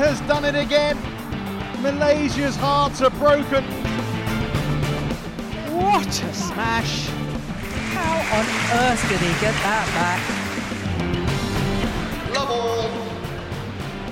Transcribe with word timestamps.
has 0.00 0.18
done 0.22 0.46
it 0.46 0.54
again. 0.54 0.96
Malaysia's 1.82 2.56
hearts 2.56 3.02
are 3.02 3.10
broken. 3.10 3.62
What 5.76 6.08
a 6.08 6.32
smash! 6.32 7.08
How 7.92 8.16
on 8.38 8.46
earth 8.80 9.02
did 9.10 9.20
he 9.20 9.32
get 9.44 9.54
that 9.62 9.86
back? 9.98 10.20
Love 12.34 12.50
all. 12.50 12.88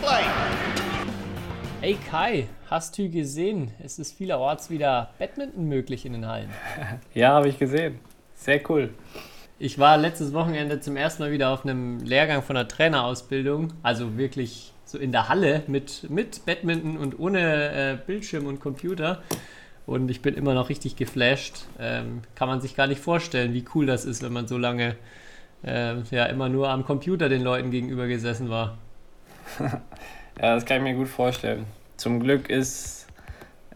Play. 0.03 0.25
Ey 1.81 1.97
Kai, 2.11 2.49
hast 2.69 2.99
du 2.99 3.09
gesehen? 3.09 3.71
Es 3.83 3.99
ist 3.99 4.13
vielerorts 4.13 4.69
wieder 4.69 5.15
Badminton 5.19 5.69
möglich 5.69 6.05
in 6.05 6.13
den 6.13 6.27
Hallen. 6.27 6.51
Ja, 7.15 7.33
habe 7.33 7.49
ich 7.49 7.59
gesehen. 7.59 7.99
Sehr 8.35 8.61
cool. 8.69 8.93
Ich 9.59 9.79
war 9.79 9.97
letztes 9.97 10.35
Wochenende 10.35 10.81
zum 10.81 10.97
ersten 10.97 11.23
Mal 11.23 11.33
wieder 11.33 11.49
auf 11.49 11.65
einem 11.65 11.99
Lehrgang 12.01 12.43
von 12.43 12.57
der 12.57 12.69
Trainerausbildung, 12.69 13.73
also 13.83 14.19
wirklich 14.19 14.75
so 14.89 14.97
in 14.97 15.13
der 15.13 15.29
Halle 15.29 15.63
mit, 15.67 16.09
mit 16.09 16.47
Badminton 16.47 16.97
und 16.97 17.19
ohne 17.19 17.41
äh, 17.41 17.99
Bildschirm 18.07 18.47
und 18.47 18.59
Computer. 18.59 19.23
Und 19.87 20.11
ich 20.11 20.23
bin 20.23 20.35
immer 20.35 20.55
noch 20.55 20.71
richtig 20.71 20.97
geflasht. 20.97 21.67
Ähm, 21.79 22.23
kann 22.35 22.49
man 22.49 22.61
sich 22.61 22.75
gar 22.75 22.87
nicht 22.87 23.01
vorstellen, 23.01 23.53
wie 23.53 23.65
cool 23.75 23.85
das 23.87 24.07
ist, 24.07 24.23
wenn 24.23 24.33
man 24.33 24.49
so 24.49 24.57
lange 24.57 24.97
äh, 25.63 26.01
ja 26.11 26.25
immer 26.27 26.49
nur 26.49 26.71
am 26.71 26.85
Computer 26.85 27.29
den 27.29 27.43
Leuten 27.43 27.71
gegenüber 27.71 28.07
gesessen 28.07 28.49
war. 28.51 28.79
Ja, 30.41 30.55
das 30.55 30.65
kann 30.65 30.77
ich 30.77 30.83
mir 30.85 30.95
gut 30.95 31.09
vorstellen. 31.09 31.67
Zum 31.97 32.21
Glück 32.21 32.49
ist 32.49 33.09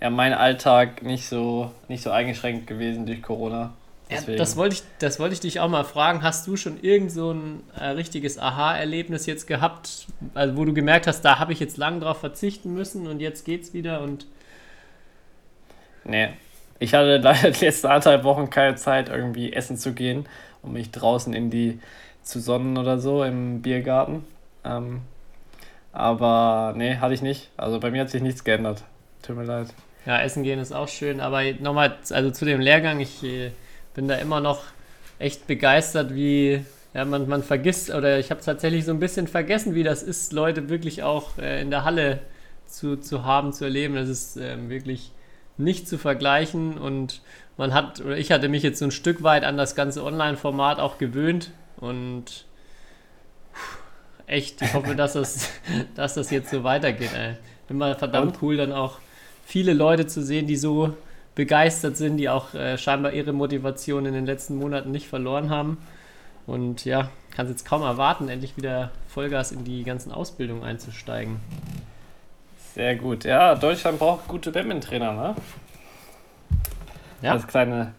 ja 0.01 0.11
mein 0.11 0.33
Alltag 0.33 1.03
nicht 1.03 1.27
so, 1.27 1.73
nicht 1.89 2.05
so 2.05 2.13
eingeschränkt 2.13 2.69
gewesen 2.69 3.05
durch 3.05 3.21
Corona. 3.21 3.73
Deswegen. 4.13 4.39
das 4.39 4.57
wollte 4.57 4.75
ich, 4.77 4.83
das 4.99 5.19
wollte 5.19 5.35
ich 5.35 5.41
dich 5.41 5.61
auch 5.61 5.69
mal 5.69 5.85
fragen. 5.85 6.23
Hast 6.23 6.47
du 6.47 6.57
schon 6.57 6.81
irgend 6.83 7.11
so 7.13 7.33
ein 7.33 7.63
äh, 7.79 7.87
richtiges 7.87 8.39
Aha-Erlebnis 8.39 9.27
jetzt 9.27 9.47
gehabt, 9.47 10.07
also 10.35 10.57
wo 10.57 10.65
du 10.65 10.73
gemerkt 10.73 11.07
hast, 11.07 11.23
da 11.23 11.39
habe 11.39 11.53
ich 11.53 11.61
jetzt 11.61 11.77
lang 11.77 12.01
drauf 12.01 12.21
verzichten 12.21 12.75
müssen 12.75 13.07
und 13.07 13.21
jetzt 13.21 13.45
geht's 13.45 13.75
wieder 13.75 14.01
und 14.01 14.27
Nee. 16.05 16.31
Ich 16.79 16.95
hatte 16.95 17.17
leider 17.23 17.51
die 17.51 17.65
letzten 17.65 17.87
anderthalb 17.87 18.25
Wochen 18.25 18.51
keine 18.51 18.77
Zeit, 18.77 19.09
irgendwie 19.09 19.53
essen 19.53 19.77
zu 19.77 19.93
gehen 19.93 20.27
und 20.63 20.73
mich 20.73 20.91
draußen 20.91 21.33
in 21.33 21.51
die 21.51 21.81
zu 22.23 22.41
sonnen 22.41 22.77
oder 22.77 22.99
so 22.99 23.25
im 23.25 23.63
Biergarten. 23.63 24.25
Ähm, 24.65 25.03
aber 25.93 26.75
nee, 26.77 26.97
hatte 26.97 27.15
ich 27.15 27.23
nicht. 27.23 27.51
Also 27.57 27.79
bei 27.81 27.91
mir 27.91 28.03
hat 28.03 28.11
sich 28.11 28.23
nichts 28.23 28.45
geändert. 28.45 28.85
Tut 29.23 29.37
mir 29.37 29.45
leid. 29.45 29.69
ja, 30.07 30.21
essen 30.21 30.43
gehen 30.43 30.59
ist 30.59 30.73
auch 30.73 30.89
schön. 30.89 31.21
Aber 31.21 31.43
nochmal, 31.61 31.97
also 32.11 32.31
zu 32.31 32.45
dem 32.45 32.61
Lehrgang, 32.61 33.01
ich 33.01 33.23
äh, 33.23 33.53
bin 33.95 34.09
da 34.09 34.17
immer 34.17 34.41
noch 34.41 34.63
echt 35.19 35.47
begeistert, 35.47 36.15
wie 36.15 36.65
ja, 36.95 37.05
man, 37.05 37.29
man 37.29 37.43
vergisst 37.43 37.91
oder 37.91 38.19
ich 38.19 38.31
habe 38.31 38.41
tatsächlich 38.41 38.85
so 38.85 38.93
ein 38.93 39.01
bisschen 39.01 39.27
vergessen, 39.27 39.75
wie 39.75 39.83
das 39.83 40.03
ist, 40.03 40.33
Leute 40.33 40.69
wirklich 40.69 41.03
auch 41.03 41.39
äh, 41.39 41.61
in 41.63 41.71
der 41.71 41.85
Halle 41.85 42.21
zu, 42.67 42.97
zu 42.97 43.25
haben, 43.25 43.53
zu 43.53 43.65
erleben. 43.65 43.95
Das 43.95 44.09
ist 44.09 44.37
ähm, 44.37 44.69
wirklich 44.69 45.13
nicht 45.57 45.89
zu 45.89 45.99
vergleichen 45.99 46.79
und 46.79 47.21
man 47.57 47.75
hat, 47.75 48.01
oder 48.01 48.17
ich 48.17 48.33
hatte 48.33 48.49
mich 48.49 48.63
jetzt 48.63 48.79
so 48.79 48.87
ein 48.87 48.91
Stück 48.91 49.23
weit 49.23 49.45
an 49.45 49.57
das 49.57 49.75
ganze 49.75 50.03
Online-Format 50.05 50.81
auch 50.81 50.99
gewöhnt 50.99 51.51
und 51.77 52.47
echt, 54.27 54.63
ich 54.63 54.75
hoffe, 54.75 54.95
dass 54.95 55.13
das, 55.13 55.51
dass 55.95 56.15
das 56.15 56.31
jetzt 56.31 56.51
so 56.51 56.65
weitergeht. 56.65 57.11
Ey. 57.15 57.37
Immer 57.69 57.95
verdammt 57.95 58.39
cool, 58.43 58.57
dann 58.57 58.73
auch 58.73 58.99
viele 59.45 59.73
Leute 59.73 60.07
zu 60.07 60.23
sehen, 60.23 60.47
die 60.47 60.57
so 60.57 60.95
begeistert 61.35 61.97
sind, 61.97 62.17
die 62.17 62.29
auch 62.29 62.55
äh, 62.55 62.77
scheinbar 62.79 63.13
ihre 63.13 63.33
Motivation 63.33 64.07
in 64.07 64.15
den 64.15 64.27
letzten 64.27 64.57
Monaten 64.57 64.91
nicht 64.91 65.09
verloren 65.09 65.51
haben. 65.51 65.79
Und 66.47 66.85
ja, 66.85 67.09
kann 67.35 67.47
es 67.47 67.53
jetzt 67.53 67.65
kaum 67.65 67.83
erwarten, 67.83 68.29
endlich 68.29 68.57
wieder 68.57 68.91
Vollgas 69.09 69.53
in 69.53 69.65
die 69.65 69.85
ganzen 69.85 70.13
Ausbildungen 70.13 70.65
einzusteigen. 70.65 71.37
Sehr 72.75 72.97
gut. 72.97 73.25
Ja, 73.25 73.55
Deutschland 73.55 73.99
braucht 73.99 74.29
gute 74.29 74.51
Badminton-Trainer, 74.51 75.13
ne? 75.13 75.35
Ja. 77.21 77.33
Als, 77.33 77.47
kleine, 77.47 77.93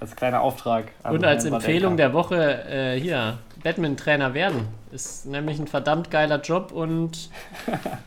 als 0.00 0.14
kleiner 0.14 0.40
Auftrag. 0.40 0.86
Und 1.04 1.24
als 1.24 1.44
Empfehlung 1.44 1.96
der 1.96 2.12
Woche 2.12 2.64
äh, 2.68 3.00
hier, 3.00 3.38
Badminton-Trainer 3.62 4.34
werden. 4.34 4.68
Ist 4.96 5.26
nämlich 5.26 5.58
ein 5.58 5.66
verdammt 5.66 6.10
geiler 6.10 6.40
Job 6.40 6.72
und 6.72 7.28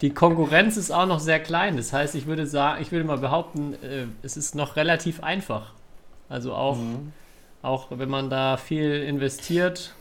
die 0.02 0.10
Konkurrenz 0.10 0.76
ist 0.76 0.90
auch 0.90 1.06
noch 1.06 1.20
sehr 1.20 1.40
klein. 1.40 1.78
Das 1.78 1.94
heißt, 1.94 2.16
ich 2.16 2.26
würde 2.26 2.48
sagen, 2.48 2.82
ich 2.82 2.92
würde 2.92 3.06
mal 3.06 3.20
behaupten, 3.20 3.76
äh, 3.84 4.06
es 4.24 4.38
ist 4.38 4.56
noch 4.56 4.76
relativ 4.76 5.22
einfach. 5.22 5.74
Also 6.30 6.56
auch, 6.56 6.78
Mhm. 6.78 7.14
auch 7.62 7.88
wenn 7.92 8.10
man 8.10 8.32
da 8.32 8.58
viel 8.58 9.04
investiert, 9.04 9.94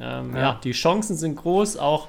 ähm, 0.00 0.34
ja. 0.34 0.40
Ja. 0.40 0.60
die 0.64 0.72
Chancen 0.72 1.16
sind 1.18 1.36
groß, 1.36 1.76
auch 1.76 2.08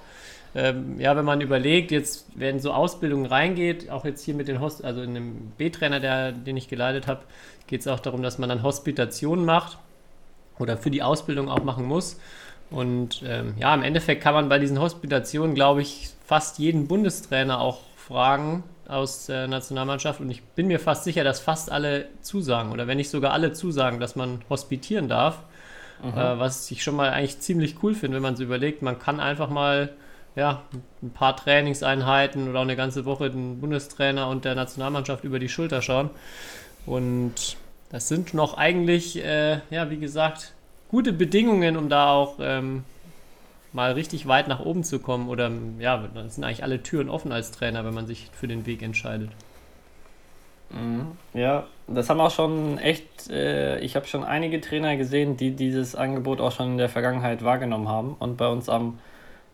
ähm, 0.55 1.01
ja, 1.01 1.17
wenn 1.17 1.25
man 1.25 1.41
überlegt, 1.41 1.91
jetzt 1.91 2.25
wenn 2.35 2.61
so 2.61 2.71
Ausbildungen 2.71 3.25
reingeht, 3.25 3.89
auch 3.89 4.05
jetzt 4.05 4.23
hier 4.23 4.35
mit 4.35 4.47
den 4.47 4.61
Host, 4.61 4.85
also 4.85 5.01
in 5.01 5.15
dem 5.15 5.51
B-Trainer, 5.57 6.31
den 6.31 6.55
ich 6.55 6.69
geleitet 6.69 7.07
habe, 7.07 7.23
geht 7.67 7.81
es 7.81 7.87
auch 7.89 7.99
darum, 7.99 8.23
dass 8.23 8.37
man 8.37 8.47
dann 8.47 8.63
Hospitationen 8.63 9.43
macht 9.43 9.79
oder 10.59 10.77
für 10.77 10.91
die 10.91 11.03
Ausbildung 11.03 11.49
auch 11.49 11.63
machen 11.65 11.83
muss. 11.85 12.17
Und 12.73 13.23
ähm, 13.25 13.53
ja, 13.57 13.73
im 13.73 13.83
Endeffekt 13.83 14.23
kann 14.23 14.33
man 14.33 14.49
bei 14.49 14.57
diesen 14.57 14.79
Hospitationen, 14.79 15.53
glaube 15.55 15.81
ich, 15.81 16.09
fast 16.25 16.57
jeden 16.57 16.87
Bundestrainer 16.87 17.61
auch 17.61 17.81
fragen 17.95 18.63
aus 18.87 19.27
der 19.27 19.47
Nationalmannschaft. 19.47 20.19
Und 20.19 20.31
ich 20.31 20.41
bin 20.41 20.67
mir 20.67 20.79
fast 20.79 21.03
sicher, 21.03 21.23
dass 21.23 21.39
fast 21.39 21.71
alle 21.71 22.07
zusagen 22.21 22.71
oder 22.71 22.87
wenn 22.87 22.97
nicht 22.97 23.09
sogar 23.09 23.31
alle 23.31 23.53
zusagen, 23.53 23.99
dass 23.99 24.15
man 24.15 24.41
hospitieren 24.49 25.07
darf. 25.07 25.43
Äh, 26.03 26.39
was 26.39 26.69
ich 26.69 26.83
schon 26.83 26.97
mal 26.97 27.11
eigentlich 27.11 27.39
ziemlich 27.39 27.81
cool 27.81 27.95
finde, 27.95 28.15
wenn 28.15 28.23
man 28.23 28.35
so 28.35 28.43
überlegt, 28.43 28.81
man 28.81 28.99
kann 28.99 29.21
einfach 29.21 29.49
mal 29.49 29.93
ja, 30.35 30.63
ein 31.01 31.11
paar 31.11 31.37
Trainingseinheiten 31.37 32.49
oder 32.49 32.59
auch 32.59 32.63
eine 32.63 32.75
ganze 32.75 33.05
Woche 33.05 33.29
den 33.29 33.61
Bundestrainer 33.61 34.27
und 34.27 34.43
der 34.43 34.55
Nationalmannschaft 34.55 35.23
über 35.23 35.39
die 35.39 35.47
Schulter 35.47 35.81
schauen. 35.81 36.09
Und 36.85 37.55
das 37.89 38.09
sind 38.09 38.33
noch 38.33 38.57
eigentlich, 38.57 39.23
äh, 39.23 39.59
ja, 39.69 39.89
wie 39.89 39.99
gesagt, 39.99 40.53
gute 40.93 41.11
Bedingungen, 41.11 41.75
um 41.75 41.89
da 41.89 42.11
auch 42.11 42.35
ähm, 42.39 42.83
mal 43.71 43.93
richtig 43.93 44.27
weit 44.27 44.47
nach 44.47 44.59
oben 44.59 44.83
zu 44.83 44.99
kommen. 44.99 45.27
Oder 45.27 45.51
ja, 45.79 45.97
dann 46.13 46.29
sind 46.29 46.43
eigentlich 46.43 46.61
alle 46.61 46.83
Türen 46.83 47.09
offen 47.09 47.31
als 47.31 47.49
Trainer, 47.49 47.83
wenn 47.83 47.95
man 47.95 48.05
sich 48.05 48.29
für 48.31 48.47
den 48.47 48.67
Weg 48.67 48.83
entscheidet. 48.83 49.31
Mhm. 50.69 51.17
Ja, 51.33 51.63
das 51.87 52.11
haben 52.11 52.21
auch 52.21 52.29
schon 52.29 52.77
echt, 52.77 53.27
äh, 53.31 53.79
ich 53.79 53.95
habe 53.95 54.05
schon 54.05 54.23
einige 54.23 54.61
Trainer 54.61 54.95
gesehen, 54.95 55.35
die 55.35 55.55
dieses 55.55 55.95
Angebot 55.95 56.39
auch 56.39 56.51
schon 56.51 56.73
in 56.73 56.77
der 56.77 56.89
Vergangenheit 56.89 57.43
wahrgenommen 57.43 57.89
haben 57.89 58.15
und 58.19 58.37
bei 58.37 58.47
uns 58.47 58.69
am 58.69 58.99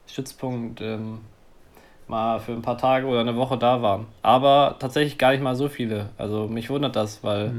Stützpunkt 0.07 0.81
ähm, 0.81 1.19
mal 2.09 2.41
für 2.41 2.51
ein 2.51 2.61
paar 2.61 2.77
Tage 2.77 3.07
oder 3.07 3.21
eine 3.21 3.37
Woche 3.37 3.57
da 3.57 3.81
waren. 3.81 4.07
Aber 4.23 4.75
tatsächlich 4.79 5.17
gar 5.17 5.31
nicht 5.31 5.41
mal 5.41 5.55
so 5.55 5.69
viele. 5.69 6.09
Also 6.17 6.47
mich 6.47 6.69
wundert 6.69 6.97
das, 6.97 7.23
weil 7.23 7.53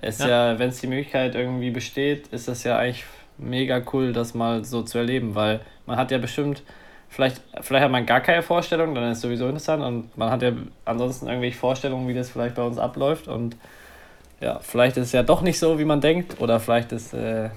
es 0.00 0.18
Ja. 0.18 0.28
ja, 0.52 0.58
wenn 0.58 0.68
es 0.70 0.80
die 0.80 0.86
Möglichkeit 0.86 1.34
irgendwie 1.34 1.70
besteht, 1.70 2.28
ist 2.28 2.48
das 2.48 2.64
ja 2.64 2.78
eigentlich 2.78 3.04
mega 3.38 3.80
cool, 3.92 4.12
das 4.12 4.34
mal 4.34 4.64
so 4.64 4.82
zu 4.82 4.98
erleben, 4.98 5.34
weil 5.34 5.60
man 5.86 5.96
hat 5.96 6.10
ja 6.10 6.18
bestimmt, 6.18 6.62
vielleicht, 7.08 7.40
vielleicht 7.60 7.84
hat 7.84 7.90
man 7.90 8.04
gar 8.06 8.20
keine 8.20 8.42
Vorstellung, 8.42 8.94
dann 8.94 9.10
ist 9.10 9.18
es 9.18 9.22
sowieso 9.22 9.46
interessant 9.46 9.82
und 9.82 10.16
man 10.16 10.30
hat 10.30 10.42
ja 10.42 10.52
ansonsten 10.84 11.26
irgendwelche 11.28 11.56
Vorstellungen, 11.58 12.08
wie 12.08 12.14
das 12.14 12.30
vielleicht 12.30 12.54
bei 12.56 12.62
uns 12.62 12.78
abläuft 12.78 13.28
und 13.28 13.56
ja, 14.40 14.58
vielleicht 14.60 14.96
ist 14.96 15.06
es 15.06 15.12
ja 15.12 15.22
doch 15.22 15.42
nicht 15.42 15.58
so, 15.58 15.78
wie 15.78 15.84
man 15.84 16.00
denkt 16.00 16.40
oder 16.40 16.60
vielleicht 16.60 16.92
ist, 16.92 17.12
äh, 17.14 17.50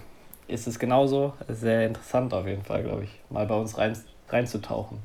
ist 0.47 0.67
es 0.67 0.79
genauso. 0.79 1.33
Sehr 1.47 1.85
interessant 1.87 2.33
auf 2.33 2.47
jeden 2.47 2.63
Fall, 2.63 2.83
glaube 2.83 3.03
ich, 3.03 3.09
mal 3.29 3.45
bei 3.45 3.55
uns 3.55 3.77
rein, 3.77 3.95
reinzutauchen. 4.29 4.97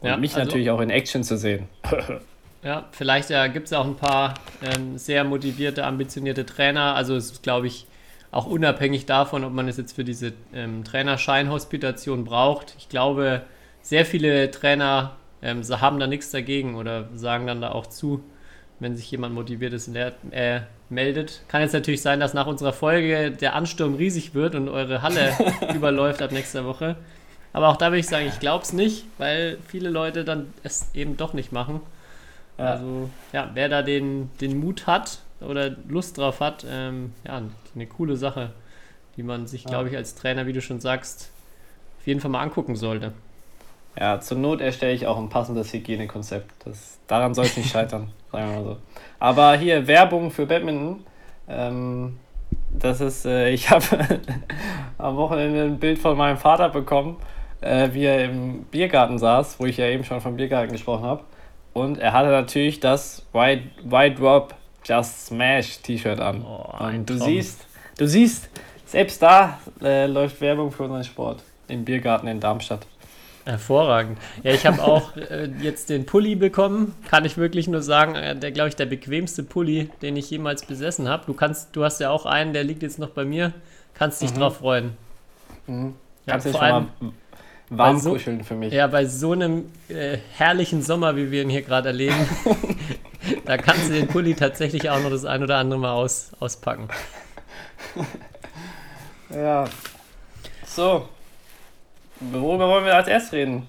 Und 0.00 0.08
Ja, 0.08 0.16
mich 0.16 0.34
also- 0.34 0.46
natürlich 0.46 0.70
auch 0.70 0.80
in 0.80 0.90
Action 0.90 1.22
zu 1.22 1.36
sehen. 1.36 1.68
Ja, 2.62 2.88
vielleicht 2.92 3.30
ja, 3.30 3.46
gibt 3.46 3.66
es 3.68 3.72
auch 3.72 3.86
ein 3.86 3.96
paar 3.96 4.34
ähm, 4.62 4.98
sehr 4.98 5.24
motivierte, 5.24 5.84
ambitionierte 5.84 6.44
Trainer. 6.44 6.94
Also 6.94 7.16
es 7.16 7.32
ist, 7.32 7.42
glaube 7.42 7.66
ich, 7.68 7.86
auch 8.32 8.46
unabhängig 8.46 9.06
davon, 9.06 9.44
ob 9.44 9.52
man 9.52 9.66
es 9.66 9.78
jetzt 9.78 9.94
für 9.94 10.04
diese 10.04 10.32
ähm, 10.52 10.84
Trainerscheinhospitation 10.84 12.24
braucht. 12.24 12.74
Ich 12.78 12.88
glaube, 12.88 13.42
sehr 13.82 14.04
viele 14.04 14.50
Trainer 14.50 15.16
ähm, 15.42 15.62
haben 15.80 15.98
da 15.98 16.06
nichts 16.06 16.30
dagegen 16.30 16.74
oder 16.76 17.08
sagen 17.14 17.46
dann 17.46 17.62
da 17.62 17.72
auch 17.72 17.86
zu, 17.86 18.22
wenn 18.78 18.94
sich 18.94 19.10
jemand 19.10 19.34
motiviert 19.34 19.72
ist, 19.72 19.88
lehr- 19.88 20.12
äh, 20.30 20.60
meldet. 20.90 21.40
Kann 21.48 21.62
jetzt 21.62 21.72
natürlich 21.72 22.02
sein, 22.02 22.20
dass 22.20 22.34
nach 22.34 22.46
unserer 22.46 22.74
Folge 22.74 23.30
der 23.30 23.54
Ansturm 23.54 23.94
riesig 23.94 24.34
wird 24.34 24.54
und 24.54 24.68
eure 24.68 25.00
Halle 25.00 25.32
überläuft 25.74 26.20
ab 26.20 26.30
nächster 26.30 26.66
Woche. 26.66 26.96
Aber 27.54 27.68
auch 27.68 27.76
da 27.76 27.86
würde 27.86 27.98
ich 28.00 28.06
sagen, 28.06 28.26
ich 28.28 28.38
glaube 28.38 28.64
es 28.64 28.74
nicht, 28.74 29.06
weil 29.18 29.56
viele 29.66 29.88
Leute 29.88 30.24
dann 30.24 30.52
es 30.62 30.90
eben 30.94 31.16
doch 31.16 31.32
nicht 31.32 31.52
machen. 31.52 31.80
Ja. 32.60 32.72
Also, 32.72 33.08
ja, 33.32 33.50
wer 33.54 33.70
da 33.70 33.80
den, 33.80 34.30
den 34.40 34.60
Mut 34.60 34.86
hat 34.86 35.20
oder 35.40 35.70
Lust 35.88 36.18
drauf 36.18 36.40
hat, 36.40 36.66
ähm, 36.68 37.14
ja, 37.26 37.40
eine 37.74 37.86
coole 37.86 38.16
Sache, 38.16 38.50
die 39.16 39.22
man 39.22 39.46
sich, 39.46 39.64
glaube 39.64 39.88
ich, 39.88 39.96
als 39.96 40.14
Trainer, 40.14 40.46
wie 40.46 40.52
du 40.52 40.60
schon 40.60 40.78
sagst, 40.78 41.30
auf 41.98 42.06
jeden 42.06 42.20
Fall 42.20 42.30
mal 42.30 42.42
angucken 42.42 42.76
sollte. 42.76 43.12
Ja, 43.98 44.20
zur 44.20 44.36
Not 44.38 44.60
erstelle 44.60 44.92
ich 44.92 45.06
auch 45.06 45.16
ein 45.16 45.30
passendes 45.30 45.72
Hygienekonzept. 45.72 46.50
Das, 46.66 46.98
daran 47.06 47.32
soll 47.32 47.46
es 47.46 47.56
nicht 47.56 47.70
scheitern, 47.70 48.10
sagen 48.32 48.50
wir 48.50 48.56
mal 48.56 48.64
so. 48.64 48.76
Aber 49.18 49.56
hier 49.56 49.86
Werbung 49.86 50.30
für 50.30 50.44
Badminton. 50.44 51.04
Ähm, 51.48 52.18
das 52.70 53.00
ist, 53.00 53.24
äh, 53.24 53.48
ich 53.50 53.70
habe 53.70 54.20
am 54.98 55.16
Wochenende 55.16 55.62
ein 55.62 55.78
Bild 55.78 55.98
von 55.98 56.16
meinem 56.16 56.36
Vater 56.36 56.68
bekommen, 56.68 57.16
äh, 57.62 57.88
wie 57.92 58.04
er 58.04 58.26
im 58.26 58.64
Biergarten 58.64 59.18
saß, 59.18 59.58
wo 59.58 59.64
ich 59.64 59.78
ja 59.78 59.86
eben 59.86 60.04
schon 60.04 60.20
vom 60.20 60.36
Biergarten 60.36 60.72
gesprochen 60.72 61.04
habe. 61.04 61.24
Und 61.72 61.98
er 61.98 62.12
hatte 62.12 62.28
natürlich 62.30 62.80
das 62.80 63.24
White, 63.32 63.64
White 63.84 64.16
Drop 64.16 64.54
Just 64.84 65.26
Smash 65.26 65.78
T-Shirt 65.82 66.18
an. 66.20 66.44
Oh, 66.44 66.66
ein 66.78 67.00
Und 67.00 67.10
du 67.10 67.16
Traum. 67.18 67.28
siehst, 67.28 67.66
du 67.98 68.06
siehst, 68.06 68.48
selbst 68.86 69.22
da 69.22 69.58
äh, 69.82 70.06
läuft 70.06 70.40
Werbung 70.40 70.72
für 70.72 70.84
unseren 70.84 71.04
Sport. 71.04 71.42
Im 71.68 71.84
Biergarten 71.84 72.26
in 72.26 72.40
Darmstadt. 72.40 72.86
Hervorragend. 73.44 74.18
Ja, 74.42 74.52
ich 74.52 74.66
habe 74.66 74.82
auch 74.82 75.16
äh, 75.16 75.48
jetzt 75.62 75.88
den 75.90 76.04
Pulli 76.06 76.34
bekommen. 76.34 76.94
Kann 77.08 77.24
ich 77.24 77.36
wirklich 77.36 77.68
nur 77.68 77.82
sagen, 77.82 78.14
äh, 78.14 78.34
der 78.36 78.52
glaube 78.52 78.68
ich 78.68 78.76
der 78.76 78.86
bequemste 78.86 79.42
Pulli, 79.42 79.90
den 80.02 80.16
ich 80.16 80.30
jemals 80.30 80.64
besessen 80.64 81.08
habe. 81.08 81.24
Du 81.26 81.34
kannst, 81.34 81.74
du 81.74 81.84
hast 81.84 82.00
ja 82.00 82.10
auch 82.10 82.26
einen, 82.26 82.52
der 82.52 82.64
liegt 82.64 82.82
jetzt 82.82 82.98
noch 82.98 83.10
bei 83.10 83.24
mir. 83.24 83.52
Kannst 83.94 84.22
dich 84.22 84.32
drauf 84.32 84.58
freuen. 84.58 84.96
Ja, 85.66 85.72
Mhm. 85.74 85.94
Kannst 86.26 86.46
du 86.46 86.50
vor 86.52 86.60
schon 86.60 86.68
mal 86.68 86.74
allem, 87.00 87.12
warm 87.70 87.98
so- 87.98 88.12
kuscheln 88.12 88.44
für 88.44 88.54
mich. 88.54 88.72
ja, 88.72 88.86
bei 88.86 89.06
so 89.06 89.32
einem 89.32 89.70
äh, 89.88 90.18
herrlichen 90.36 90.82
Sommer, 90.82 91.16
wie 91.16 91.30
wir 91.30 91.42
ihn 91.42 91.50
hier 91.50 91.62
gerade 91.62 91.88
erleben, 91.88 92.14
da 93.46 93.56
kannst 93.56 93.88
du 93.88 93.92
den 93.94 94.08
Pulli 94.08 94.34
tatsächlich 94.34 94.90
auch 94.90 95.00
noch 95.00 95.10
das 95.10 95.24
ein 95.24 95.42
oder 95.42 95.56
andere 95.58 95.78
Mal 95.80 95.92
aus, 95.92 96.32
auspacken. 96.40 96.88
Ja. 99.34 99.64
So. 100.66 101.08
Worüber 102.20 102.68
wollen 102.68 102.84
wir 102.84 102.94
als 102.94 103.08
erstes 103.08 103.32
reden? 103.32 103.66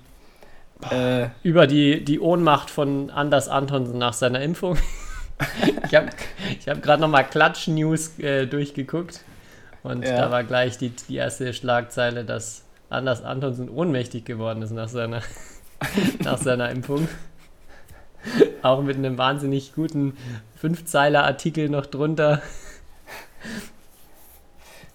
Äh, 0.90 1.28
Über 1.44 1.68
die, 1.68 2.04
die 2.04 2.20
Ohnmacht 2.20 2.70
von 2.70 3.10
Anders 3.12 3.48
Antonsen 3.48 3.98
nach 3.98 4.14
seiner 4.14 4.42
Impfung. 4.42 4.78
ich 5.86 5.96
habe 5.96 6.10
ich 6.60 6.68
hab 6.68 6.82
gerade 6.82 7.02
nochmal 7.02 7.24
Klatsch-News 7.26 8.20
äh, 8.20 8.48
durchgeguckt 8.48 9.22
und 9.84 10.04
Ja. 10.04 10.18
da 10.18 10.32
war 10.32 10.44
gleich 10.44 10.78
die, 10.78 10.90
die 10.90 11.16
erste 11.16 11.54
Schlagzeile, 11.54 12.26
dass 12.26 12.64
Anders 12.92 13.24
Antonsen 13.24 13.70
ohnmächtig 13.70 14.26
geworden 14.26 14.62
ist 14.62 14.72
nach 14.72 14.90
seiner, 14.90 15.22
nach 16.24 16.38
seiner 16.38 16.70
Impfung. 16.70 17.08
Auch 18.62 18.82
mit 18.84 18.98
einem 18.98 19.18
wahnsinnig 19.18 19.74
guten 19.74 20.16
Fünfzeiler-Artikel 20.58 21.70
noch 21.70 21.88
drunter. 21.88 22.42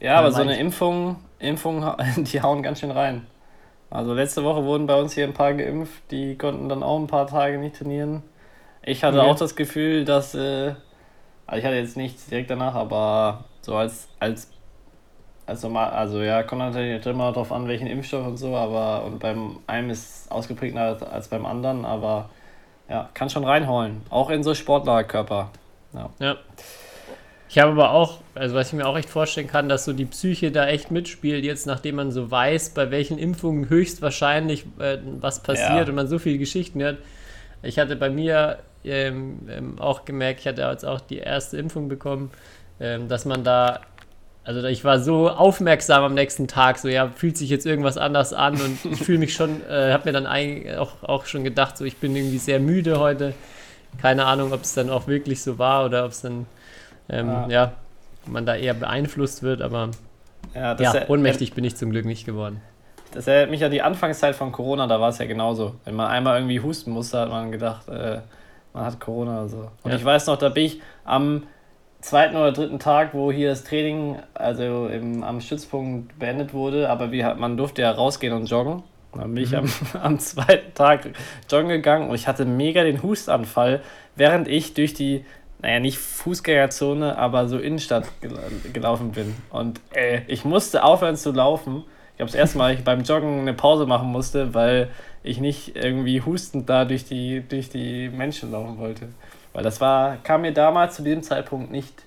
ja, 0.00 0.16
aber 0.18 0.30
so 0.30 0.42
eine 0.42 0.58
Impfung, 0.58 1.16
Impfung, 1.38 1.84
die 2.18 2.40
hauen 2.42 2.62
ganz 2.62 2.80
schön 2.80 2.90
rein. 2.90 3.26
Also 3.90 4.14
letzte 4.14 4.44
Woche 4.44 4.64
wurden 4.64 4.86
bei 4.86 4.94
uns 5.00 5.14
hier 5.14 5.24
ein 5.24 5.32
paar 5.34 5.54
geimpft, 5.54 6.10
die 6.10 6.36
konnten 6.36 6.68
dann 6.68 6.82
auch 6.82 6.98
ein 6.98 7.06
paar 7.06 7.26
Tage 7.26 7.58
nicht 7.58 7.76
trainieren. 7.76 8.22
Ich 8.82 9.02
hatte 9.04 9.18
Okay. 9.20 9.28
auch 9.30 9.36
das 9.36 9.56
Gefühl, 9.56 10.04
dass, 10.04 10.34
äh, 10.34 10.74
also 11.46 11.58
ich 11.58 11.64
hatte 11.64 11.76
jetzt 11.76 11.96
nichts 11.96 12.26
direkt 12.26 12.50
danach, 12.50 12.74
aber 12.74 13.44
so 13.62 13.74
als, 13.74 14.08
als, 14.20 14.50
als 15.46 15.62
normal, 15.62 15.90
also 15.90 16.20
ja, 16.22 16.42
kommt 16.42 16.60
natürlich 16.60 17.06
immer 17.06 17.32
darauf 17.32 17.52
an, 17.52 17.68
welchen 17.68 17.86
Impfstoff 17.86 18.26
und 18.26 18.36
so, 18.36 18.56
aber 18.56 19.04
und 19.04 19.20
beim 19.20 19.58
einen 19.66 19.90
ist 19.90 20.30
ausgeprägter 20.30 20.98
als 21.12 21.28
beim 21.28 21.46
anderen, 21.46 21.84
aber 21.84 22.30
ja, 22.88 23.08
kann 23.14 23.30
schon 23.30 23.44
reinholen. 23.44 24.02
Auch 24.10 24.30
in 24.30 24.42
so 24.42 24.54
Sportlerkörper. 24.54 25.50
Ja. 26.20 26.36
Ich 27.48 27.58
habe 27.58 27.72
aber 27.72 27.92
auch, 27.92 28.18
also 28.34 28.54
was 28.56 28.68
ich 28.68 28.72
mir 28.74 28.86
auch 28.86 28.96
echt 28.98 29.08
vorstellen 29.08 29.46
kann, 29.46 29.68
dass 29.68 29.84
so 29.84 29.92
die 29.92 30.04
Psyche 30.04 30.50
da 30.50 30.66
echt 30.66 30.90
mitspielt, 30.90 31.44
jetzt 31.44 31.66
nachdem 31.66 31.96
man 31.96 32.10
so 32.10 32.30
weiß, 32.30 32.70
bei 32.70 32.90
welchen 32.90 33.18
Impfungen 33.18 33.68
höchstwahrscheinlich 33.68 34.66
äh, 34.78 34.98
was 35.20 35.42
passiert 35.42 35.70
Ja. 35.70 35.84
und 35.84 35.94
man 35.94 36.08
so 36.08 36.18
viele 36.18 36.38
Geschichten 36.38 36.82
hört. 36.82 36.98
Ich 37.62 37.78
hatte 37.78 37.96
bei 37.96 38.10
mir 38.10 38.58
ähm, 38.84 39.48
ähm, 39.48 39.78
auch 39.80 40.04
gemerkt, 40.04 40.40
ich 40.40 40.46
hatte 40.46 40.62
jetzt 40.62 40.84
auch 40.84 41.00
die 41.00 41.18
erste 41.18 41.56
Impfung 41.56 41.88
bekommen, 41.88 42.30
ähm, 42.80 43.08
dass 43.08 43.24
man 43.24 43.42
da, 43.42 43.80
also 44.46 44.64
ich 44.68 44.84
war 44.84 44.98
so 45.00 45.28
aufmerksam 45.28 46.04
am 46.04 46.14
nächsten 46.14 46.46
Tag, 46.48 46.78
so 46.78 46.88
ja, 46.88 47.08
fühlt 47.08 47.36
sich 47.36 47.50
jetzt 47.50 47.66
irgendwas 47.66 47.98
anders 47.98 48.32
an 48.32 48.54
und 48.60 48.84
ich 48.92 48.98
fühle 49.02 49.18
mich 49.18 49.34
schon, 49.34 49.60
äh, 49.68 49.92
habe 49.92 50.04
mir 50.06 50.12
dann 50.12 50.26
eigentlich 50.26 50.76
auch, 50.76 51.02
auch 51.02 51.26
schon 51.26 51.44
gedacht, 51.44 51.76
so 51.76 51.84
ich 51.84 51.96
bin 51.98 52.14
irgendwie 52.16 52.38
sehr 52.38 52.60
müde 52.60 52.98
heute. 53.00 53.34
Keine 54.00 54.24
Ahnung, 54.26 54.52
ob 54.52 54.62
es 54.62 54.74
dann 54.74 54.90
auch 54.90 55.06
wirklich 55.06 55.42
so 55.42 55.58
war 55.58 55.84
oder 55.84 56.04
ob 56.04 56.12
es 56.12 56.20
dann 56.22 56.46
ähm, 57.08 57.28
Ja. 57.28 57.48
ja. 57.48 57.72
man 58.26 58.44
da 58.46 58.54
eher 58.56 58.74
beeinflusst 58.74 59.42
wird, 59.42 59.62
aber 59.62 59.90
Ja, 60.54 60.74
ja, 60.78 60.92
er- 60.94 61.10
ohnmächtig 61.10 61.52
bin 61.54 61.64
ich 61.64 61.76
zum 61.76 61.90
Glück 61.90 62.04
nicht 62.04 62.24
geworden. 62.26 62.60
Das 63.12 63.26
erinnert 63.26 63.50
mich 63.50 63.64
an 63.64 63.70
die 63.70 63.82
Anfangszeit 63.82 64.36
von 64.36 64.52
Corona, 64.52 64.86
da 64.86 65.00
war 65.00 65.08
es 65.08 65.18
ja 65.18 65.24
genauso. 65.26 65.76
Wenn 65.84 65.94
man 65.94 66.08
einmal 66.08 66.36
irgendwie 66.38 66.60
husten 66.60 66.90
musste, 66.90 67.18
hat 67.20 67.30
man 67.30 67.50
gedacht, 67.52 67.88
äh, 67.88 68.18
man 68.74 68.84
hat 68.84 69.00
Corona 69.00 69.40
oder 69.40 69.48
so. 69.48 69.70
Und 69.82 69.90
Ja. 69.92 69.96
ich 69.96 70.04
weiß 70.04 70.26
noch, 70.26 70.36
da 70.36 70.50
bin 70.50 70.64
ich 70.66 70.80
am 71.04 71.44
zweiten 72.06 72.36
oder 72.36 72.52
dritten 72.52 72.78
Tag, 72.78 73.14
wo 73.14 73.32
hier 73.32 73.48
das 73.48 73.64
Training, 73.64 74.16
also 74.34 74.86
im, 74.86 75.24
am 75.24 75.40
Stützpunkt 75.40 76.18
beendet 76.18 76.54
wurde, 76.54 76.88
aber 76.88 77.10
wir, 77.10 77.34
man 77.34 77.56
durfte 77.56 77.82
ja 77.82 77.90
rausgehen 77.90 78.32
und 78.32 78.46
joggen. 78.46 78.82
Dann 79.12 79.34
bin 79.34 79.42
ich 79.42 79.56
am, 79.56 79.68
am 80.02 80.18
zweiten 80.18 80.72
Tag 80.74 81.08
joggen 81.50 81.68
gegangen 81.68 82.08
und 82.08 82.14
ich 82.14 82.28
hatte 82.28 82.44
mega 82.44 82.84
den 82.84 83.02
Hustanfall, 83.02 83.82
während 84.14 84.46
ich 84.46 84.74
durch 84.74 84.94
die, 84.94 85.24
naja, 85.60 85.80
nicht 85.80 85.98
Fußgängerzone, 85.98 87.18
aber 87.18 87.48
so 87.48 87.58
Innenstadt 87.58 88.06
gel 88.20 88.38
gelaufen 88.72 89.12
bin. 89.12 89.34
Und 89.50 89.80
äh, 89.92 90.20
ich 90.28 90.44
musste 90.44 90.84
aufhören 90.84 91.16
zu 91.16 91.32
laufen. 91.32 91.82
Ich 92.14 92.20
habe 92.20 92.30
das 92.30 92.34
erste 92.34 92.58
Mal 92.58 92.74
ich 92.74 92.84
beim 92.84 93.02
Joggen 93.02 93.40
eine 93.40 93.54
Pause 93.54 93.84
machen 93.86 94.08
musste, 94.08 94.54
weil 94.54 94.90
ich 95.24 95.40
nicht 95.40 95.74
irgendwie 95.74 96.20
hustend 96.20 96.68
da 96.68 96.84
durch 96.84 97.04
die, 97.04 97.42
durch 97.48 97.68
die 97.68 98.08
Menschen 98.10 98.52
laufen 98.52 98.78
wollte. 98.78 99.08
Weil 99.56 99.64
das 99.64 99.80
war, 99.80 100.18
kam 100.18 100.42
mir 100.42 100.52
damals 100.52 100.96
zu 100.96 101.02
diesem 101.02 101.22
Zeitpunkt 101.22 101.70
nicht, 101.70 102.02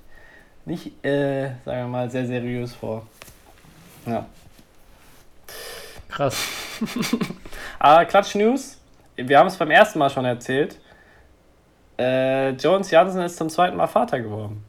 nicht 0.66 1.04
äh, 1.04 1.48
sagen 1.66 1.80
wir 1.82 1.88
mal, 1.88 2.08
sehr 2.12 2.28
seriös 2.28 2.76
vor. 2.76 3.08
Ja. 4.06 4.28
Krass. 6.10 6.48
Aber 7.80 8.06
Klatsch 8.06 8.36
News, 8.36 8.78
wir 9.16 9.40
haben 9.40 9.48
es 9.48 9.58
beim 9.58 9.72
ersten 9.72 9.98
Mal 9.98 10.12
schon 10.12 10.26
erzählt. 10.26 10.78
Äh, 11.98 12.52
Jones 12.52 12.92
Jansen 12.92 13.24
ist 13.24 13.38
zum 13.38 13.50
zweiten 13.50 13.78
Mal 13.78 13.88
Vater 13.88 14.20
geworden. 14.20 14.64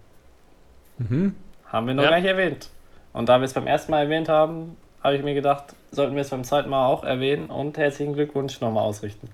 Mhm. 0.96 1.36
Haben 1.66 1.86
wir 1.86 1.92
noch 1.92 2.04
Ja. 2.04 2.08
gar 2.08 2.16
nicht 2.16 2.28
erwähnt. 2.28 2.70
Und 3.12 3.28
da 3.28 3.40
wir 3.40 3.44
es 3.44 3.52
beim 3.52 3.66
ersten 3.66 3.90
Mal 3.90 4.04
erwähnt 4.04 4.30
haben, 4.30 4.78
habe 5.04 5.16
ich 5.16 5.22
mir 5.22 5.34
gedacht, 5.34 5.74
sollten 5.90 6.14
wir 6.14 6.22
es 6.22 6.30
beim 6.30 6.44
zweiten 6.44 6.70
Mal 6.70 6.86
auch 6.86 7.04
erwähnen 7.04 7.50
und 7.50 7.76
herzlichen 7.76 8.14
Glückwunsch 8.14 8.58
nochmal 8.62 8.84
ausrichten. 8.84 9.28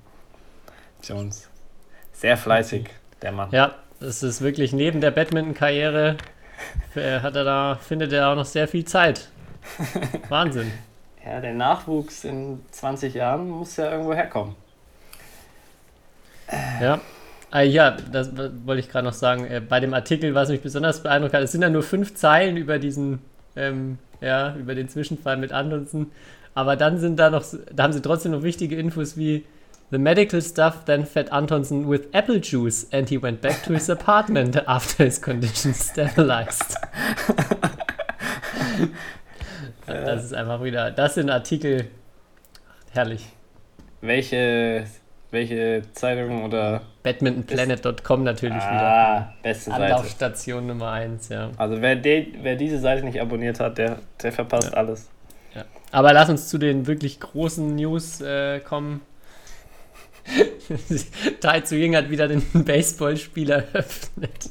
Jones. 1.05 1.49
Sehr 2.13 2.37
fleißig, 2.37 2.91
der 3.23 3.33
Mann. 3.33 3.49
Ja, 3.51 3.75
das 4.01 4.23
ist 4.23 4.41
wirklich 4.41 4.73
neben 4.73 5.01
der 5.01 5.11
Badminton-Karriere 5.11 6.17
äh, 6.95 7.21
hat 7.21 7.37
er 7.37 7.45
da, 7.45 7.79
findet 7.81 8.13
er 8.13 8.31
auch 8.31 8.37
noch 8.37 8.45
sehr 8.45 8.69
viel 8.69 8.85
Zeit. 8.85 9.29
Wahnsinn. 10.29 10.71
Ja, 11.25 11.41
der 11.41 11.55
Nachwuchs 11.55 12.25
in 12.25 12.61
20 12.71 13.15
Jahren 13.15 13.49
muss 13.49 13.77
ja 13.77 13.91
irgendwo 13.91 14.15
herkommen. 14.15 14.55
Ja. 16.81 17.01
Ah, 17.51 17.63
ja, 17.63 17.91
das 17.91 18.33
wollte 18.37 18.81
ich 18.81 18.89
gerade 18.89 19.07
noch 19.07 19.13
sagen. 19.13 19.47
Äh, 19.47 19.61
bei 19.61 19.81
dem 19.81 19.95
Artikel, 19.95 20.35
was 20.35 20.49
mich 20.49 20.61
besonders 20.61 21.03
beeindruckt 21.03 21.35
hat, 21.35 21.43
es 21.43 21.53
sind 21.53 21.63
ja 21.63 21.71
nur 21.71 21.83
fünf 21.83 22.15
Zeilen 22.15 22.57
über 22.57 22.79
diesen, 22.79 23.21
ähm, 23.57 23.99
ja, 24.21 24.55
über 24.57 24.75
den 24.75 24.89
Zwischenfall 24.89 25.37
mit 25.37 25.53
Antonsen. 25.53 26.13
Aber 26.55 26.77
dann 26.77 26.99
sind 26.99 27.17
da 27.19 27.31
noch, 27.31 27.45
da 27.73 27.83
haben 27.83 27.93
sie 27.93 28.03
trotzdem 28.03 28.33
noch 28.33 28.43
wichtige 28.43 28.77
Infos 28.77 29.17
wie 29.17 29.45
The 29.91 29.99
medical 29.99 30.41
staff 30.41 30.85
then 30.85 31.07
fed 31.07 31.29
Antonsen 31.31 31.87
with 31.89 32.09
apple 32.13 32.41
juice 32.41 32.87
and 32.91 33.09
he 33.09 33.17
went 33.17 33.41
back 33.41 33.63
to 33.65 33.73
his 33.73 33.89
apartment 33.89 34.57
after 34.67 35.05
his 35.05 35.21
condition 35.21 35.75
stabilized. 35.75 36.77
das 39.87 40.25
ist 40.25 40.35
einfach 40.35 40.63
wieder, 40.65 40.91
das 40.91 41.15
sind 41.15 41.31
Artikel, 41.31 41.87
herrlich. 42.91 43.29
Welche, 44.01 44.87
welche 45.31 45.83
Zeitung 45.93 46.45
oder. 46.45 46.83
Badmintonplanet.com 47.05 48.25
natürlich 48.25 48.57
wieder. 48.57 48.83
Ah, 48.83 49.33
beste 49.43 49.71
Seite. 49.71 49.85
Anlaufstation 49.85 50.67
Nummer 50.67 50.91
1, 50.91 51.29
ja. 51.29 51.51
Also 51.57 51.81
wer, 51.81 51.95
de, 51.95 52.35
wer 52.43 52.57
diese 52.57 52.81
Seite 52.81 53.05
nicht 53.05 53.21
abonniert 53.21 53.61
hat, 53.61 53.79
der, 53.79 54.01
der 54.21 54.33
verpasst 54.33 54.75
alles. 54.75 55.09
Aber 55.93 56.13
lass 56.13 56.29
uns 56.29 56.49
zu 56.49 56.59
den 56.59 56.87
wirklich 56.87 57.21
großen 57.21 57.77
News 57.77 58.21
äh, 58.21 58.59
kommen. 58.61 59.03
Tai 61.41 61.61
Zu 61.61 61.77
Ying 61.77 61.97
hat 61.97 62.11
wieder 62.11 62.29
den 62.29 62.43
Baseballspieler 62.53 63.65
eröffnet. 63.73 64.51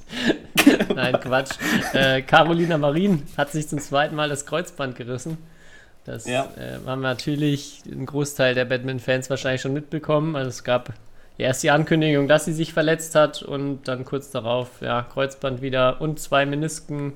Nein, 0.96 1.20
Quatsch. 1.20 1.51
Äh, 1.94 2.22
Carolina 2.22 2.77
Marin 2.77 3.24
hat 3.38 3.51
sich 3.51 3.67
zum 3.67 3.79
zweiten 3.79 4.15
Mal 4.15 4.29
das 4.29 4.46
Kreuzband 4.46 4.96
gerissen. 4.96 5.38
Das 6.05 6.25
Ja. 6.27 6.51
äh, 6.58 6.86
haben 6.88 7.01
natürlich 7.01 7.82
ein 7.91 8.05
Großteil 8.05 8.55
der 8.55 8.65
Badminton-Fans 8.65 9.29
wahrscheinlich 9.29 9.62
schon 9.62 9.74
mitbekommen. 9.74 10.36
Also 10.36 10.50
es 10.50 10.63
gab 10.63 10.94
erst 11.38 11.63
die 11.63 11.72
Ankündigung, 11.72 12.27
dass 12.27 12.46
sie 12.46 12.53
sich 12.53 12.74
verletzt 12.74 13.15
hat 13.15 13.41
und 13.44 13.88
dann 13.88 14.05
kurz 14.05 14.32
darauf, 14.32 14.82
ja, 14.82 15.01
Kreuzband 15.01 15.62
wieder 15.62 16.00
und 16.01 16.20
zwei 16.20 16.46
Menisken. 16.46 17.13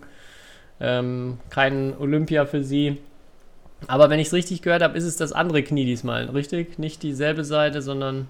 Ähm, 0.82 1.40
kein 1.50 1.96
Olympia 1.98 2.46
für 2.46 2.64
sie. 2.64 2.98
Aber 3.88 4.10
wenn 4.10 4.20
ich 4.20 4.28
es 4.28 4.34
richtig 4.34 4.62
gehört 4.62 4.82
habe, 4.82 4.98
ist 4.98 5.06
es 5.06 5.16
das 5.18 5.32
andere 5.32 5.64
Knie 5.64 5.86
diesmal, 5.86 6.26
richtig? 6.30 6.80
Nicht 6.80 7.02
dieselbe 7.04 7.46
Seite, 7.46 7.82
sondern 7.82 8.28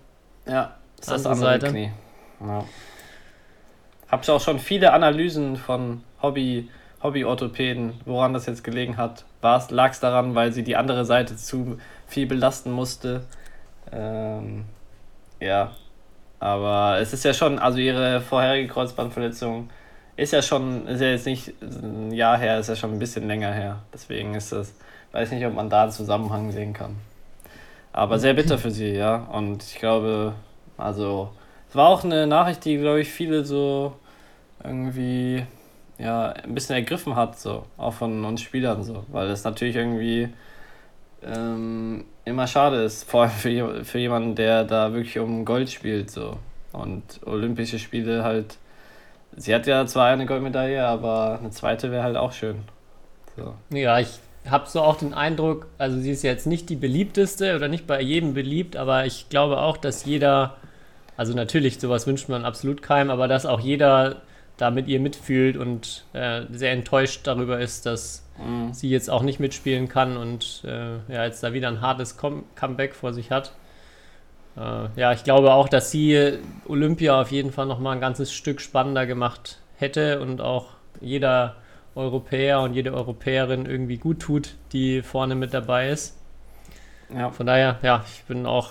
Ja, 0.49 0.75
das 0.97 1.07
ist 1.07 1.11
das 1.11 1.25
Andere 1.25 1.51
Seite. 1.51 1.67
Knie. 1.67 1.91
Ja. 2.41 2.63
Hab 4.09 4.23
ich 4.23 4.29
auch 4.29 4.41
schon 4.41 4.59
viele 4.59 4.91
Analysen 4.91 5.55
von 5.55 6.03
Hobby, 6.21 6.69
Hobby-Orthopäden, 7.03 8.01
woran 8.05 8.33
das 8.33 8.47
jetzt 8.47 8.63
gelegen 8.63 8.97
hat. 8.97 9.25
Lag 9.41 9.91
es 9.91 9.99
daran, 9.99 10.35
weil 10.35 10.51
sie 10.51 10.63
die 10.63 10.75
andere 10.75 11.05
Seite 11.05 11.35
zu 11.35 11.77
viel 12.07 12.25
belasten 12.25 12.71
musste? 12.71 13.23
Ähm, 13.91 14.65
ja, 15.39 15.71
Aber 16.39 16.99
es 16.99 17.13
ist 17.13 17.25
ja 17.25 17.33
schon, 17.33 17.59
also 17.59 17.79
ihre 17.79 18.21
vorherige 18.21 18.67
Kreuzbandverletzung 18.69 19.69
ist 20.15 20.33
ja 20.33 20.41
schon, 20.41 20.87
ist 20.87 21.01
ja 21.01 21.07
jetzt 21.07 21.25
nicht 21.25 21.53
ein 21.61 22.11
Jahr 22.11 22.37
her, 22.37 22.59
ist 22.59 22.69
ja 22.69 22.75
schon 22.75 22.93
ein 22.93 22.99
bisschen 22.99 23.27
länger 23.27 23.51
her. 23.51 23.79
Deswegen 23.93 24.33
ist 24.35 24.51
das, 24.51 24.73
weiß 25.11 25.31
nicht, 25.31 25.45
ob 25.45 25.53
man 25.53 25.69
da 25.69 25.83
einen 25.83 25.91
Zusammenhang 25.91 26.51
sehen 26.51 26.73
kann. 26.73 26.95
Aber 27.99 28.17
sehr 28.17 28.33
bitter 28.33 28.57
für 28.57 28.71
sie, 28.71 28.93
ja. 28.93 29.15
Und 29.31 29.63
ich 29.63 29.77
glaube, 29.79 30.33
also, 30.77 31.31
es 31.67 31.75
war 31.75 31.89
auch 31.89 32.03
eine 32.03 32.27
Nachricht, 32.27 32.63
die, 32.63 32.77
glaube 32.77 33.01
ich, 33.01 33.09
viele 33.09 33.43
so 33.43 33.93
irgendwie, 34.63 35.45
ja, 35.97 36.29
ein 36.29 36.55
bisschen 36.55 36.75
ergriffen 36.75 37.15
hat, 37.15 37.37
so. 37.37 37.65
Auch 37.77 37.93
von 37.93 38.23
uns 38.23 38.41
Spielern, 38.41 38.83
so. 38.83 39.03
Weil 39.09 39.27
es 39.29 39.43
natürlich 39.43 39.75
irgendwie 39.75 40.29
ähm, 41.23 42.05
immer 42.23 42.47
schade 42.47 42.83
ist, 42.83 43.03
vor 43.09 43.23
allem 43.23 43.31
für, 43.31 43.83
für 43.83 43.99
jemanden, 43.99 44.35
der 44.35 44.63
da 44.63 44.93
wirklich 44.93 45.19
um 45.19 45.43
Gold 45.43 45.69
spielt, 45.69 46.09
so. 46.09 46.37
Und 46.71 47.03
Olympische 47.25 47.79
Spiele 47.79 48.23
halt 48.23 48.57
Sie 49.35 49.53
hat 49.53 49.67
ja 49.67 49.85
zwar 49.85 50.07
eine 50.07 50.25
Goldmedaille, 50.25 50.85
aber 50.85 51.39
eine 51.39 51.51
zweite 51.51 51.91
wäre 51.91 52.03
halt 52.03 52.17
auch 52.17 52.31
schön. 52.31 52.63
So. 53.35 53.53
Ja, 53.69 53.99
ich 53.99 54.19
habe 54.47 54.69
so 54.69 54.81
auch 54.81 54.97
den 54.97 55.13
Eindruck, 55.13 55.67
also 55.77 55.99
sie 55.99 56.11
ist 56.11 56.23
jetzt 56.23 56.47
nicht 56.47 56.69
die 56.69 56.75
beliebteste 56.75 57.55
oder 57.55 57.67
nicht 57.67 57.87
bei 57.87 58.01
jedem 58.01 58.33
beliebt, 58.33 58.77
aber 58.77 59.05
ich 59.05 59.29
glaube 59.29 59.59
auch, 59.59 59.77
dass 59.77 60.05
jeder, 60.05 60.57
also 61.17 61.33
natürlich, 61.33 61.79
sowas 61.79 62.07
wünscht 62.07 62.29
man 62.29 62.45
absolut 62.45 62.81
keinem, 62.81 63.09
aber 63.09 63.27
dass 63.27 63.45
auch 63.45 63.59
jeder 63.59 64.21
da 64.57 64.71
mit 64.71 64.87
ihr 64.87 64.99
mitfühlt 64.99 65.57
und 65.57 66.05
äh, 66.13 66.41
sehr 66.51 66.71
enttäuscht 66.71 67.21
darüber 67.23 67.59
ist, 67.59 67.85
dass 67.85 68.25
mhm. 68.37 68.73
sie 68.73 68.89
jetzt 68.89 69.09
auch 69.09 69.23
nicht 69.23 69.39
mitspielen 69.39 69.87
kann 69.87 70.17
und 70.17 70.63
äh, 70.65 70.97
ja, 71.11 71.25
jetzt 71.25 71.41
da 71.43 71.53
wieder 71.53 71.69
ein 71.69 71.81
hartes 71.81 72.17
Com 72.17 72.43
Comeback 72.55 72.93
vor 72.93 73.13
sich 73.13 73.31
hat. 73.31 73.53
Äh, 74.57 74.87
ja, 74.97 75.13
ich 75.13 75.23
glaube 75.23 75.53
auch, 75.53 75.69
dass 75.69 75.91
sie 75.91 76.39
Olympia 76.67 77.21
auf 77.21 77.31
jeden 77.31 77.51
Fall 77.51 77.67
nochmal 77.67 77.95
ein 77.95 78.01
ganzes 78.01 78.33
Stück 78.33 78.59
spannender 78.59 79.05
gemacht 79.05 79.59
hätte 79.77 80.19
und 80.19 80.41
auch 80.41 80.67
jeder 80.99 81.55
Europäer 81.95 82.61
und 82.61 82.73
jede 82.73 82.93
Europäerin 82.93 83.65
irgendwie 83.65 83.97
gut 83.97 84.19
tut, 84.19 84.55
die 84.71 85.01
vorne 85.01 85.35
mit 85.35 85.53
dabei 85.53 85.89
ist. 85.89 86.15
Ja. 87.13 87.31
Von 87.31 87.47
daher, 87.47 87.79
ja, 87.81 88.03
ich 88.07 88.23
bin 88.23 88.45
auch 88.45 88.69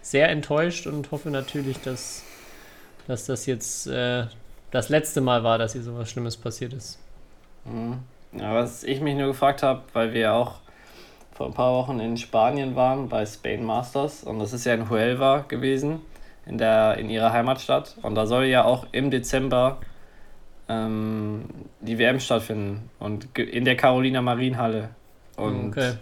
sehr 0.00 0.28
enttäuscht 0.28 0.86
und 0.86 1.10
hoffe 1.10 1.30
natürlich, 1.30 1.80
dass, 1.80 2.22
dass 3.06 3.26
das 3.26 3.46
jetzt 3.46 3.86
äh, 3.86 4.26
das 4.70 4.88
letzte 4.88 5.20
Mal 5.20 5.44
war, 5.44 5.58
dass 5.58 5.72
hier 5.72 5.82
sowas 5.82 6.10
Schlimmes 6.10 6.36
passiert 6.36 6.72
ist. 6.72 6.98
Mhm. 7.64 8.00
Ja, 8.32 8.54
was 8.54 8.82
ich 8.82 9.00
mich 9.00 9.14
nur 9.14 9.28
gefragt 9.28 9.62
habe, 9.62 9.82
weil 9.92 10.12
wir 10.12 10.34
auch 10.34 10.56
vor 11.32 11.46
ein 11.46 11.54
paar 11.54 11.72
Wochen 11.72 12.00
in 12.00 12.16
Spanien 12.16 12.74
waren 12.76 13.08
bei 13.08 13.24
Spain 13.26 13.64
Masters 13.64 14.24
und 14.24 14.38
das 14.38 14.52
ist 14.52 14.64
ja 14.64 14.74
in 14.74 14.88
Huelva 14.90 15.44
gewesen, 15.46 16.00
in, 16.46 16.58
der, 16.58 16.96
in 16.98 17.10
ihrer 17.10 17.32
Heimatstadt. 17.32 17.96
Und 18.02 18.14
da 18.14 18.26
soll 18.26 18.44
ja 18.44 18.64
auch 18.64 18.86
im 18.92 19.10
Dezember 19.10 19.78
ähm, 20.68 21.44
die 21.80 21.98
WM 21.98 22.20
stattfinden 22.20 22.90
und 22.98 23.38
in 23.38 23.64
der 23.64 23.76
Carolina 23.76 24.22
Marienhalle. 24.22 24.90
Und 25.36 25.68
okay. 25.68 25.94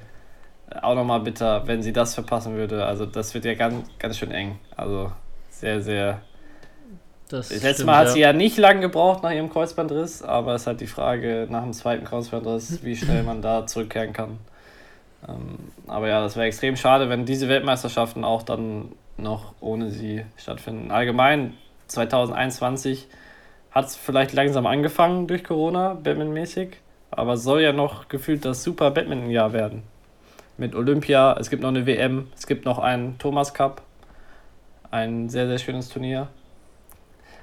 auch 0.83 0.95
nochmal 0.95 1.21
bitter, 1.21 1.67
wenn 1.67 1.83
sie 1.83 1.93
das 1.93 2.15
verpassen 2.15 2.55
würde. 2.55 2.85
Also 2.85 3.07
das 3.07 3.35
wird 3.35 3.45
ja 3.45 3.55
ganz, 3.55 3.89
ganz 3.99 4.19
schön 4.19 4.31
eng. 4.31 4.59
Also 4.77 5.11
sehr, 5.51 5.81
sehr. 5.81 6.23
Das, 7.29 7.49
das 7.49 7.63
letzte 7.63 7.75
stimmt, 7.75 7.87
Mal 7.87 7.97
hat 7.97 8.07
ja. 8.09 8.13
sie 8.13 8.21
ja 8.21 8.33
nicht 8.33 8.59
lange 8.59 8.81
gebraucht 8.81 9.23
nach 9.23 9.31
ihrem 9.31 9.49
Kreuzbandriss, 9.49 10.23
aber 10.23 10.55
es 10.55 10.63
ist 10.63 10.67
halt 10.67 10.81
die 10.83 10.87
Frage 10.87 11.47
nach 11.49 11.63
dem 11.63 11.73
zweiten 11.73 12.05
Kreuzbandriss, 12.05 12.85
wie 12.85 12.95
schnell 12.95 13.23
man 13.23 13.41
da 13.41 13.67
zurückkehren 13.67 14.13
kann. 14.13 14.39
Ähm, 15.27 15.59
aber 15.87 16.09
ja, 16.09 16.21
das 16.21 16.37
wäre 16.37 16.47
extrem 16.47 16.77
schade, 16.77 17.09
wenn 17.09 17.25
diese 17.25 17.49
Weltmeisterschaften 17.49 18.25
auch 18.25 18.43
dann 18.43 18.93
noch 19.17 19.55
ohne 19.61 19.91
sie 19.91 20.25
stattfinden. 20.37 20.91
Allgemein 20.91 21.55
2021 21.87 23.09
hat 23.73 23.87
es 23.87 23.97
vielleicht 23.97 24.33
langsam 24.33 24.67
angefangen 24.67 25.27
durch 25.27 25.45
Corona, 25.45 25.95
Badminton-mäßig, 25.95 26.77
aber 27.11 27.37
soll 27.37 27.63
ja 27.63 27.73
noch 27.73 28.09
gefühlt 28.09 28.45
das 28.45 28.63
super 28.63 28.91
Badminton-Jahr 28.91 29.53
werden. 29.53 29.83
Mit 30.59 30.75
Olympia, 30.75 31.37
es 31.41 31.51
gibt 31.51 31.63
noch 31.63 31.71
eine 31.71 31.87
WM, 31.87 32.29
es 32.37 32.47
gibt 32.47 32.67
noch 32.67 32.79
einen 32.79 33.19
Thomas 33.19 33.55
Cup, 33.55 33.83
ein 34.91 35.31
sehr, 35.31 35.47
sehr 35.47 35.59
schönes 35.59 35.89
Turnier. 35.89 36.29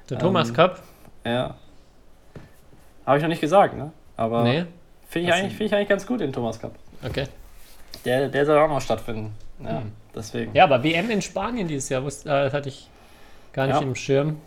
Der 0.10 0.18
ähm, 0.18 0.22
Thomas 0.22 0.54
Cup? 0.54 0.82
Ja. 1.26 1.56
Habe 3.06 3.18
ich 3.18 3.24
noch 3.24 3.30
nicht 3.30 3.42
gesagt, 3.42 3.76
ne? 3.76 3.92
Aber 4.16 4.44
nee. 4.44 4.66
finde 5.08 5.30
ich, 5.30 5.34
eigentlich, 5.34 5.56
find 5.56 5.68
ich 5.72 5.76
eigentlich 5.76 5.90
ganz 5.90 6.06
gut, 6.06 6.20
den 6.20 6.32
Thomas 6.32 6.60
Cup. 6.60 6.76
Okay. 7.04 7.26
Der, 8.06 8.30
der 8.30 8.46
soll 8.46 8.58
auch 8.60 8.70
noch 8.70 8.82
stattfinden. 8.82 9.34
Ja, 9.64 9.82
hm. 9.82 9.92
deswegen. 10.16 10.54
Ja, 10.54 10.66
aber 10.66 10.84
WM 10.84 11.10
in 11.10 11.22
Spanien 11.22 11.68
dieses 11.68 11.90
Jahr, 11.90 12.02
äh, 12.04 12.06
das 12.06 12.54
hatte 12.54 12.70
ich 12.70 12.88
gar 13.52 13.66
nicht 13.66 13.76
ja. 13.76 13.82
im 13.82 13.96
Schirm. 13.96 14.38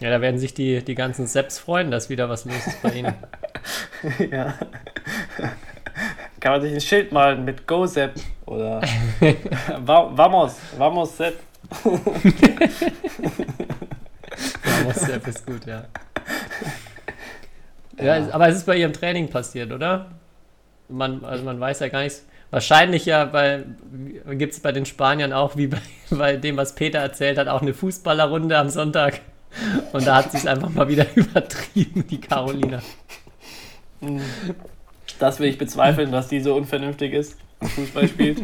Ja, 0.00 0.10
da 0.10 0.20
werden 0.20 0.38
sich 0.38 0.54
die, 0.54 0.84
die 0.84 0.94
ganzen 0.94 1.26
Seps 1.26 1.58
freuen, 1.58 1.90
dass 1.90 2.08
wieder 2.08 2.28
was 2.28 2.44
los 2.44 2.66
ist 2.66 2.82
bei 2.82 2.90
ihnen. 2.90 3.14
ja. 4.30 4.54
Kann 6.40 6.52
man 6.52 6.62
sich 6.62 6.72
ein 6.72 6.80
Schild 6.80 7.10
malen 7.10 7.44
mit 7.44 7.66
Go 7.66 7.86
Sepp 7.86 8.14
oder 8.46 8.80
Vamos, 9.84 10.56
Vamos 10.76 11.16
Sepp. 11.16 11.40
Vamos 14.62 14.96
Sepp 14.96 15.26
ist 15.26 15.44
gut, 15.44 15.66
ja. 15.66 15.84
ja. 17.98 18.18
Ja, 18.18 18.32
aber 18.32 18.48
es 18.48 18.56
ist 18.56 18.66
bei 18.66 18.76
ihrem 18.76 18.92
Training 18.92 19.28
passiert, 19.28 19.72
oder? 19.72 20.06
man, 20.88 21.24
also 21.24 21.44
man 21.44 21.60
weiß 21.60 21.80
ja 21.80 21.88
gar 21.88 22.02
nichts. 22.02 22.24
Wahrscheinlich 22.50 23.04
ja, 23.04 23.26
gibt 24.30 24.54
es 24.54 24.60
bei 24.60 24.72
den 24.72 24.86
Spaniern 24.86 25.32
auch, 25.32 25.56
wie 25.56 25.66
bei, 25.66 25.80
bei 26.10 26.36
dem, 26.36 26.56
was 26.56 26.74
Peter 26.74 26.98
erzählt 26.98 27.38
hat, 27.38 27.48
auch 27.48 27.60
eine 27.62 27.74
Fußballerrunde 27.74 28.56
am 28.56 28.70
Sonntag. 28.70 29.20
Und 29.92 30.06
da 30.06 30.16
hat 30.16 30.30
sie 30.30 30.38
es 30.38 30.46
einfach 30.46 30.70
mal 30.70 30.88
wieder 30.88 31.06
übertrieben, 31.14 32.06
die 32.06 32.20
Carolina. 32.20 32.80
Das 35.18 35.40
will 35.40 35.48
ich 35.48 35.58
bezweifeln, 35.58 36.12
dass 36.12 36.28
die 36.28 36.40
so 36.40 36.54
unvernünftig 36.54 37.12
ist 37.12 37.36
Fußball 37.62 38.08
spielt. 38.08 38.42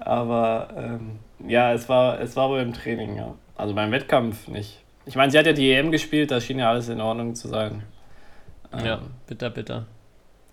Aber 0.00 0.68
ähm, 0.76 1.18
ja, 1.46 1.72
es 1.72 1.88
war, 1.88 2.20
es 2.20 2.36
war 2.36 2.48
wohl 2.48 2.60
im 2.60 2.72
Training, 2.72 3.16
ja. 3.16 3.34
Also 3.56 3.74
beim 3.74 3.90
Wettkampf 3.90 4.48
nicht. 4.48 4.82
Ich 5.06 5.16
meine, 5.16 5.32
sie 5.32 5.38
hat 5.38 5.46
ja 5.46 5.52
die 5.52 5.72
EM 5.72 5.90
gespielt, 5.90 6.30
da 6.30 6.40
schien 6.40 6.58
ja 6.58 6.70
alles 6.70 6.88
in 6.88 7.00
Ordnung 7.00 7.34
zu 7.34 7.48
sein. 7.48 7.82
Ähm, 8.72 8.84
ja, 8.84 9.00
bitter, 9.26 9.50
bitter. 9.50 9.86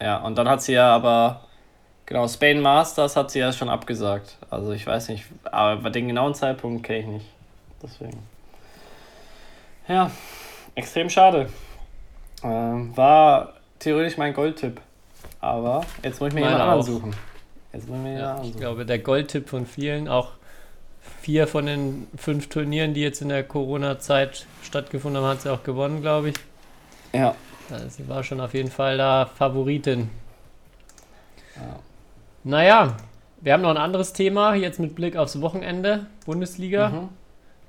Ja, 0.02 0.18
und 0.18 0.38
dann 0.38 0.48
hat 0.48 0.62
sie 0.62 0.74
ja 0.74 0.94
aber, 0.96 1.42
genau, 2.06 2.28
Spain 2.28 2.62
Masters 2.62 3.16
hat 3.16 3.32
sie 3.32 3.40
ja 3.40 3.52
schon 3.52 3.70
abgesagt. 3.70 4.38
Also 4.50 4.72
ich 4.72 4.86
weiß 4.86 5.10
nicht, 5.10 5.26
aber 5.44 5.90
den 5.90 6.08
genauen 6.08 6.34
Zeitpunkt 6.34 6.84
kenne 6.84 7.00
ich 7.00 7.08
nicht. 7.08 7.35
Deswegen. 7.86 8.20
Ja, 9.88 10.10
extrem 10.74 11.10
schade. 11.10 11.50
Ähm, 12.44 12.96
war 12.98 13.54
theoretisch 13.80 14.18
mein 14.18 14.34
Goldtipp. 14.34 14.82
Aber 15.40 15.86
jetzt 16.04 16.20
muss 16.20 16.30
ich 16.30 16.34
mir 16.34 16.42
jemand 16.42 16.62
anderen 16.62 16.82
suchen. 16.82 17.16
Jetzt 17.72 17.88
muss 17.88 17.98
ich 17.98 18.04
mir 18.04 18.20
ja, 18.20 18.42
ich 18.44 18.58
glaube, 18.58 18.86
der 18.86 19.00
Goldtipp 19.00 19.50
von 19.50 19.66
vielen, 19.66 20.08
auch 20.08 20.32
vier 21.22 21.48
von 21.48 21.66
den 21.66 22.08
fünf 22.18 22.50
Turnieren, 22.50 22.94
die 22.94 23.02
jetzt 23.02 23.22
in 23.22 23.30
der 23.30 23.44
Corona-Zeit 23.44 24.48
stattgefunden 24.64 25.22
haben, 25.22 25.30
hat 25.30 25.42
sie 25.42 25.52
auch 25.52 25.64
gewonnen, 25.64 26.02
glaube 26.02 26.30
ich. 26.30 26.36
Ja. 27.14 27.36
Also 27.70 27.90
sie 27.90 28.08
war 28.08 28.24
schon 28.24 28.42
auf 28.42 28.54
jeden 28.54 28.72
Fall 28.72 28.98
da 28.98 29.26
Favoritin. 29.26 30.10
Ja. 31.56 31.80
Naja, 32.44 32.98
wir 33.42 33.54
haben 33.54 33.62
noch 33.62 33.72
ein 33.72 33.78
anderes 33.78 34.14
Thema, 34.14 34.56
jetzt 34.56 34.80
mit 34.80 34.96
Blick 34.96 35.16
aufs 35.16 35.42
Wochenende, 35.42 36.08
Bundesliga. 36.26 36.90
Mhm. 36.90 37.10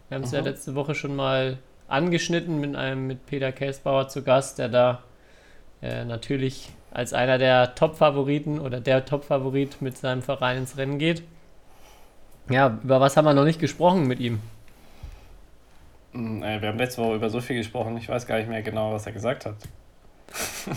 Wir 0.09 0.17
haben 0.17 0.25
es 0.25 0.31
mhm. 0.31 0.37
ja 0.37 0.43
letzte 0.43 0.75
Woche 0.75 0.95
schon 0.95 1.17
mal 1.17 1.59
angeschnitten 1.89 2.61
mit 2.61 2.77
einem 2.77 3.07
mit 3.07 3.27
Peter 3.27 3.53
Kelsbauer 3.53 4.09
zu 4.09 4.23
Gast, 4.23 4.59
der 4.59 4.69
da 4.69 5.03
äh, 5.83 6.05
natürlich 6.05 6.71
als 6.91 7.13
einer 7.13 7.39
der 7.39 7.75
Top-Favoriten 7.75 8.59
oder 8.59 8.81
der 8.81 9.05
Top-Favorit 9.05 9.83
mit 9.83 9.99
seinem 9.99 10.23
Verein 10.23 10.59
ins 10.59 10.77
Rennen 10.77 10.99
geht. 10.99 11.23
Ja, 12.49 12.79
über 12.83 13.01
was 13.01 13.17
haben 13.17 13.25
wir 13.25 13.35
noch 13.35 13.45
nicht 13.45 13.61
gesprochen 13.61 14.07
mit 14.07 14.21
ihm? 14.21 14.41
Hm, 16.13 16.41
wir 16.41 16.69
haben 16.69 16.79
letzte 16.79 17.03
Woche 17.03 17.17
über 17.17 17.29
so 17.29 17.41
viel 17.41 17.57
gesprochen, 17.57 17.97
ich 17.99 18.09
weiß 18.09 18.27
gar 18.27 18.39
nicht 18.39 18.49
mehr 18.49 18.63
genau, 18.63 18.93
was 18.93 19.07
er 19.07 19.13
gesagt 19.13 19.47
hat. 19.47 19.57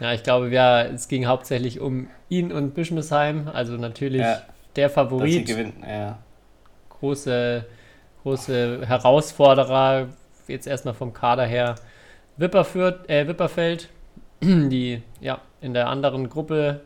ja, 0.00 0.12
ich 0.12 0.22
glaube, 0.22 0.50
ja, 0.50 0.82
es 0.82 1.08
ging 1.08 1.26
hauptsächlich 1.26 1.80
um 1.80 2.08
ihn 2.28 2.52
und 2.52 2.74
Bischmesheim. 2.74 3.48
Also 3.52 3.74
natürlich 3.74 4.20
ja, 4.20 4.42
der 4.76 4.90
Favorit. 4.90 5.46
Gewinnen, 5.46 5.82
ja. 5.86 6.18
Große, 6.90 7.64
große 8.24 8.86
Herausforderer, 8.86 10.08
jetzt 10.48 10.66
erstmal 10.66 10.94
vom 10.94 11.12
Kader 11.12 11.44
her. 11.44 11.76
Wipperfürth, 12.36 13.08
äh, 13.08 13.28
Wipperfeld, 13.28 13.90
die 14.42 15.02
ja 15.20 15.40
in 15.60 15.74
der 15.74 15.88
anderen 15.88 16.28
Gruppe 16.28 16.80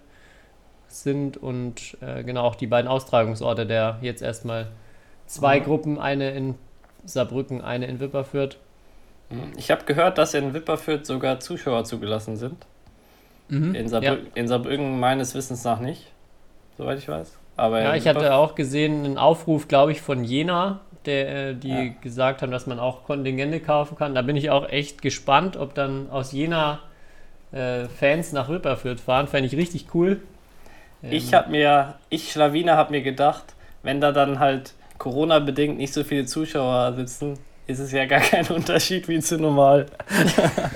sind 0.89 1.37
und 1.37 1.97
äh, 2.01 2.23
genau 2.25 2.43
auch 2.43 2.55
die 2.55 2.67
beiden 2.67 2.89
Austragungsorte 2.89 3.67
der 3.67 3.99
jetzt 4.03 4.23
erstmal 4.23 4.69
zwei 5.27 5.61
mhm. 5.61 5.65
Gruppen, 5.65 5.99
eine 5.99 6.31
in 6.33 6.55
Saarbrücken, 7.05 7.63
eine 7.63 7.87
in 7.87 8.01
Wipperfürth. 8.01 8.59
Ich 9.57 9.71
habe 9.71 9.85
gehört, 9.85 10.19
dass 10.19 10.35
in 10.35 10.55
Wipperfürth 10.55 11.07
sogar 11.07 11.39
Zuschauer 11.41 11.85
zugelassen 11.85 12.37
sind. 12.37 12.57
Mhm. 13.49 13.75
In, 13.75 13.89
Saarbrü 13.89 14.07
ja. 14.07 14.17
in 14.35 14.49
Saarbrücken 14.49 14.99
meines 14.99 15.35
Wissens 15.35 15.65
nach 15.65 15.81
nicht, 15.81 16.07
soweit 16.77 16.99
ich 16.99 17.09
weiß. 17.09 17.37
Aber 17.57 17.83
Ja, 17.83 17.95
ich 17.95 18.07
hatte 18.07 18.35
auch 18.35 18.55
gesehen 18.55 19.05
einen 19.05 19.19
Aufruf, 19.19 19.69
glaube 19.69 19.93
ich, 19.93 20.01
von 20.01 20.25
Jena, 20.25 20.81
der, 21.07 21.51
äh, 21.51 21.55
die 21.55 21.69
Ja. 21.69 21.85
gesagt 22.03 22.43
haben, 22.43 22.51
dass 22.53 22.67
man 22.67 22.79
auch 22.79 23.05
Kontingente 23.05 23.61
kaufen 23.61 23.97
kann. 23.97 24.15
Da 24.15 24.23
bin 24.23 24.37
ich 24.37 24.51
auch 24.51 24.69
echt 24.69 25.03
gespannt, 25.03 25.57
ob 25.57 25.75
dann 25.75 26.11
aus 26.11 26.33
Jena 26.33 26.81
äh, 27.53 27.87
Fans 27.87 28.33
nach 28.33 28.49
Wipperfürth 28.49 29.01
fahren. 29.01 29.29
Fände 29.29 29.47
ich 29.49 29.57
richtig 29.57 29.87
cool. 29.95 30.21
Ähm, 31.03 31.11
Ich 31.13 31.35
habe 31.35 31.51
mir, 31.51 31.95
ich 32.11 32.33
Schlawiner 32.33 32.77
habe 32.77 32.93
mir 32.93 33.03
gedacht, 33.03 33.45
wenn 33.83 34.01
da 34.01 34.13
dann 34.13 34.39
halt 34.41 34.75
Corona-bedingt 34.99 35.79
nicht 35.79 35.95
so 35.95 36.05
viele 36.05 36.27
Zuschauer 36.27 36.95
sitzen, 36.95 37.39
ist 37.67 37.79
es 37.81 37.93
ja 37.93 38.07
gar 38.07 38.21
kein 38.33 38.47
Unterschied 38.49 39.09
wie 39.09 39.21
zu 39.21 39.39
normal. 39.39 39.87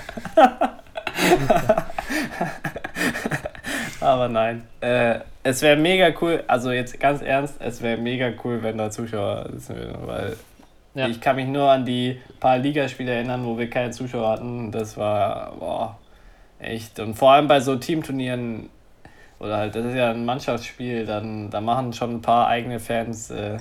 Aber 4.03 4.29
nein. 4.29 4.63
Äh, 4.81 5.21
es 5.45 5.63
wäre 5.63 5.77
mega 5.77 6.11
cool, 6.21 6.43
also 6.47 6.71
jetzt 6.73 6.99
ganz 7.01 7.23
ernst, 7.23 7.57
es 7.61 7.83
wäre 7.83 7.97
mega 8.01 8.31
cool, 8.45 8.63
wenn 8.63 8.79
da 8.79 8.91
Zuschauer 8.91 9.49
sitzen 9.53 9.77
würden, 9.77 10.07
weil 10.07 10.37
Ja. 10.95 11.07
ich 11.09 11.21
kann 11.21 11.37
mich 11.37 11.47
nur 11.47 11.71
an 11.71 11.85
die 11.85 12.21
paar 12.41 12.59
Ligaspiele 12.59 13.13
erinnern, 13.13 13.45
wo 13.47 13.57
wir 13.59 13.69
keine 13.71 13.91
Zuschauer 13.91 14.29
hatten. 14.31 14.71
Das 14.73 14.97
war, 14.97 15.53
boah, 15.59 15.99
echt. 16.59 16.99
Und 17.01 17.15
vor 17.15 17.33
allem 17.33 17.49
bei 17.49 17.61
so 17.61 17.77
Teamturnieren 17.77 18.69
oder 19.41 19.57
halt, 19.57 19.75
das 19.75 19.87
ist 19.87 19.95
ja 19.95 20.11
ein 20.11 20.25
Mannschaftsspiel, 20.25 21.07
dann 21.07 21.51
da 21.51 21.61
machen 21.61 21.93
schon 21.93 22.17
ein 22.17 22.23
paar 22.23 22.47
eigene 22.49 22.79
Fans, 22.79 23.31
äh, 23.31 23.57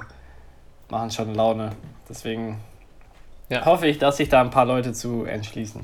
machen 0.89 1.09
schon 1.09 1.33
Laune. 1.33 1.71
Deswegen 2.09 2.59
Ja. 3.49 3.65
hoffe 3.65 3.87
ich, 3.87 3.97
dass 3.97 4.17
sich 4.17 4.29
da 4.29 4.41
ein 4.41 4.49
paar 4.51 4.65
Leute 4.65 4.93
zu 4.93 5.23
entschließen. 5.25 5.81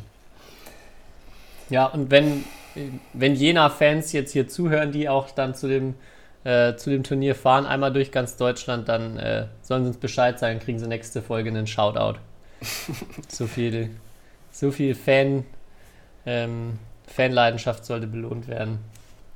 Ja, 1.69 1.85
und 1.87 2.11
wenn, 2.11 2.45
wenn 3.13 3.35
Jena-Fans 3.35 4.11
jetzt 4.13 4.31
hier 4.31 4.47
zuhören, 4.47 4.91
die 4.91 5.09
auch 5.09 5.31
dann 5.31 5.55
zu 5.55 5.67
dem, 5.67 5.95
äh, 6.43 6.75
zu 6.75 6.89
dem 6.89 7.03
Turnier 7.03 7.35
fahren, 7.35 7.65
einmal 7.65 7.91
durch 7.93 8.11
ganz 8.11 8.37
Deutschland, 8.37 8.87
dann 8.89 9.17
äh, 9.17 9.47
sollen 9.61 9.83
sie 9.83 9.89
uns 9.89 9.97
Bescheid 9.97 10.39
sagen, 10.39 10.59
kriegen 10.59 10.79
sie 10.79 10.87
nächste 10.87 11.21
Folge 11.21 11.49
einen 11.49 11.67
Shoutout. 11.67 12.19
so 13.27 13.47
viel, 13.47 13.91
so 14.51 14.71
viel 14.71 14.95
Fan, 14.95 15.45
ähm, 16.25 16.79
Fanleidenschaft 17.07 17.85
sollte 17.85 18.07
belohnt 18.07 18.47
werden. 18.47 18.79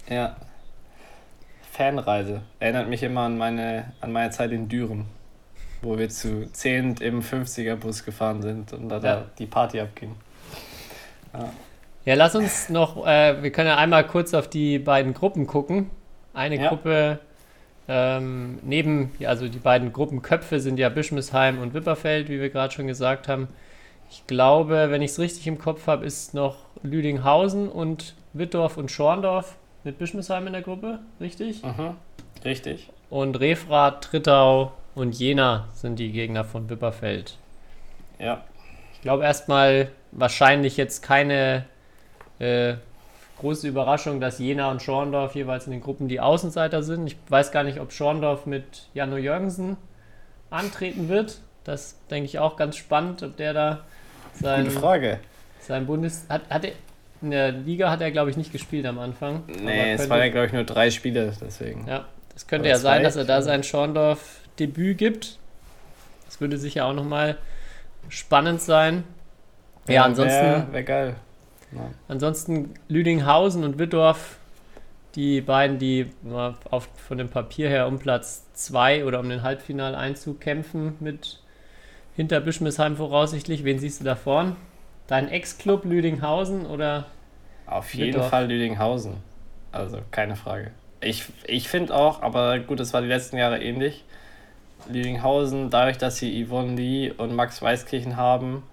Ja. 0.09 0.35
Fanreise. 1.71 2.41
Erinnert 2.59 2.89
mich 2.89 3.01
immer 3.03 3.21
an 3.21 3.37
meine, 3.37 3.93
an 4.01 4.11
meine 4.11 4.29
Zeit 4.31 4.51
in 4.51 4.67
Düren, 4.67 5.05
wo 5.81 5.97
wir 5.97 6.09
zu 6.09 6.51
zehnt 6.51 7.01
im 7.01 7.21
50er-Bus 7.21 8.03
gefahren 8.03 8.41
sind 8.41 8.73
und 8.73 8.89
da, 8.89 8.95
Ja. 8.95 9.01
da 9.01 9.25
die 9.37 9.45
Party 9.45 9.79
abging. 9.79 10.15
Ja, 11.33 11.49
lass 12.05 12.35
uns 12.35 12.69
noch, 12.69 13.05
äh, 13.05 13.41
wir 13.43 13.51
können 13.51 13.67
ja 13.67 13.77
einmal 13.77 14.05
kurz 14.05 14.33
auf 14.33 14.49
die 14.49 14.79
beiden 14.79 15.13
Gruppen 15.13 15.47
gucken. 15.47 15.89
Eine 16.33 16.59
Ja. 16.61 16.69
Gruppe 16.69 17.19
ähm, 17.87 18.59
neben, 18.61 19.11
ja, 19.19 19.29
also 19.29 19.47
die 19.47 19.59
beiden 19.59 19.91
Gruppenköpfe 19.91 20.59
sind 20.59 20.79
ja 20.79 20.89
Bischmisheim 20.89 21.59
und 21.59 21.73
Wipperfeld, 21.73 22.29
wie 22.29 22.39
wir 22.39 22.49
gerade 22.49 22.73
schon 22.73 22.87
gesagt 22.87 23.27
haben. 23.27 23.47
Ich 24.09 24.25
glaube, 24.27 24.87
wenn 24.89 25.01
ich 25.01 25.11
es 25.11 25.19
richtig 25.19 25.47
im 25.47 25.57
Kopf 25.57 25.87
habe, 25.87 26.05
ist 26.05 26.33
noch 26.33 26.57
Lüdinghausen 26.83 27.67
und 27.69 28.15
Wittdorf 28.33 28.77
und 28.77 28.91
Schorndorf 28.91 29.55
mit 29.83 29.97
Bischmisheim 29.97 30.47
in 30.47 30.53
der 30.53 30.61
Gruppe, 30.61 30.99
richtig? 31.19 31.63
Mhm. 31.63 31.95
Richtig. 32.45 32.89
Und 33.09 33.39
Refrath, 33.39 34.03
Trittau 34.05 34.71
und 34.95 35.17
Jena 35.17 35.67
sind 35.73 35.97
die 35.97 36.11
Gegner 36.11 36.43
von 36.43 36.69
Wipperfeld. 36.69 37.37
Ja. 38.19 38.43
Ich 38.93 39.01
glaube 39.01 39.23
erstmal 39.23 39.89
wahrscheinlich 40.11 40.77
jetzt 40.77 41.01
keine 41.01 41.65
äh, 42.41 42.75
große 43.39 43.67
Überraschung, 43.67 44.19
dass 44.19 44.39
Jena 44.39 44.71
und 44.71 44.81
Schorndorf 44.81 45.35
jeweils 45.35 45.65
in 45.65 45.71
den 45.71 45.81
Gruppen 45.81 46.07
die 46.07 46.19
Außenseiter 46.19 46.83
sind. 46.83 47.07
Ich 47.07 47.17
weiß 47.29 47.51
gar 47.51 47.63
nicht, 47.63 47.79
ob 47.79 47.91
Schorndorf 47.91 48.45
mit 48.45 48.87
Jano 48.93 49.17
Jürgensen 49.17 49.77
antreten 50.49 51.07
wird. 51.07 51.39
Das 51.63 51.97
denke 52.09 52.25
ich 52.25 52.39
auch 52.39 52.57
ganz 52.57 52.75
spannend, 52.77 53.21
ob 53.23 53.37
der 53.37 53.53
da 53.53 53.79
sein, 54.33 54.65
Gute 54.65 54.79
Frage. 54.79 55.19
sein 55.59 55.85
Bundes... 55.85 56.25
Hat, 56.29 56.41
hat 56.49 56.65
er, 56.65 56.71
in 57.21 57.31
der 57.31 57.51
Liga 57.51 57.91
hat 57.91 58.01
er, 58.01 58.11
glaube 58.11 58.31
ich, 58.31 58.37
nicht 58.37 58.51
gespielt 58.51 58.85
am 58.87 58.97
Anfang. 58.97 59.43
Nee, 59.47 59.93
es 59.93 60.09
waren 60.09 60.19
ja, 60.19 60.29
glaube 60.29 60.47
ich, 60.47 60.53
nur 60.53 60.63
drei 60.63 60.89
Spiele, 60.89 61.33
deswegen. 61.39 61.87
ja, 61.87 62.05
das 62.33 62.47
könnte 62.47 62.63
Oder 62.63 62.71
ja 62.71 62.77
sein, 62.77 63.03
dass 63.03 63.15
er 63.15 63.25
da 63.25 63.43
sein 63.43 63.63
Schorndorf-Debüt 63.63 64.97
gibt. 64.97 65.37
Das 66.25 66.41
würde 66.41 66.57
sicher 66.57 66.85
auch 66.85 66.93
nochmal 66.93 67.37
spannend 68.09 68.61
sein. 68.61 69.03
Ja, 69.87 70.05
ansonsten, 70.05 70.41
Wäre 70.41 70.67
wär 70.71 70.83
geil. 70.83 71.15
Ja. 71.73 71.89
ansonsten 72.07 72.73
Lüdinghausen 72.87 73.63
und 73.63 73.79
Wittdorf, 73.79 74.37
die 75.15 75.41
beiden, 75.41 75.79
die 75.79 76.11
auf, 76.69 76.87
von 76.95 77.17
dem 77.17 77.29
Papier 77.29 77.69
her 77.69 77.87
um 77.87 77.99
Platz 77.99 78.45
2 78.53 79.05
oder 79.05 79.19
um 79.19 79.29
den 79.29 79.43
Halbfinaleinzug 79.43 80.39
kämpfen 80.39 80.95
mit 80.99 81.39
hinter 82.15 82.39
Bischmisheim 82.39 82.95
voraussichtlich. 82.97 83.63
Wen 83.63 83.79
siehst 83.79 83.99
du 83.99 84.05
da 84.05 84.15
vorn? 84.15 84.55
Dein 85.07 85.27
Ex-Club 85.29 85.85
Lüdinghausen 85.85 86.65
oder 86.65 87.05
Auf 87.65 87.93
jeden 87.93 88.13
Wittdorf. 88.13 88.29
Fall 88.29 88.47
Lüdinghausen. 88.47 89.17
Also 89.71 89.99
keine 90.11 90.35
Frage. 90.35 90.71
Ich, 91.01 91.25
ich 91.45 91.67
finde 91.67 91.95
auch, 91.95 92.21
aber 92.21 92.59
gut, 92.59 92.79
das 92.79 92.93
war 92.93 93.01
die 93.01 93.07
letzten 93.07 93.37
Jahre 93.37 93.61
ähnlich. 93.61 94.03
Lüdinghausen, 94.89 95.69
dadurch, 95.69 95.97
dass 95.97 96.17
sie 96.17 96.45
Yvonne 96.45 96.75
Lee 96.75 97.11
und 97.11 97.35
Max 97.35 97.61
Weißkirchen 97.61 98.17
haben, 98.17 98.63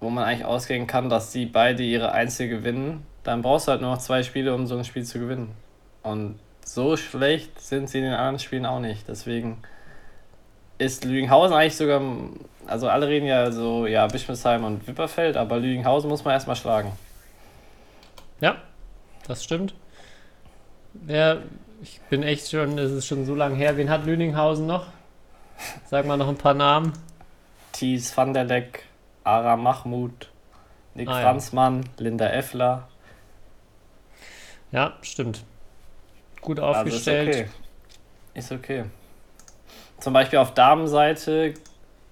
wo 0.00 0.10
man 0.10 0.24
eigentlich 0.24 0.44
ausgehen 0.44 0.86
kann, 0.86 1.08
dass 1.08 1.32
sie 1.32 1.46
beide 1.46 1.82
ihre 1.82 2.12
Einzel 2.12 2.48
gewinnen, 2.48 3.06
dann 3.22 3.42
brauchst 3.42 3.66
du 3.66 3.72
halt 3.72 3.80
nur 3.80 3.90
noch 3.90 3.98
zwei 3.98 4.22
Spiele, 4.22 4.54
um 4.54 4.66
so 4.66 4.76
ein 4.76 4.84
Spiel 4.84 5.04
zu 5.04 5.18
gewinnen. 5.18 5.52
Und 6.02 6.38
so 6.64 6.96
schlecht 6.96 7.60
sind 7.60 7.88
sie 7.88 7.98
in 7.98 8.04
den 8.04 8.14
anderen 8.14 8.38
Spielen 8.38 8.66
auch 8.66 8.80
nicht. 8.80 9.08
Deswegen 9.08 9.58
ist 10.78 11.04
Lüdinghausen 11.04 11.56
eigentlich 11.56 11.76
sogar, 11.76 12.02
also 12.66 12.88
alle 12.88 13.08
reden 13.08 13.26
ja 13.26 13.50
so, 13.50 13.86
ja, 13.86 14.06
Bischmisheim 14.06 14.64
und 14.64 14.86
Wipperfeld, 14.86 15.36
aber 15.36 15.58
Lüdinghausen 15.58 16.08
muss 16.10 16.24
man 16.24 16.34
erstmal 16.34 16.56
schlagen. 16.56 16.92
Ja, 18.40 18.56
das 19.26 19.42
stimmt. 19.42 19.74
Wer, 20.92 21.42
ich 21.82 22.00
bin 22.10 22.22
echt 22.22 22.50
schon, 22.50 22.78
es 22.78 22.92
ist 22.92 23.06
schon 23.06 23.24
so 23.24 23.34
lange 23.34 23.56
her. 23.56 23.76
Wen 23.76 23.90
hat 23.90 24.04
Lüninghausen 24.04 24.66
noch? 24.66 24.86
Sag 25.86 26.06
mal 26.06 26.16
noch 26.16 26.28
ein 26.28 26.36
paar 26.36 26.54
Namen. 26.54 26.92
Thies 27.72 28.16
van 28.16 28.32
der 28.32 28.44
Leck, 28.44 28.84
Ara 29.26 29.56
Mahmoud, 29.56 30.30
Nick 30.94 31.08
Ah, 31.08 31.20
ja. 31.20 31.22
Franzmann, 31.22 31.88
Linda 31.98 32.28
Effler. 32.28 32.86
Ja, 34.70 34.94
stimmt. 35.02 35.44
Gut 36.40 36.60
Also 36.60 36.72
ist 36.88 36.94
aufgestellt. 36.94 37.28
okay. 37.28 37.48
Ist 38.34 38.52
okay. 38.52 38.84
Zum 39.98 40.12
Beispiel 40.12 40.38
auf 40.38 40.54
Damenseite 40.54 41.54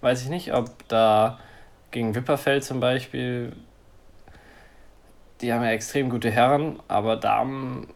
weiß 0.00 0.22
ich 0.22 0.29
nicht, 0.29 0.53
ob 0.53 0.88
da 0.88 1.38
gegen 1.92 2.14
Wipperfeld 2.14 2.64
zum 2.64 2.81
Beispiel, 2.81 3.55
die 5.40 5.53
haben 5.53 5.62
ja 5.62 5.70
extrem 5.70 6.11
gute 6.11 6.31
Herren, 6.31 6.81
aber 6.88 7.16
Damen, 7.16 7.87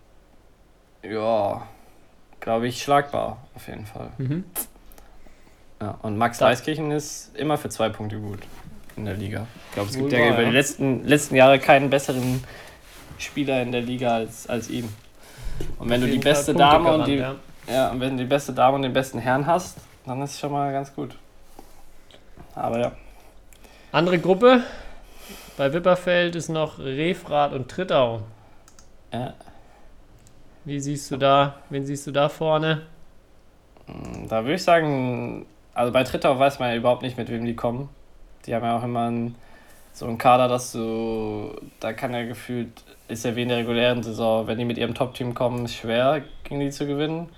ja, 1.03 1.67
glaube 2.41 2.69
ich, 2.69 2.83
schlagbar 2.83 3.39
auf 3.55 3.67
jeden 3.67 3.87
Fall. 3.87 4.11
Mhm. 4.19 4.45
Ja, 5.81 5.99
und 6.03 6.17
Max 6.17 6.41
Weißkirchen 6.41 6.91
ist 6.93 7.37
immer 7.37 7.57
für 7.59 7.69
zwei 7.69 7.89
Punkte 7.89 8.19
gut 8.21 8.41
in 8.99 9.05
der 9.05 9.15
Liga. 9.15 9.47
Ich 9.69 9.75
glaube, 9.75 9.89
es 9.89 9.97
gibt 9.97 10.11
Wohl 10.11 10.19
ja 10.19 10.25
wahr, 10.27 10.33
über 10.33 10.43
ja. 10.43 10.49
die 10.51 10.57
letzten, 10.57 11.05
letzten 11.07 11.37
Jahre 11.37 11.59
keinen 11.59 11.91
besseren 11.91 12.45
Spieler 13.19 13.63
in 13.63 13.73
der 13.73 13.81
Liga 13.81 14.15
als, 14.15 14.49
als 14.49 14.69
ihn. 14.69 14.89
Und 15.79 15.89
wenn 15.89 16.01
du 16.01 16.07
die 16.07 16.19
beste 16.19 16.55
Dame 16.55 16.93
und 16.93 17.07
die, 17.07 17.17
ja. 17.17 17.35
ja, 17.69 17.91
und 17.91 18.01
wenn 18.01 18.17
du 18.17 18.23
die 18.25 18.29
beste 18.29 18.53
Dame 18.53 18.77
und 18.77 18.83
den 18.83 18.93
besten 18.93 19.19
Herrn 19.19 19.47
hast, 19.47 19.79
dann 20.07 20.23
ist 20.23 20.33
es 20.33 20.41
schon 20.41 20.53
mal 20.53 20.73
ganz 20.73 20.95
gut. 20.95 21.17
Aber 22.55 22.79
ja. 22.79 22.93
Andere 23.93 24.19
Gruppe. 24.19 24.63
Bei 25.57 25.73
Wipperfeld 25.73 26.37
ist 26.37 26.49
noch 26.49 26.79
Refrath 26.79 27.53
und 27.53 27.69
Trittau. 27.69 28.23
ja. 29.13 29.35
Wie 30.65 30.81
siehst 30.81 31.11
du 31.11 31.17
da, 31.17 31.55
wen 31.71 31.87
siehst 31.87 32.07
du 32.07 32.11
da 32.11 32.29
vorne? 32.29 32.83
Da 34.29 34.45
würde 34.45 34.55
ich 34.55 34.63
sagen, 34.63 35.47
also 35.73 35.93
bei 35.93 36.05
Trittau 36.05 36.39
weiß 36.39 36.59
man 36.59 36.71
ja 36.71 36.77
überhaupt 36.77 37.01
nicht, 37.03 37.17
mit 37.17 37.31
wem 37.31 37.47
die 37.47 37.57
kommen. 37.57 37.89
Die 38.49 38.55
haben 38.55 38.65
ja 38.65 38.79
auch 38.79 38.83
immer 38.83 39.07
einen, 39.07 39.35
so 39.93 40.07
einen 40.07 40.17
Kader, 40.17 40.49
dass 40.49 40.73
du, 40.73 41.55
da 41.81 41.93
kann 41.93 42.15
ja 42.15 42.25
gefühlt, 42.25 42.71
ist 43.09 43.25
ja 43.25 43.37
wie 43.37 43.43
in 43.43 43.51
der 43.51 43.59
regulären 43.59 44.03
Saison, 44.03 44.47
wenn 44.47 44.59
die 44.59 44.65
mit 44.65 44.79
ihrem 44.79 44.95
Top-Team 44.95 45.35
kommen, 45.35 45.67
ist 45.67 45.75
schwer, 45.75 46.23
gegen 46.45 46.61
die 46.61 46.71
zu 46.71 46.87
gewinnen. 46.87 47.29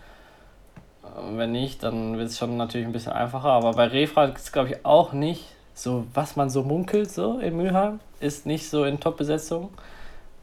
Und 1.17 1.37
wenn 1.37 1.51
nicht, 1.51 1.83
dann 1.83 2.17
wird 2.17 2.29
es 2.29 2.39
schon 2.39 2.57
natürlich 2.57 2.87
ein 2.87 2.93
bisschen 2.93 3.13
einfacher. 3.13 3.51
Aber 3.51 3.73
bei 3.73 3.87
Refrath 3.89 4.37
ist 4.37 4.53
glaube 4.53 4.71
ich 4.71 4.87
auch 4.87 5.13
nicht 5.13 5.45
so, 5.75 6.07
was 6.15 6.37
man 6.37 6.49
so 6.49 6.63
munkelt, 6.63 7.11
so 7.11 7.39
in 7.39 7.57
Mülheim, 7.57 7.99
ist 8.21 8.47
nicht 8.47 8.71
so 8.71 8.85
in 8.85 9.01
Top-Besetzung. 9.01 9.71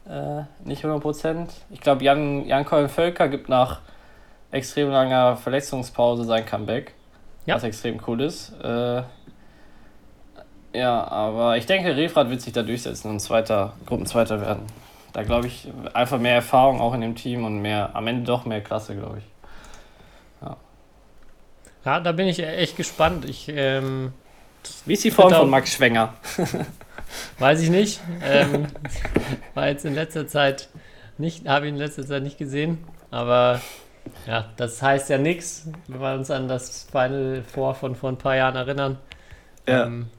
Äh, 0.06 0.42
nicht 0.64 0.84
100%. 0.84 1.48
Ich 1.70 1.80
glaube, 1.80 2.04
Jan, 2.04 2.46
Jan 2.46 2.64
Colin 2.64 2.88
Völker 2.88 3.28
gibt 3.28 3.48
nach 3.48 3.80
extrem 4.50 4.90
langer 4.90 5.36
Verletzungspause 5.36 6.24
sein 6.24 6.44
Comeback. 6.44 6.94
Ja. 7.46 7.54
Was 7.54 7.64
extrem 7.64 8.00
cool 8.06 8.20
ist. 8.20 8.52
Äh, 8.62 9.02
ja, 10.72 11.06
aber 11.08 11.56
ich 11.56 11.66
denke, 11.66 11.96
Refrath 11.96 12.30
wird 12.30 12.40
sich 12.40 12.52
da 12.52 12.62
durchsetzen 12.62 13.10
und 13.10 13.20
zweiter, 13.20 13.74
Gruppenzweiter 13.86 14.40
werden. 14.40 14.62
Da 15.12 15.22
glaube 15.22 15.46
ich 15.46 15.68
einfach 15.94 16.18
mehr 16.18 16.34
Erfahrung 16.34 16.80
auch 16.80 16.94
in 16.94 17.00
dem 17.00 17.14
Team 17.14 17.44
und 17.44 17.60
mehr, 17.60 17.90
am 17.94 18.06
Ende 18.06 18.24
doch 18.24 18.44
mehr 18.44 18.60
Klasse, 18.60 18.94
glaube 18.94 19.18
ich. 19.18 19.24
Ja, 21.88 22.00
da 22.00 22.12
bin 22.12 22.26
ich 22.28 22.38
echt 22.40 22.76
gespannt. 22.76 23.24
Ich, 23.24 23.48
ähm, 23.48 24.12
Wie 24.84 24.92
ist 24.92 25.04
die 25.04 25.10
Form 25.10 25.28
Bitte. 25.28 25.40
von 25.40 25.48
Max 25.48 25.72
Schwenger? 25.72 26.12
weiß 27.38 27.62
ich 27.62 27.70
nicht. 27.70 28.00
Ähm, 28.22 28.66
war 29.54 29.68
jetzt 29.68 29.86
in 29.86 29.94
letzter 29.94 30.26
Zeit 30.26 30.68
nicht, 31.16 31.48
habe 31.48 31.66
ihn 31.66 31.76
in 31.76 31.80
letzter 31.80 32.06
Zeit 32.06 32.22
nicht 32.22 32.36
gesehen. 32.36 32.84
Aber 33.10 33.62
ja, 34.26 34.50
das 34.58 34.82
heißt 34.82 35.08
ja 35.08 35.16
nichts, 35.16 35.66
wenn 35.86 36.00
wir 36.00 36.12
uns 36.12 36.30
an 36.30 36.46
das 36.46 36.86
Final 36.90 37.42
Four 37.42 37.74
von 37.74 37.94
vor 37.94 38.10
ein 38.10 38.18
paar 38.18 38.36
Jahren 38.36 38.56
erinnern. 38.56 38.98
Ja. 39.66 39.86
Ähm, 39.86 40.10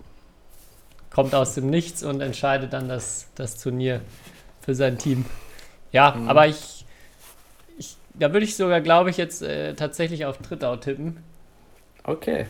kommt 1.19 1.35
aus 1.35 1.53
dem 1.53 1.69
Nichts 1.69 2.01
und 2.01 2.21
entscheidet 2.21 2.71
dann 2.71 2.87
das, 2.87 3.27
das 3.35 3.61
Turnier 3.61 3.99
für 4.61 4.73
sein 4.73 4.97
Team. 4.97 5.25
Ja, 5.91 6.11
Mhm. 6.11 6.29
aber 6.29 6.47
ich, 6.47 6.85
ich, 7.77 7.97
da 8.13 8.31
würde 8.31 8.45
ich 8.45 8.55
sogar, 8.55 8.79
glaube 8.79 9.09
ich, 9.09 9.17
jetzt 9.17 9.41
äh, 9.41 9.73
tatsächlich 9.73 10.25
auf 10.25 10.37
Trittau 10.37 10.77
tippen. 10.77 11.21
Okay. 12.05 12.45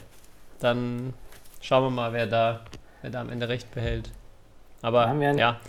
Dann 0.59 1.15
schauen 1.61 1.83
wir 1.85 1.89
mal, 1.89 2.13
wer 2.13 2.27
da, 2.27 2.59
wer 3.01 3.09
da 3.09 3.21
am 3.21 3.29
Ende 3.29 3.49
recht 3.49 3.73
behält. 3.73 4.11
Aber 4.83 5.11
ja, 5.35 5.59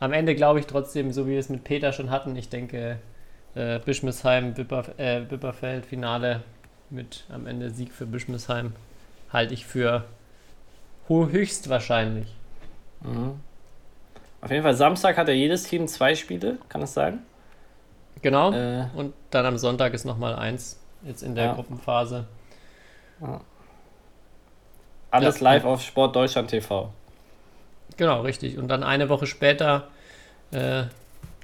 am 0.00 0.14
Ende 0.14 0.34
glaube 0.34 0.60
ich 0.60 0.66
trotzdem, 0.66 1.12
so 1.12 1.26
wie 1.26 1.32
wir 1.32 1.38
es 1.38 1.50
mit 1.50 1.64
Peter 1.64 1.92
schon 1.92 2.08
hatten, 2.10 2.34
ich 2.34 2.48
denke, 2.48 2.98
äh, 3.54 3.78
Bischmesheim, 3.78 4.56
Wipper, 4.56 4.98
äh, 4.98 5.30
Wipperfeld, 5.30 5.84
Finale 5.84 6.42
mit 6.88 7.24
am 7.28 7.46
Ende 7.46 7.68
Sieg 7.68 7.92
für 7.92 8.06
Bischmesheim, 8.06 8.72
halte 9.30 9.52
ich 9.52 9.66
für 9.66 10.04
höchstwahrscheinlich. 11.08 12.28
Mhm. 13.00 13.40
Auf 14.40 14.50
jeden 14.50 14.62
Fall, 14.62 14.74
Samstag 14.74 15.16
hat 15.16 15.28
ja 15.28 15.34
jedes 15.34 15.64
Team 15.64 15.88
zwei 15.88 16.14
Spiele, 16.14 16.58
kann 16.68 16.82
es 16.82 16.94
sein? 16.94 17.20
Genau. 18.22 18.52
Äh, 18.52 18.86
Und 18.94 19.14
dann 19.30 19.46
am 19.46 19.58
Sonntag 19.58 19.94
ist 19.94 20.04
nochmal 20.04 20.34
eins, 20.36 20.78
jetzt 21.04 21.22
in 21.22 21.34
der 21.34 21.46
Ja. 21.46 21.54
Gruppenphase. 21.54 22.26
alles 25.10 25.40
Ja. 25.40 25.44
live 25.44 25.64
auf 25.64 25.82
Sport 25.82 26.14
Deutschland 26.16 26.50
TV. 26.50 26.92
Genau, 27.96 28.20
richtig. 28.22 28.58
Und 28.58 28.68
dann 28.68 28.82
eine 28.82 29.08
Woche 29.08 29.26
später 29.26 29.88
äh, 30.52 30.84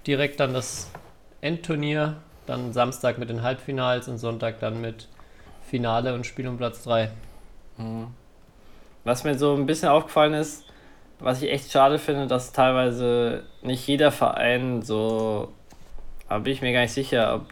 direkt 0.07 0.38
dann 0.40 0.53
das 0.53 0.90
Endturnier, 1.40 2.16
dann 2.46 2.72
Samstag 2.72 3.18
mit 3.18 3.31
den 3.31 3.42
Halbfinals 3.42 4.09
und 4.09 4.18
Sonntag 4.18 4.61
dann 4.61 4.81
mit 4.81 5.09
Finale 5.62 6.14
und 6.14 6.27
Spiel 6.27 6.46
um 6.48 6.57
Platz 6.59 6.83
3. 6.85 7.11
Mhm. 7.79 8.09
Was 9.05 9.25
mir 9.25 9.37
so 9.37 9.55
ein 9.55 9.67
bisschen 9.67 9.88
aufgefallen 9.88 10.35
ist, 10.35 10.65
was 11.19 11.43
ich 11.43 11.51
echt 11.51 11.71
schade 11.71 11.99
finde, 11.99 12.27
dass 12.27 12.53
teilweise 12.53 13.45
nicht 13.62 13.87
jeder 13.87 14.11
Verein 14.11 14.83
so, 14.83 15.53
da 16.29 16.38
bin 16.38 16.53
ich 16.53 16.62
mir 16.62 16.73
gar 16.73 16.83
nicht 16.83 16.93
sicher, 16.93 17.35
ob, 17.35 17.47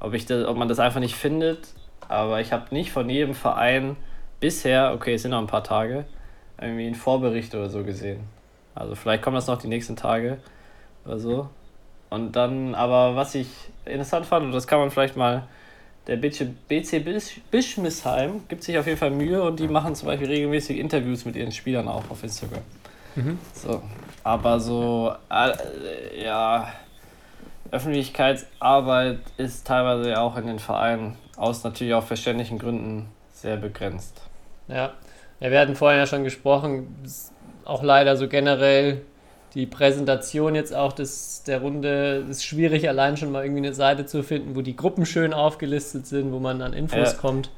ob, 0.00 0.14
ich 0.14 0.26
das, 0.26 0.46
ob 0.46 0.56
man 0.56 0.68
das 0.68 0.78
einfach 0.78 1.00
nicht 1.00 1.14
findet, 1.14 1.68
aber 2.08 2.40
ich 2.40 2.52
habe 2.52 2.74
nicht 2.74 2.90
von 2.90 3.08
jedem 3.08 3.34
Verein 3.34 3.96
bisher, 4.40 4.92
okay, 4.94 5.14
es 5.14 5.22
sind 5.22 5.32
noch 5.32 5.40
ein 5.40 5.46
paar 5.46 5.64
Tage, 5.64 6.06
irgendwie 6.60 6.86
einen 6.86 6.94
Vorbericht 6.94 7.54
oder 7.54 7.68
so 7.68 7.84
gesehen. 7.84 8.20
Also 8.74 8.94
vielleicht 8.94 9.22
kommt 9.22 9.36
das 9.36 9.46
noch 9.46 9.58
die 9.58 9.68
nächsten 9.68 9.96
Tage 9.96 10.38
oder 11.04 11.18
so. 11.18 11.48
Und 12.08 12.34
dann, 12.34 12.74
aber 12.74 13.14
was 13.14 13.34
ich 13.34 13.48
interessant 13.84 14.26
fand, 14.26 14.46
und 14.46 14.52
das 14.52 14.66
kann 14.66 14.80
man 14.80 14.90
vielleicht 14.90 15.16
mal 15.16 15.46
der 16.06 16.16
BC, 16.16 16.48
BC 16.68 16.98
Bisch- 17.04 17.40
Bischmisheim 17.50 18.42
gibt 18.48 18.64
sich 18.64 18.78
auf 18.78 18.86
jeden 18.86 18.98
Fall 18.98 19.10
Mühe 19.10 19.42
und 19.42 19.60
die 19.60 19.68
machen 19.68 19.94
zum 19.94 20.08
Beispiel 20.08 20.28
regelmäßig 20.28 20.78
Interviews 20.78 21.24
mit 21.24 21.36
ihren 21.36 21.52
Spielern 21.52 21.88
auch 21.88 22.10
auf 22.10 22.22
Instagram. 22.22 22.62
Mhm. 23.16 23.38
So, 23.54 23.82
aber 24.24 24.60
so, 24.60 25.12
äh, 25.30 26.24
ja, 26.24 26.72
Öffentlichkeitsarbeit 27.70 29.18
ist 29.36 29.66
teilweise 29.66 30.10
ja 30.10 30.20
auch 30.20 30.36
in 30.36 30.46
den 30.46 30.58
Vereinen 30.58 31.16
aus 31.36 31.64
natürlich 31.64 31.94
auch 31.94 32.04
verständlichen 32.04 32.58
Gründen 32.58 33.08
sehr 33.32 33.56
begrenzt. 33.56 34.20
Ja. 34.68 34.92
ja, 35.40 35.50
wir 35.50 35.58
hatten 35.60 35.76
vorhin 35.76 35.98
ja 35.98 36.06
schon 36.06 36.24
gesprochen, 36.24 36.96
auch 37.64 37.82
leider 37.82 38.16
so 38.16 38.28
generell 38.28 39.02
die 39.54 39.66
Präsentation 39.66 40.54
jetzt 40.54 40.74
auch 40.74 40.92
des, 40.92 41.42
der 41.42 41.60
Runde 41.60 42.24
ist 42.28 42.44
schwierig, 42.44 42.88
allein 42.88 43.16
schon 43.16 43.32
mal 43.32 43.44
irgendwie 43.44 43.66
eine 43.66 43.74
Seite 43.74 44.06
zu 44.06 44.22
finden, 44.22 44.54
wo 44.54 44.62
die 44.62 44.76
Gruppen 44.76 45.06
schön 45.06 45.32
aufgelistet 45.32 46.06
sind, 46.06 46.32
wo 46.32 46.38
man 46.38 46.62
an 46.62 46.72
Infos 46.72 47.12
Ja. 47.12 47.18
kommt. 47.18 47.50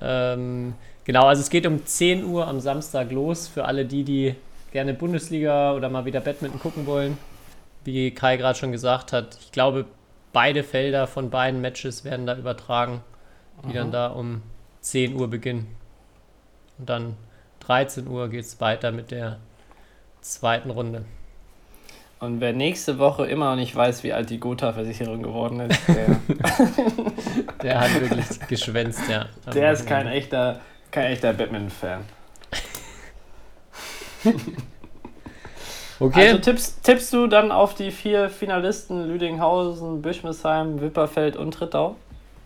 Ähm, 0.00 0.74
genau, 1.04 1.26
also 1.26 1.40
es 1.42 1.50
geht 1.50 1.66
um 1.66 1.84
10 1.84 2.24
Uhr 2.24 2.46
am 2.46 2.60
Samstag 2.60 3.10
los 3.10 3.48
für 3.48 3.64
alle 3.64 3.84
die, 3.84 4.04
die 4.04 4.34
gerne 4.70 4.94
Bundesliga 4.94 5.74
oder 5.74 5.88
mal 5.88 6.04
wieder 6.04 6.20
Badminton 6.20 6.60
gucken 6.60 6.86
wollen. 6.86 7.18
Wie 7.84 8.12
Kai 8.12 8.36
gerade 8.36 8.58
schon 8.58 8.70
gesagt 8.70 9.12
hat, 9.12 9.38
ich 9.40 9.50
glaube, 9.50 9.86
beide 10.32 10.62
Felder 10.62 11.06
von 11.06 11.30
beiden 11.30 11.60
Matches 11.60 12.04
werden 12.04 12.26
da 12.26 12.36
übertragen, 12.36 13.02
die 13.68 13.72
dann 13.72 13.90
da 13.90 14.08
um 14.08 14.42
10 14.82 15.16
Uhr 15.16 15.28
beginnen. 15.28 15.66
Und 16.78 16.88
dann 16.88 17.16
13 17.60 18.06
Uhr 18.06 18.28
geht 18.28 18.44
es 18.44 18.60
weiter 18.60 18.92
mit 18.92 19.10
der 19.10 19.38
zweiten 20.20 20.70
Runde. 20.70 21.04
Und 22.20 22.40
wer 22.40 22.52
nächste 22.52 22.98
Woche 22.98 23.26
immer 23.26 23.50
noch 23.50 23.56
nicht 23.56 23.74
weiß, 23.76 24.02
wie 24.02 24.12
alt 24.12 24.30
die 24.30 24.40
Gotha-Versicherung 24.40 25.22
geworden 25.22 25.60
ist, 25.60 25.80
der, 25.88 26.16
Der 27.62 27.80
hat 27.80 28.00
wirklich 28.00 28.26
geschwänzt, 28.48 29.02
ja. 29.08 29.26
der 29.52 29.72
ist 29.72 29.86
kein 29.86 30.08
echter, 30.08 30.60
kein 30.90 31.12
echter 31.12 31.32
Badminton-Fan. 31.32 32.00
Okay, 36.00 36.28
Also 36.28 36.38
tippst, 36.38 36.84
tippst 36.84 37.12
du 37.12 37.26
dann 37.26 37.50
auf 37.50 37.74
die 37.74 37.90
vier 37.90 38.30
Finalisten 38.30 39.08
Lüdinghausen, 39.08 40.00
Bischmesheim, 40.00 40.80
Wipperfeld 40.80 41.36
und 41.36 41.50
Trittau 41.52 41.96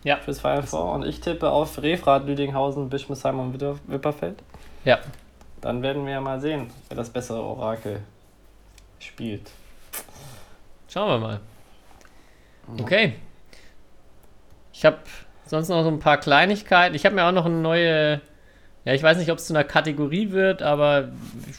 ja. 0.04 0.16
fürs 0.16 0.40
Four 0.40 0.92
und 0.92 1.04
ich 1.04 1.20
tippe 1.20 1.50
auf 1.50 1.82
Refrat, 1.82 2.26
Lüdinghausen, 2.26 2.88
Bischmesheim 2.88 3.38
und 3.38 3.61
Wipperfeld. 3.88 4.37
Ja, 4.87 5.00
Dann 5.62 5.83
werden 5.83 6.05
wir 6.05 6.12
ja 6.12 6.20
mal 6.20 6.40
sehen, 6.40 6.70
wer 6.88 6.96
das 6.96 7.09
bessere 7.09 7.40
Orakel 7.40 8.01
spielt. 8.98 9.51
schauen 10.88 11.09
wir 11.09 11.18
mal. 11.18 11.40
Okay. 12.79 13.14
Ich 14.72 14.85
habe 14.85 14.98
sonst 15.46 15.68
noch 15.68 15.83
so 15.83 15.88
ein 15.88 15.98
paar 15.98 16.18
Kleinigkeiten. 16.18 16.94
Ich 16.94 17.07
habe 17.07 17.14
mir 17.14 17.25
auch 17.25 17.33
noch 17.33 17.46
eine 17.46 17.57
neue, 17.57 18.20
ja, 18.85 18.92
ich 18.92 19.03
weiß 19.03 19.16
nicht, 19.18 19.31
ob 19.31 19.38
es 19.38 19.46
zu 19.46 19.55
einer 19.55 19.64
Kategorie 19.64 20.31
wird, 20.33 20.62
aber 20.62 21.09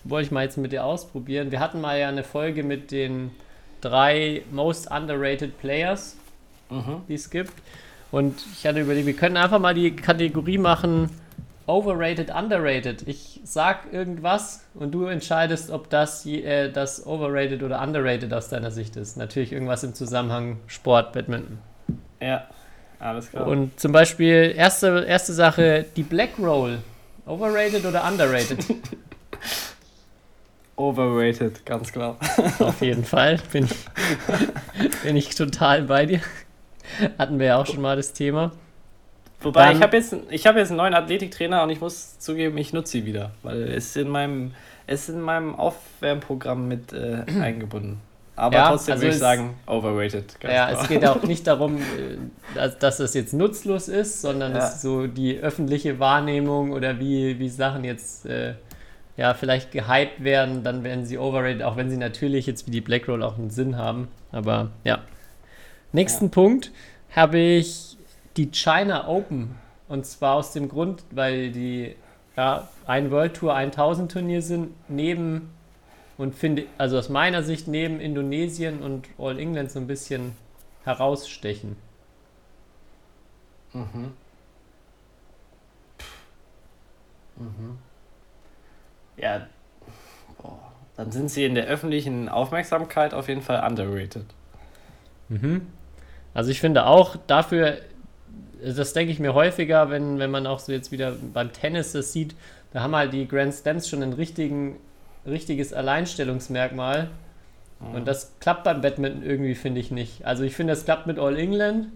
wollte 0.04 0.28
ich 0.28 0.32
mal 0.32 0.44
jetzt 0.44 0.58
mit 0.58 0.72
dir 0.72 0.86
ausprobieren. 0.86 1.52
Wir 1.52 1.60
hatten 1.60 1.82
mal 1.82 2.00
ja 2.00 2.10
eine 2.10 2.24
Folge 2.24 2.63
mit 2.63 2.92
den 2.92 3.32
drei 3.82 4.44
Most 4.52 4.92
Underrated 4.92 5.58
Players. 5.60 6.18
Mhm. 6.70 7.04
die 7.08 7.13
es 7.13 7.30
gibt. 7.30 7.54
Und 8.12 8.44
ich 8.54 8.66
hatte 8.66 8.82
überlegt, 8.82 9.08
wir 9.08 9.16
können 9.16 9.38
einfach 9.38 9.60
mal 9.60 9.74
die 9.74 9.96
Kategorie 9.96 10.58
machen 10.58 11.10
Overrated, 11.65 12.30
Underrated. 12.30 13.08
Ich 13.08 13.39
sag 13.43 13.93
irgendwas 13.93 14.65
und 14.73 14.91
du 14.91 15.06
entscheidest, 15.06 15.71
ob 15.71 15.89
das, 15.89 16.26
äh, 16.26 16.69
das 16.69 17.06
Overrated 17.06 17.63
oder 17.63 17.82
Underrated 17.82 18.34
aus 18.34 18.49
deiner 18.49 18.71
Sicht 18.71 18.97
ist. 18.97 19.15
Natürlich 19.15 19.54
irgendwas 19.54 19.84
im 19.84 19.93
Zusammenhang 19.93 20.58
Sport, 20.67 21.13
Badminton. 21.13 21.60
Ja, 22.21 22.47
alles 22.99 23.30
klar. 23.30 23.47
Und 23.47 23.80
zum 23.80 23.93
Beispiel, 23.93 24.54
erste, 24.56 25.06
erste 25.08 25.34
Sache, 25.34 25.86
die 25.95 26.04
Black 26.04 26.32
Roll. 26.39 26.80
Overrated 27.26 27.86
oder 27.86 28.06
underrated? 28.06 28.60
Overrated, 30.76 31.65
ganz 31.65 31.93
klar. 31.93 32.17
Auf 32.60 32.82
jeden 32.82 33.06
Fall. 33.06 33.39
Bin 33.52 33.65
ich, 33.65 33.73
bin 35.04 35.15
ich 35.15 35.36
total 35.36 35.84
bei 35.84 36.06
dir. 36.06 36.19
Hatten 37.17 37.39
wir 37.39 37.47
ja 37.47 37.58
auch 37.58 37.65
schon 37.65 37.82
mal 37.82 37.95
das 37.95 38.12
Thema. 38.12 38.52
Wobei, 39.44 39.66
Dann- 39.68 39.76
ich 39.78 39.82
habe 39.84 39.98
jetzt, 39.98 40.16
ich 40.30 40.48
hab 40.48 40.56
jetzt 40.56 40.70
einen 40.70 40.78
neuen 40.78 40.94
Athletiktrainer 40.94 41.64
und 41.64 41.70
ich 41.70 41.82
muss 41.82 42.18
zugeben, 42.20 42.58
ich 42.58 42.74
nutze 42.74 42.94
sie 42.94 43.06
wieder, 43.06 43.32
weil 43.44 43.64
es 43.64 43.88
ist 43.88 43.98
in 43.98 44.10
meinem, 44.10 44.54
es 44.88 45.10
in 45.10 45.22
meinem 45.22 45.56
Aufwärmprogramm 45.56 46.68
mit 46.68 46.94
äh, 46.94 47.24
eingebunden. 47.42 48.00
Aber 48.36 48.56
Ja, 48.56 48.70
trotzdem 48.70 48.94
also 48.94 49.04
würde 49.04 49.14
ich 49.14 49.20
sagen, 49.20 49.54
overrated. 49.68 50.34
Ja, 50.42 50.68
klar. 50.70 50.72
es 50.82 50.88
geht 50.88 51.06
auch 51.06 51.22
nicht 51.24 51.46
darum, 51.46 51.78
äh, 51.78 51.82
dass, 52.56 52.80
dass 52.80 52.98
das 52.98 53.14
jetzt 53.14 53.34
nutzlos 53.34 53.88
ist, 53.88 54.22
sondern 54.22 54.54
Ja. 54.56 54.60
es 54.68 54.76
ist 54.76 54.82
so 54.82 55.06
die 55.08 55.38
öffentliche 55.38 56.00
Wahrnehmung 56.00 56.72
oder 56.72 57.00
wie, 57.00 57.38
wie 57.38 57.50
Sachen 57.50 57.84
jetzt 57.84 58.26
äh, 58.26 58.56
ja 59.18 59.36
vielleicht 59.36 59.72
gehypt 59.72 60.24
werden, 60.24 60.64
dann 60.64 60.84
werden 60.84 61.06
sie 61.06 61.20
overrated, 61.20 61.62
auch 61.62 61.78
wenn 61.78 61.92
sie 61.92 61.98
natürlich 61.98 62.48
jetzt 62.48 62.66
wie 62.66 62.72
die 62.72 62.82
Black 62.82 63.08
Roll 63.08 63.22
auch 63.22 63.38
einen 63.38 63.52
Sinn 63.52 63.78
haben. 63.78 64.08
Aber 64.32 64.72
ja. 64.84 65.00
Nächsten 65.92 66.32
Punkt 66.32 66.72
habe 67.16 67.38
ich 67.38 67.93
die 68.38 68.52
China 68.52 69.08
Open. 69.08 69.56
Und 69.88 70.06
zwar 70.06 70.36
aus 70.36 70.54
dem 70.54 70.69
Grund, 70.69 71.04
weil 71.12 71.52
die 71.52 71.96
ja, 72.36 72.67
ein 72.88 73.12
World 73.12 73.36
Tour 73.36 73.54
1000 73.54 74.12
Turnier 74.12 74.41
sind, 74.41 74.74
neben 74.89 75.52
und 76.17 76.36
finde, 76.36 76.65
also 76.78 76.98
aus 76.98 77.10
meiner 77.10 77.43
Sicht 77.43 77.67
neben 77.67 78.00
Indonesien 78.00 78.82
und 78.82 79.08
All 79.17 79.39
England 79.39 79.72
so 79.72 79.80
ein 79.80 79.88
bisschen 79.88 80.36
herausstechen. 80.84 81.76
Mhm. 83.74 84.13
Mhm. 87.36 87.78
Ja, 89.17 89.48
boah. 90.41 90.60
dann 90.96 91.12
sind 91.12 91.30
sie 91.30 91.46
in 91.46 91.56
der 91.56 91.65
öffentlichen 91.65 92.30
Aufmerksamkeit 92.30 93.13
auf 93.13 93.28
jeden 93.28 93.41
Fall 93.41 93.63
underrated. 93.67 94.26
Mhm. 95.30 95.67
Also 96.34 96.52
ich 96.52 96.60
finde 96.60 96.86
auch 96.86 97.15
dafür, 97.28 97.78
das 98.65 98.93
denke 98.93 99.12
ich 99.12 99.19
mir 99.19 99.34
häufiger, 99.34 99.89
wenn, 99.89 100.19
wenn 100.19 100.32
man 100.32 100.47
auch 100.47 100.60
so 100.60 100.71
jetzt 100.71 100.91
wieder 100.91 101.13
beim 101.34 101.52
Tennis 101.52 101.91
das 101.91 102.13
sieht. 102.13 102.36
Da 102.71 102.82
haben 102.82 102.95
halt 102.95 103.13
die 103.13 103.28
Grand 103.28 103.54
Slams 103.54 103.88
schon 103.88 104.02
ein 104.02 104.13
richtigen, 104.13 104.78
richtiges 105.26 105.73
Alleinstellungsmerkmal. 105.73 107.10
Und 107.91 108.08
das 108.08 108.34
klappt 108.39 108.63
beim 108.63 108.82
Badminton 108.82 109.23
irgendwie, 109.23 109.56
finde 109.56 109.82
ich 109.82 109.91
nicht. 109.91 110.26
Also 110.26 110.43
ich 110.43 110.56
finde, 110.56 110.73
das 110.73 110.86
klappt 110.86 111.06
mit 111.08 111.19
All 111.19 111.38
England. 111.38 111.88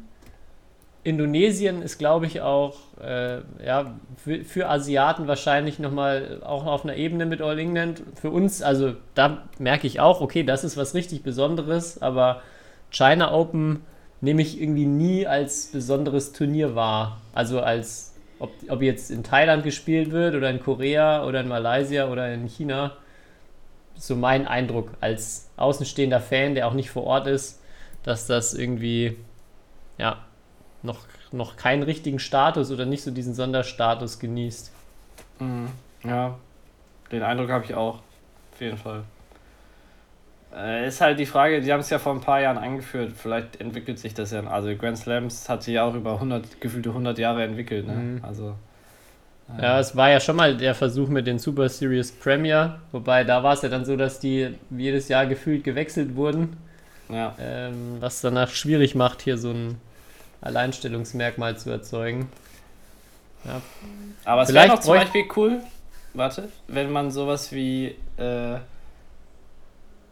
Indonesien 1.03 1.81
ist, 1.81 1.97
glaube 1.97 2.25
ich, 2.25 2.41
auch 2.41 2.75
äh, 3.01 3.37
ja, 3.65 3.95
für, 4.17 4.43
für 4.43 4.69
Asiaten 4.69 5.27
wahrscheinlich 5.27 5.79
nochmal 5.79 6.41
auch 6.43 6.65
auf 6.65 6.83
einer 6.83 6.97
Ebene 6.97 7.25
mit 7.25 7.41
All 7.41 7.57
England. 7.57 8.03
Für 8.19 8.29
uns, 8.31 8.61
also 8.61 8.95
da 9.15 9.43
merke 9.57 9.87
ich 9.87 10.01
auch, 10.01 10.19
okay, 10.19 10.43
das 10.43 10.65
ist 10.65 10.75
was 10.75 10.93
richtig 10.93 11.23
Besonderes, 11.23 12.01
aber 12.01 12.41
China 12.91 13.31
Open 13.31 13.83
nehme 14.21 14.41
ich 14.41 14.61
irgendwie 14.61 14.85
nie 14.85 15.27
als 15.27 15.67
besonderes 15.67 16.33
Turnier 16.33 16.75
wahr. 16.75 17.21
Also 17.33 17.61
als, 17.61 18.15
ob, 18.39 18.51
ob 18.69 18.81
jetzt 18.81 19.11
in 19.11 19.23
Thailand 19.23 19.63
gespielt 19.63 20.11
wird 20.11 20.35
oder 20.35 20.49
in 20.49 20.59
Korea 20.59 21.25
oder 21.25 21.41
in 21.41 21.47
Malaysia 21.47 22.09
oder 22.09 22.33
in 22.33 22.47
China. 22.47 22.93
So 23.95 24.15
mein 24.15 24.47
Eindruck 24.47 24.91
als 25.01 25.49
außenstehender 25.57 26.21
Fan, 26.21 26.55
der 26.55 26.67
auch 26.67 26.73
nicht 26.73 26.89
vor 26.89 27.03
Ort 27.03 27.27
ist, 27.27 27.61
dass 28.03 28.27
das 28.27 28.53
irgendwie, 28.53 29.17
ja, 29.97 30.23
noch, 30.83 30.99
noch 31.31 31.57
keinen 31.57 31.83
richtigen 31.83 32.19
Status 32.19 32.71
oder 32.71 32.85
nicht 32.85 33.03
so 33.03 33.11
diesen 33.11 33.33
Sonderstatus 33.33 34.19
genießt. 34.19 34.71
Mhm. 35.39 35.69
Ja, 36.03 36.37
den 37.11 37.23
Eindruck 37.23 37.49
habe 37.49 37.65
ich 37.65 37.73
auch. 37.73 37.99
Auf 38.53 38.61
jeden 38.61 38.77
Fall. 38.77 39.03
Äh, 40.55 40.87
ist 40.87 41.01
halt 41.01 41.19
die 41.19 41.25
Frage, 41.25 41.61
die 41.61 41.71
haben 41.71 41.81
es 41.81 41.89
ja 41.89 41.99
vor 41.99 42.13
ein 42.13 42.21
paar 42.21 42.41
Jahren 42.41 42.57
eingeführt, 42.57 43.13
vielleicht 43.15 43.59
entwickelt 43.59 43.99
sich 43.99 44.13
das 44.13 44.31
ja. 44.31 44.45
Also 44.47 44.75
Grand 44.75 44.97
Slams 44.97 45.49
hat 45.49 45.63
sich 45.63 45.75
ja 45.75 45.83
auch 45.83 45.93
über 45.93 46.13
100, 46.13 46.61
gefühlte 46.61 46.89
100 46.89 47.17
Jahre 47.17 47.43
entwickelt. 47.43 47.85
Ne? 47.85 47.93
Mhm. 47.93 48.19
Also, 48.23 48.55
äh, 49.57 49.61
Ja, 49.61 49.79
es 49.79 49.95
war 49.95 50.09
ja 50.09 50.19
schon 50.19 50.37
mal 50.37 50.55
der 50.55 50.73
Versuch 50.73 51.09
mit 51.09 51.27
den 51.27 51.37
Super 51.37 51.69
Series 51.69 52.11
Premier, 52.11 52.79
wobei 52.91 53.23
da 53.23 53.43
war 53.43 53.53
es 53.53 53.61
ja 53.61 53.69
dann 53.69 53.85
so, 53.85 53.97
dass 53.97 54.19
die 54.19 54.55
jedes 54.69 55.09
Jahr 55.09 55.25
gefühlt 55.25 55.63
gewechselt 55.63 56.15
wurden, 56.15 56.55
ja. 57.09 57.35
ähm, 57.39 57.97
was 57.99 58.21
danach 58.21 58.49
schwierig 58.49 58.95
macht, 58.95 59.21
hier 59.21 59.37
so 59.37 59.51
ein 59.51 59.79
Alleinstellungsmerkmal 60.41 61.57
zu 61.57 61.69
erzeugen. 61.69 62.29
Ja, 63.43 63.61
Aber 64.25 64.41
es 64.41 64.49
wäre 64.49 64.59
Vielleicht 64.65 64.75
noch 64.75 64.79
zum 64.79 64.93
Beispiel 64.95 65.25
cool, 65.35 65.59
warte, 66.13 66.49
wenn 66.67 66.91
man 66.91 67.11
sowas 67.11 67.51
wie, 67.51 67.95
äh, 68.17 68.57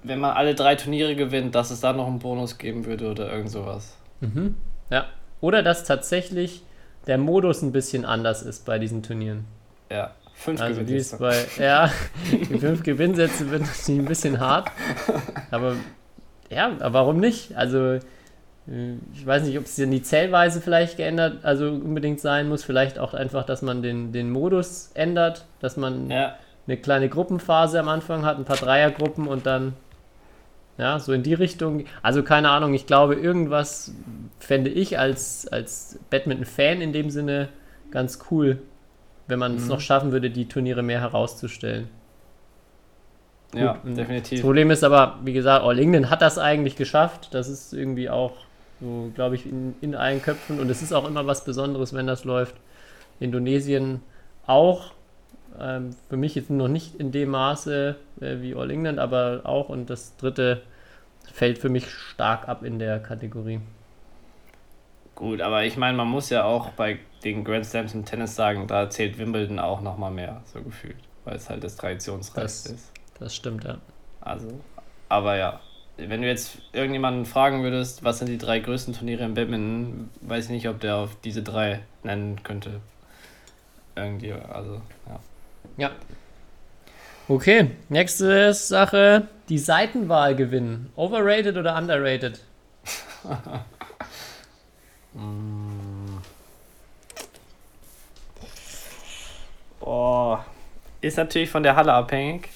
wenn 0.07 0.19
man 0.19 0.31
alle 0.35 0.55
drei 0.55 0.75
Turniere 0.75 1.15
gewinnt, 1.15 1.55
dass 1.55 1.71
es 1.71 1.81
da 1.81 1.93
noch 1.93 2.07
einen 2.07 2.19
Bonus 2.19 2.57
geben 2.57 2.85
würde 2.85 3.09
oder 3.11 3.31
irgend 3.31 3.49
sowas. 3.51 3.97
mhm. 4.19 4.55
ja. 4.89 5.05
Oder 5.41 5.61
dass 5.63 5.83
tatsächlich 5.83 6.63
der 7.07 7.17
Modus 7.17 7.61
ein 7.61 7.71
bisschen 7.71 8.05
anders 8.05 8.41
ist 8.41 8.65
bei 8.65 8.79
diesen 8.79 9.03
Turnieren. 9.03 9.45
Ja, 9.91 10.15
fünf 10.33 10.59
Also 10.59 10.81
Gewinnsätze. 10.81 11.17
bei, 11.17 11.45
ja, 11.59 11.91
die 12.31 12.57
fünf 12.57 12.81
Gewinnsätze 12.83 13.51
wird 13.51 13.61
natürlich 13.61 13.99
ein 14.01 14.05
bisschen 14.07 14.39
hart. 14.39 14.71
Aber 15.51 15.75
ja, 16.49 16.71
aber 16.79 16.93
warum 16.93 17.17
nicht? 17.19 17.55
Also 17.55 17.79
äh, 17.93 17.99
ich 19.13 19.25
weiß 19.25 19.43
nicht, 19.43 19.57
ob 19.59 19.65
es 19.65 19.75
denn 19.75 19.91
die 19.91 20.01
Zählweise 20.01 20.61
vielleicht 20.61 20.97
geändert, 20.97 21.43
also 21.45 21.67
unbedingt 21.69 22.19
sein 22.21 22.47
muss. 22.49 22.63
Vielleicht 22.63 22.97
auch 22.97 23.13
einfach, 23.13 23.45
dass 23.45 23.61
man 23.61 23.81
den, 23.83 24.11
den 24.13 24.31
Modus 24.31 24.89
ändert, 24.95 25.45
dass 25.59 25.77
man 25.77 26.09
Ja, 26.09 26.35
eine 26.67 26.77
kleine 26.77 27.09
Gruppenphase 27.09 27.79
am 27.79 27.89
Anfang 27.89 28.25
hat, 28.25 28.37
ein 28.39 28.45
paar 28.45 28.57
Dreiergruppen 28.57 29.27
und 29.27 29.45
dann 29.45 29.73
ja, 30.77 30.99
so 30.99 31.13
in 31.13 31.23
die 31.23 31.33
Richtung. 31.33 31.85
Also 32.01 32.23
keine 32.23 32.49
Ahnung, 32.49 32.73
ich 32.73 32.85
glaube, 32.85 33.15
irgendwas 33.15 33.93
fände 34.39 34.69
ich 34.69 34.99
als, 34.99 35.47
als 35.47 35.99
Badminton-Fan 36.09 36.81
in 36.81 36.91
dem 36.93 37.09
Sinne 37.09 37.49
ganz 37.91 38.19
cool, 38.31 38.59
wenn 39.27 39.39
man 39.39 39.55
es 39.55 39.63
Mhm. 39.63 39.69
noch 39.69 39.79
schaffen 39.79 40.11
würde, 40.11 40.29
die 40.29 40.47
Turniere 40.47 40.83
mehr 40.83 40.99
herauszustellen. 41.01 41.87
ja, 43.53 43.73
Gut, 43.73 43.85
und 43.85 43.95
definitiv. 43.97 44.39
Das 44.39 44.41
Problem 44.41 44.69
ist 44.71 44.83
aber, 44.83 45.19
wie 45.23 45.33
gesagt, 45.33 45.63
All 45.63 45.79
England 45.79 46.09
hat 46.09 46.21
das 46.21 46.37
eigentlich 46.37 46.75
geschafft. 46.75 47.29
Das 47.33 47.47
ist 47.47 47.73
irgendwie 47.73 48.09
auch 48.09 48.33
so, 48.81 49.11
glaube 49.15 49.35
ich, 49.35 49.45
in, 49.45 49.75
in 49.81 49.95
allen 49.95 50.21
Köpfen. 50.21 50.59
Und 50.59 50.69
es 50.69 50.81
ist 50.81 50.91
auch 50.93 51.07
immer 51.07 51.25
was 51.25 51.45
Besonderes, 51.45 51.93
wenn 51.93 52.07
das 52.07 52.25
läuft. 52.25 52.55
Indonesien 53.19 54.01
auch. 54.45 54.91
Ähm, 55.57 55.91
für 56.09 56.17
mich 56.17 56.35
jetzt 56.35 56.49
noch 56.49 56.67
nicht 56.67 56.95
in 56.95 57.13
dem 57.13 57.29
Maße 57.29 57.95
äh, 58.21 58.41
wie 58.41 58.55
All 58.55 58.71
England, 58.71 58.99
aber 58.99 59.41
auch. 59.43 59.69
Und 59.69 59.89
das 59.89 60.15
dritte 60.17 60.61
fällt 61.31 61.57
für 61.57 61.69
mich 61.69 61.89
stark 61.89 62.47
ab 62.47 62.63
in 62.63 62.79
der 62.79 62.99
Kategorie. 62.99 63.61
Gut, 65.15 65.41
aber 65.41 65.63
ich 65.63 65.77
meine, 65.77 65.95
man 65.95 66.09
muss 66.09 66.29
ja 66.29 66.43
auch 66.43 66.71
bei 66.71 66.99
den 67.23 67.43
Grand 67.45 67.65
Slams 67.65 67.93
im 67.93 68.03
Tennis 68.03 68.35
sagen, 68.35 68.67
da 68.67 68.89
zählt 68.89 69.17
Wimbledon 69.17 69.59
auch 69.59 69.81
nochmal 69.81 70.11
mehr, 70.11 70.41
so 70.45 70.61
gefühlt, 70.61 70.97
weil 71.23 71.37
es 71.37 71.49
halt 71.49 71.63
das 71.63 71.77
Traditionsreichste 71.77 72.73
ist. 72.73 72.91
Das 73.17 73.33
stimmt, 73.33 73.63
ja. 73.63 73.77
Also, 74.19 74.47
aber 75.07 75.37
ja, 75.37 75.61
wenn 75.97 76.21
du 76.21 76.27
jetzt 76.27 76.57
irgendjemanden 76.73 77.25
fragen 77.25 77.63
würdest, 77.63 78.03
was 78.03 78.19
sind 78.19 78.27
die 78.27 78.37
drei 78.37 78.59
größten 78.59 78.93
Turniere 78.93 79.23
im 79.23 79.35
Badminton, 79.35 80.09
weiß 80.21 80.45
ich 80.45 80.51
nicht, 80.51 80.67
ob 80.67 80.81
der 80.81 80.97
auf 80.97 81.15
diese 81.23 81.43
drei 81.43 81.79
nennen 82.03 82.43
könnte. 82.43 82.81
Irgendwie, 83.95 84.33
also, 84.33 84.81
ja. 85.07 85.19
Ja. 85.77 85.91
Okay, 87.27 87.71
nächste 87.89 88.53
Sache. 88.53 89.27
Die 89.49 89.57
Seitenwahl 89.57 90.35
gewinnen. 90.35 90.91
Overrated 90.95 91.57
oder 91.57 91.75
underrated? 91.77 92.39
Oh, 99.81 100.37
ist 101.01 101.17
natürlich 101.17 101.49
von 101.49 101.63
der 101.63 101.75
Halle 101.75 101.93
abhängig. 101.93 102.49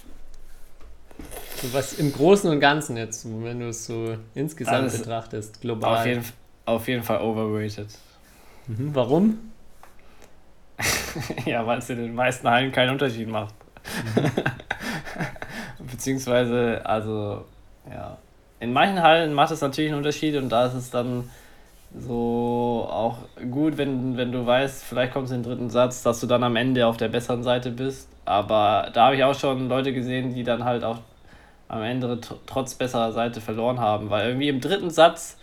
So 1.61 1.73
was 1.73 1.93
im 1.93 2.11
Großen 2.11 2.49
und 2.49 2.59
Ganzen 2.59 2.97
jetzt, 2.97 3.25
wenn 3.43 3.59
du 3.59 3.67
es 3.69 3.85
so 3.85 4.17
insgesamt 4.33 4.77
Alles- 4.77 4.97
betrachtest, 4.99 5.61
global. 5.61 5.99
Auf 5.99 6.05
jeden, 6.05 6.25
auf 6.65 6.87
jeden 6.87 7.03
Fall 7.03 7.21
overrated. 7.21 7.87
Mhm. 8.67 8.95
Warum? 8.95 9.51
ja, 11.45 11.65
weil 11.67 11.79
es 11.79 11.89
in 11.89 11.97
den 11.97 12.15
meisten 12.15 12.49
Hallen 12.49 12.71
keinen 12.71 12.91
Unterschied 12.91 13.27
macht. 13.27 13.53
Beziehungsweise, 15.91 16.81
also, 16.85 17.45
ja. 17.89 18.17
In 18.59 18.73
manchen 18.73 19.01
Hallen 19.01 19.33
macht 19.33 19.51
es 19.51 19.61
natürlich 19.61 19.89
einen 19.91 19.99
Unterschied 19.99 20.35
und 20.35 20.49
da 20.49 20.65
ist 20.65 20.73
es 20.73 20.89
dann 20.89 21.29
so 21.97 22.87
auch 22.91 23.17
gut, 23.49 23.77
wenn, 23.77 24.17
wenn 24.17 24.31
du 24.31 24.45
weißt, 24.45 24.83
vielleicht 24.83 25.13
kommst 25.13 25.31
du 25.31 25.35
in 25.35 25.43
den 25.43 25.49
dritten 25.49 25.69
Satz, 25.69 26.03
dass 26.03 26.19
du 26.19 26.27
dann 26.27 26.43
am 26.43 26.55
Ende 26.55 26.85
auf 26.85 26.97
der 26.97 27.07
besseren 27.07 27.41
Seite 27.43 27.71
bist. 27.71 28.09
Aber 28.25 28.89
da 28.93 29.05
habe 29.05 29.15
ich 29.15 29.23
auch 29.23 29.33
schon 29.33 29.69
Leute 29.69 29.93
gesehen, 29.93 30.33
die 30.33 30.43
dann 30.43 30.65
halt 30.65 30.83
auch 30.83 30.99
am 31.67 31.81
Ende 31.81 32.07
tr- 32.15 32.35
trotz 32.45 32.75
besserer 32.75 33.11
Seite 33.11 33.41
verloren 33.41 33.79
haben. 33.79 34.09
Weil 34.09 34.27
irgendwie 34.27 34.49
im 34.49 34.61
dritten 34.61 34.89
Satz 34.89 35.37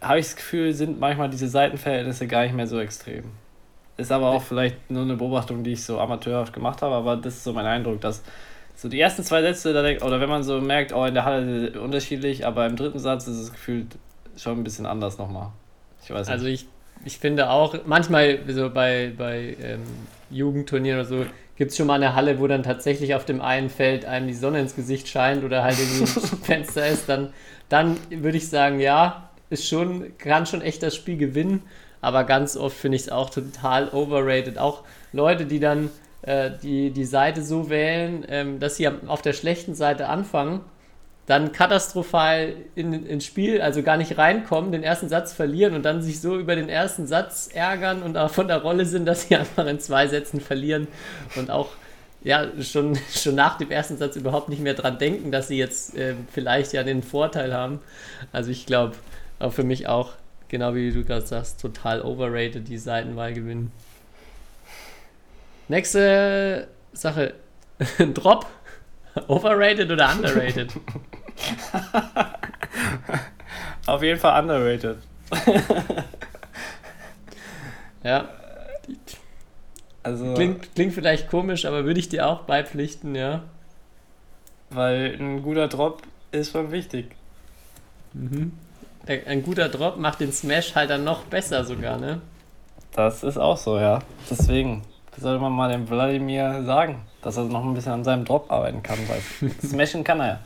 habe 0.00 0.18
ich 0.18 0.26
das 0.26 0.36
Gefühl, 0.36 0.74
sind 0.74 1.00
manchmal 1.00 1.30
diese 1.30 1.48
Seitenverhältnisse 1.48 2.26
gar 2.26 2.42
nicht 2.42 2.54
mehr 2.54 2.66
so 2.66 2.78
extrem. 2.78 3.24
Ist 3.98 4.12
aber 4.12 4.28
auch 4.28 4.42
vielleicht 4.42 4.90
nur 4.90 5.02
eine 5.02 5.16
Beobachtung, 5.16 5.64
die 5.64 5.72
ich 5.72 5.84
so 5.84 5.98
amateurhaft 5.98 6.52
gemacht 6.52 6.82
habe, 6.82 6.94
aber 6.94 7.16
das 7.16 7.34
ist 7.34 7.44
so 7.44 7.52
mein 7.52 7.66
Eindruck, 7.66 8.00
dass 8.00 8.22
so 8.76 8.88
die 8.88 9.00
ersten 9.00 9.24
zwei 9.24 9.42
Sätze, 9.42 9.72
da 9.72 9.82
denk, 9.82 10.04
oder 10.04 10.20
wenn 10.20 10.28
man 10.28 10.44
so 10.44 10.60
merkt, 10.60 10.92
oh, 10.92 11.04
in 11.04 11.14
der 11.14 11.24
Halle 11.24 11.80
unterschiedlich, 11.80 12.46
aber 12.46 12.64
im 12.66 12.76
dritten 12.76 13.00
Satz 13.00 13.26
ist 13.26 13.36
es 13.36 13.50
gefühlt 13.50 13.98
schon 14.36 14.58
ein 14.58 14.64
bisschen 14.64 14.86
anders 14.86 15.18
nochmal. 15.18 15.48
Ich 16.04 16.10
weiß 16.10 16.28
nicht. 16.28 16.32
Also 16.32 16.46
ich, 16.46 16.66
ich 17.04 17.18
finde 17.18 17.50
auch, 17.50 17.74
manchmal 17.86 18.38
so 18.46 18.70
bei, 18.70 19.12
bei 19.18 19.56
ähm, 19.60 19.82
Jugendturnieren 20.30 21.00
oder 21.00 21.08
so, 21.08 21.26
gibt 21.56 21.72
es 21.72 21.76
schon 21.76 21.88
mal 21.88 21.94
eine 21.94 22.14
Halle, 22.14 22.38
wo 22.38 22.46
dann 22.46 22.62
tatsächlich 22.62 23.16
auf 23.16 23.24
dem 23.24 23.40
einen 23.40 23.68
Feld 23.68 24.04
einem 24.04 24.28
die 24.28 24.34
Sonne 24.34 24.60
ins 24.60 24.76
Gesicht 24.76 25.08
scheint 25.08 25.42
oder 25.42 25.64
halt 25.64 25.76
irgendwie 25.76 26.04
ein 26.04 26.38
Fenster 26.44 26.86
ist, 26.86 27.08
dann, 27.08 27.32
dann 27.68 27.96
würde 28.10 28.38
ich 28.38 28.48
sagen, 28.48 28.78
ja, 28.78 29.28
ist 29.50 29.66
schon, 29.66 30.16
kann 30.18 30.46
schon 30.46 30.62
echt 30.62 30.84
das 30.84 30.94
Spiel 30.94 31.16
gewinnen, 31.16 31.62
aber 32.00 32.24
ganz 32.24 32.56
oft 32.56 32.76
finde 32.76 32.96
ich 32.96 33.02
es 33.02 33.08
auch 33.08 33.30
total 33.30 33.88
overrated. 33.88 34.58
Auch 34.58 34.84
Leute, 35.12 35.46
die 35.46 35.60
dann 35.60 35.90
äh, 36.22 36.50
die, 36.62 36.90
die 36.90 37.04
Seite 37.04 37.42
so 37.42 37.70
wählen, 37.70 38.24
ähm, 38.28 38.60
dass 38.60 38.76
sie 38.76 38.88
auf 38.88 39.22
der 39.22 39.32
schlechten 39.32 39.74
Seite 39.74 40.08
anfangen, 40.08 40.60
dann 41.26 41.52
katastrophal 41.52 42.54
in, 42.74 43.06
ins 43.06 43.26
Spiel, 43.26 43.60
also 43.60 43.82
gar 43.82 43.98
nicht 43.98 44.16
reinkommen, 44.16 44.72
den 44.72 44.82
ersten 44.82 45.10
Satz 45.10 45.34
verlieren 45.34 45.74
und 45.74 45.84
dann 45.84 46.00
sich 46.00 46.20
so 46.20 46.38
über 46.38 46.56
den 46.56 46.70
ersten 46.70 47.06
Satz 47.06 47.50
ärgern 47.52 48.02
und 48.02 48.16
von 48.30 48.48
der 48.48 48.62
Rolle 48.62 48.86
sind, 48.86 49.04
dass 49.04 49.28
sie 49.28 49.36
einfach 49.36 49.66
in 49.66 49.78
zwei 49.78 50.08
Sätzen 50.08 50.40
verlieren 50.40 50.88
und 51.36 51.50
auch 51.50 51.68
ja, 52.24 52.46
schon, 52.62 52.98
schon 53.14 53.34
nach 53.34 53.58
dem 53.58 53.70
ersten 53.70 53.96
Satz 53.96 54.16
überhaupt 54.16 54.48
nicht 54.48 54.60
mehr 54.60 54.74
dran 54.74 54.98
denken, 54.98 55.30
dass 55.30 55.48
sie 55.48 55.58
jetzt 55.58 55.96
äh, 55.96 56.14
vielleicht 56.32 56.72
ja 56.72 56.82
den 56.82 57.02
Vorteil 57.02 57.54
haben. 57.54 57.80
Also 58.32 58.50
ich 58.50 58.66
glaube, 58.66 58.94
für 59.50 59.62
mich 59.62 59.86
auch, 59.86 60.14
genau 60.48 60.74
wie 60.74 60.90
du 60.90 61.04
gerade 61.04 61.26
sagst, 61.26 61.60
total 61.60 62.02
overrated, 62.02 62.66
die 62.68 62.78
Seitenwahl 62.78 63.32
gewinnen. 63.34 63.70
Nächste 65.68 66.68
Sache. 66.92 67.34
Drop. 68.14 68.46
Overrated 69.26 69.90
oder 69.90 70.12
underrated? 70.12 70.72
Auf 73.86 74.02
jeden 74.02 74.18
Fall 74.20 74.42
underrated. 74.42 74.98
Ja, 78.04 78.28
Also, 80.04 80.34
klingt, 80.34 80.72
klingt 80.76 80.94
vielleicht 80.94 81.28
komisch, 81.28 81.64
aber 81.66 81.84
würde 81.84 81.98
ich 81.98 82.08
dir 82.08 82.28
auch 82.28 82.42
beipflichten, 82.42 83.16
ja. 83.16 83.42
weil 84.70 85.16
ein 85.18 85.42
guter 85.42 85.66
Drop 85.66 86.02
ist 86.30 86.52
schon 86.52 86.70
wichtig. 86.70 87.16
Der- 88.14 88.46
Ein 89.08 89.42
guter 89.42 89.68
Drop 89.68 89.96
macht 89.96 90.20
den 90.20 90.32
Smash 90.32 90.74
halt 90.74 90.90
dann 90.90 91.04
noch 91.04 91.24
besser 91.24 91.64
sogar, 91.64 91.98
ne? 91.98 92.20
Das 92.92 93.22
ist 93.22 93.38
auch 93.38 93.56
so, 93.56 93.78
ja. 93.78 94.00
Deswegen 94.30 94.82
sollte 95.16 95.40
man 95.40 95.52
mal 95.52 95.70
dem 95.70 95.88
Wladimir 95.88 96.62
sagen, 96.64 97.00
dass 97.22 97.36
er 97.36 97.44
noch 97.44 97.64
ein 97.64 97.74
bisschen 97.74 97.92
an 97.92 98.04
seinem 98.04 98.24
Drop 98.24 98.50
arbeiten 98.50 98.82
kann, 98.82 98.98
weil 99.08 99.50
smashen 99.62 100.04
kann 100.04 100.20
er 100.20 100.26
ja. 100.28 100.40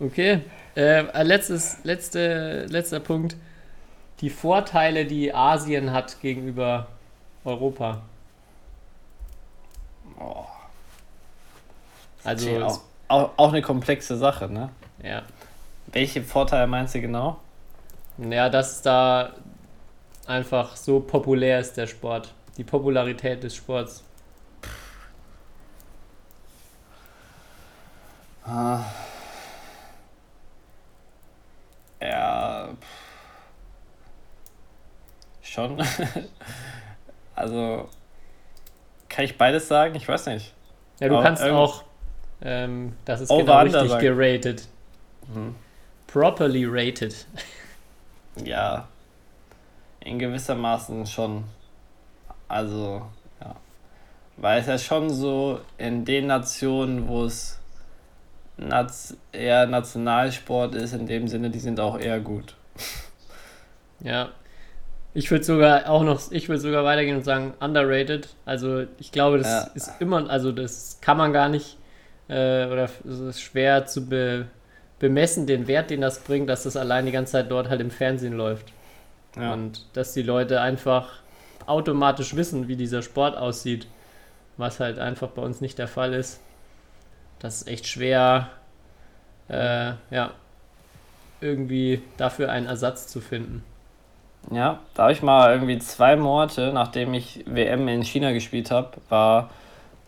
Okay. 0.00 0.40
Äh, 0.74 1.22
letztes, 1.22 1.78
letzte, 1.84 2.66
letzter 2.66 3.00
Punkt. 3.00 3.36
Die 4.20 4.30
Vorteile, 4.30 5.04
die 5.04 5.34
Asien 5.34 5.92
hat 5.92 6.20
gegenüber 6.20 6.86
Europa. 7.44 8.02
Oh, 10.18 10.44
Also, 12.24 12.64
auch, 12.64 12.80
auch, 13.08 13.30
auch 13.36 13.48
eine 13.48 13.62
komplexe 13.62 14.16
Sache, 14.16 14.48
ne? 14.48 14.70
Ja. 15.02 15.22
Welche 15.86 16.22
Vorteile 16.22 16.66
meinst 16.66 16.94
du 16.94 17.00
genau? 17.00 17.40
Ja, 18.18 18.48
dass 18.48 18.82
da 18.82 19.32
einfach 20.26 20.76
so 20.76 21.00
populär 21.00 21.60
ist, 21.60 21.76
der 21.76 21.86
Sport. 21.86 22.32
Die 22.56 22.64
Popularität 22.64 23.42
des 23.42 23.56
Sports. 23.56 24.04
Ah. 28.44 28.80
Ja. 32.00 32.68
Schon. 35.42 35.82
also. 37.34 37.88
Kann 39.08 39.24
ich 39.24 39.36
beides 39.36 39.68
sagen? 39.68 39.94
Ich 39.94 40.08
weiß 40.08 40.26
nicht. 40.26 40.54
Ja, 40.98 41.08
du 41.08 41.14
Aber 41.16 41.24
kannst 41.24 41.42
auch, 41.42 41.84
ähm, 42.42 42.96
das 43.04 43.20
ist 43.20 43.30
Over 43.30 43.42
genau 43.42 43.58
richtig 43.60 43.90
sagen. 43.90 44.00
geratet. 44.00 44.68
Mhm. 45.28 45.54
Properly 46.06 46.64
rated. 46.66 47.14
Ja. 48.44 48.88
In 50.00 50.18
gewissermaßen 50.18 51.06
schon. 51.06 51.44
Also, 52.48 53.06
ja. 53.40 53.56
Weil 54.36 54.60
es 54.60 54.66
ja 54.66 54.78
schon 54.78 55.10
so 55.10 55.60
in 55.78 56.04
den 56.04 56.26
Nationen, 56.26 57.08
wo 57.08 57.24
es 57.24 57.58
eher 59.32 59.66
Nationalsport 59.66 60.74
ist, 60.74 60.92
in 60.92 61.06
dem 61.06 61.28
Sinne, 61.28 61.50
die 61.50 61.58
sind 61.58 61.80
auch 61.80 61.98
eher 61.98 62.20
gut. 62.20 62.54
Ja. 64.04 64.30
Ich 65.14 65.30
würde 65.30 65.44
sogar 65.44 65.88
auch 65.88 66.02
noch, 66.02 66.32
ich 66.32 66.48
würde 66.48 66.60
sogar 66.60 66.82
weitergehen 66.82 67.16
und 67.18 67.22
sagen 67.24 67.54
underrated. 67.60 68.30
Also 68.44 68.84
ich 68.98 69.12
glaube, 69.12 69.38
das 69.38 69.46
Ja. 69.46 69.70
ist 69.74 69.92
immer, 70.00 70.28
also 70.28 70.50
das 70.50 70.98
kann 71.00 71.16
man 71.18 71.32
gar 71.32 71.48
nicht, 71.48 71.76
äh, 72.28 72.64
oder 72.66 72.88
es 73.08 73.20
ist 73.20 73.40
schwer 73.40 73.86
zu 73.86 74.08
be, 74.08 74.46
bemessen, 75.02 75.48
den 75.48 75.66
Wert, 75.66 75.90
den 75.90 76.00
das 76.00 76.20
bringt, 76.20 76.48
dass 76.48 76.62
das 76.62 76.76
allein 76.76 77.06
die 77.06 77.12
ganze 77.12 77.32
Zeit 77.32 77.50
dort 77.50 77.68
halt 77.68 77.80
im 77.80 77.90
Fernsehen 77.90 78.34
läuft. 78.34 78.72
Ja. 79.36 79.52
Und 79.52 79.84
dass 79.94 80.12
die 80.14 80.22
Leute 80.22 80.60
einfach 80.60 81.14
automatisch 81.66 82.36
wissen, 82.36 82.68
wie 82.68 82.76
dieser 82.76 83.02
Sport 83.02 83.36
aussieht, 83.36 83.88
was 84.56 84.78
halt 84.78 85.00
einfach 85.00 85.30
bei 85.30 85.42
uns 85.42 85.60
nicht 85.60 85.76
der 85.76 85.88
Fall 85.88 86.14
ist. 86.14 86.40
Das 87.40 87.62
ist 87.62 87.68
echt 87.68 87.88
schwer, 87.88 88.50
äh, 89.48 89.94
ja, 90.12 90.30
irgendwie 91.40 92.00
dafür 92.16 92.52
einen 92.52 92.66
Ersatz 92.66 93.08
zu 93.08 93.20
finden. 93.20 93.64
Ja, 94.52 94.78
da 94.94 95.02
habe 95.04 95.12
ich 95.12 95.22
mal 95.22 95.52
irgendwie 95.52 95.78
zwei 95.80 96.14
Monate, 96.14 96.70
nachdem 96.72 97.12
ich 97.12 97.42
WM 97.46 97.88
in 97.88 98.04
China 98.04 98.30
gespielt 98.30 98.70
habe, 98.70 98.92
war 99.08 99.50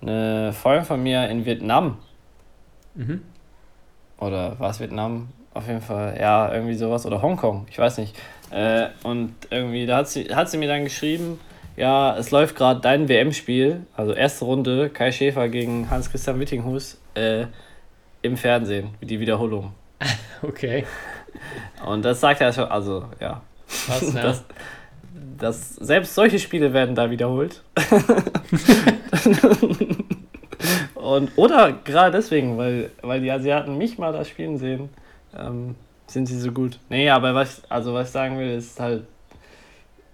eine 0.01 0.53
Freundin 0.53 0.85
von 0.85 1.03
mir 1.03 1.29
in 1.29 1.45
Vietnam. 1.45 1.99
Mhm. 2.95 3.23
Oder 4.27 4.59
war 4.59 4.71
es 4.71 4.81
Vietnam? 4.81 5.29
Auf 5.53 5.69
jeden 5.69 5.81
Fall, 5.81 6.17
ja, 6.21 6.53
irgendwie 6.53 6.75
sowas. 6.75 7.07
Oder 7.07 7.23
Hongkong, 7.23 7.67
ich 7.71 7.79
weiß 7.79 7.99
nicht. 7.99 8.17
Äh, 8.51 8.89
und 9.03 9.35
irgendwie, 9.51 9.87
da 9.87 9.99
hat 9.99 10.09
sie, 10.09 10.35
hat 10.35 10.51
sie 10.51 10.59
mir 10.59 10.69
dann 10.69 10.85
geschrieben, 10.85 11.39
ja, 11.77 12.17
es 12.17 12.31
läuft 12.31 12.57
gerade 12.57 12.81
dein 12.81 13.09
WM-Spiel, 13.09 13.87
also 13.97 14.13
erste 14.13 14.45
Runde, 14.45 14.91
Kai 14.91 15.13
Schäfer 15.13 15.49
gegen 15.49 15.91
Hans-Christian 15.91 16.39
Wittinghus, 16.41 16.99
äh, 17.15 17.47
im 18.23 18.37
Fernsehen, 18.37 18.91
die 19.01 19.21
Wiederholung. 19.21 19.73
Okay. 20.43 20.85
Und 21.87 22.05
das 22.05 22.21
sagt 22.21 22.41
ja 22.41 22.53
schon, 22.53 22.65
also, 22.65 23.07
ja, 23.19 23.41
Krass, 23.67 24.13
ja. 24.13 24.23
Das, 24.23 24.45
das, 25.39 25.75
selbst 25.77 26.15
solche 26.15 26.39
Spiele 26.39 26.75
werden 26.75 26.95
da 26.95 27.11
wiederholt. 27.11 27.63
Und, 31.05 31.37
oder 31.37 31.73
gerade 31.85 32.13
deswegen, 32.13 32.57
weil, 32.57 32.91
weil 33.03 33.21
die 33.21 33.31
Asiaten 33.31 33.77
mich 33.77 33.99
mal 33.99 34.13
da 34.13 34.25
spielen 34.25 34.57
sehen, 34.57 34.89
ähm, 35.39 35.75
sind 36.07 36.27
sie 36.27 36.41
so 36.41 36.51
gut. 36.51 36.79
Nee, 36.89 37.11
aber 37.11 37.35
was, 37.35 37.63
also 37.69 37.93
was 37.93 38.09
ich 38.09 38.13
sagen 38.13 38.39
will, 38.39 38.57
ist 38.57 38.81
halt, 38.81 39.05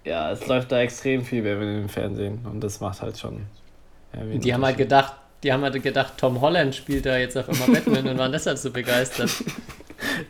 ja, 0.05 0.33
es 0.33 0.45
läuft 0.49 0.73
da 0.73 0.81
extrem 0.81 1.25
viel 1.25 1.45
Werbung 1.45 1.83
im 1.83 1.89
Fernsehen 1.89 2.41
und 2.45 2.61
das 2.61 2.81
macht 2.81 3.03
halt 3.03 3.17
schon. 3.17 3.43
Ja, 4.13 4.37
die 4.37 4.53
haben 4.53 4.65
halt 4.65 4.79
gedacht, 4.79 5.15
die 5.45 5.53
haben 5.53 5.63
halt 5.63 5.81
gedacht, 5.81 6.15
Tom 6.17 6.41
Holland 6.41 6.75
spielt 6.75 7.07
da 7.07 7.17
jetzt 7.17 7.39
auf 7.39 7.49
einmal 7.49 7.69
Batman 7.69 8.09
und 8.09 8.19
waren 8.19 8.33
deshalb 8.33 8.59
so 8.59 8.71
begeistert. 8.71 9.31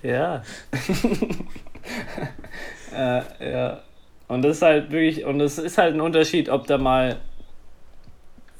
Ja. 0.02 0.42
äh, 2.92 3.52
ja. 3.52 3.80
Und 4.26 4.42
das 4.42 4.56
ist 4.56 4.62
halt 4.62 4.90
wirklich, 4.90 5.24
und 5.24 5.40
es 5.40 5.58
ist 5.58 5.78
halt 5.78 5.94
ein 5.94 6.00
Unterschied, 6.00 6.48
ob 6.48 6.66
da 6.66 6.76
mal 6.76 7.18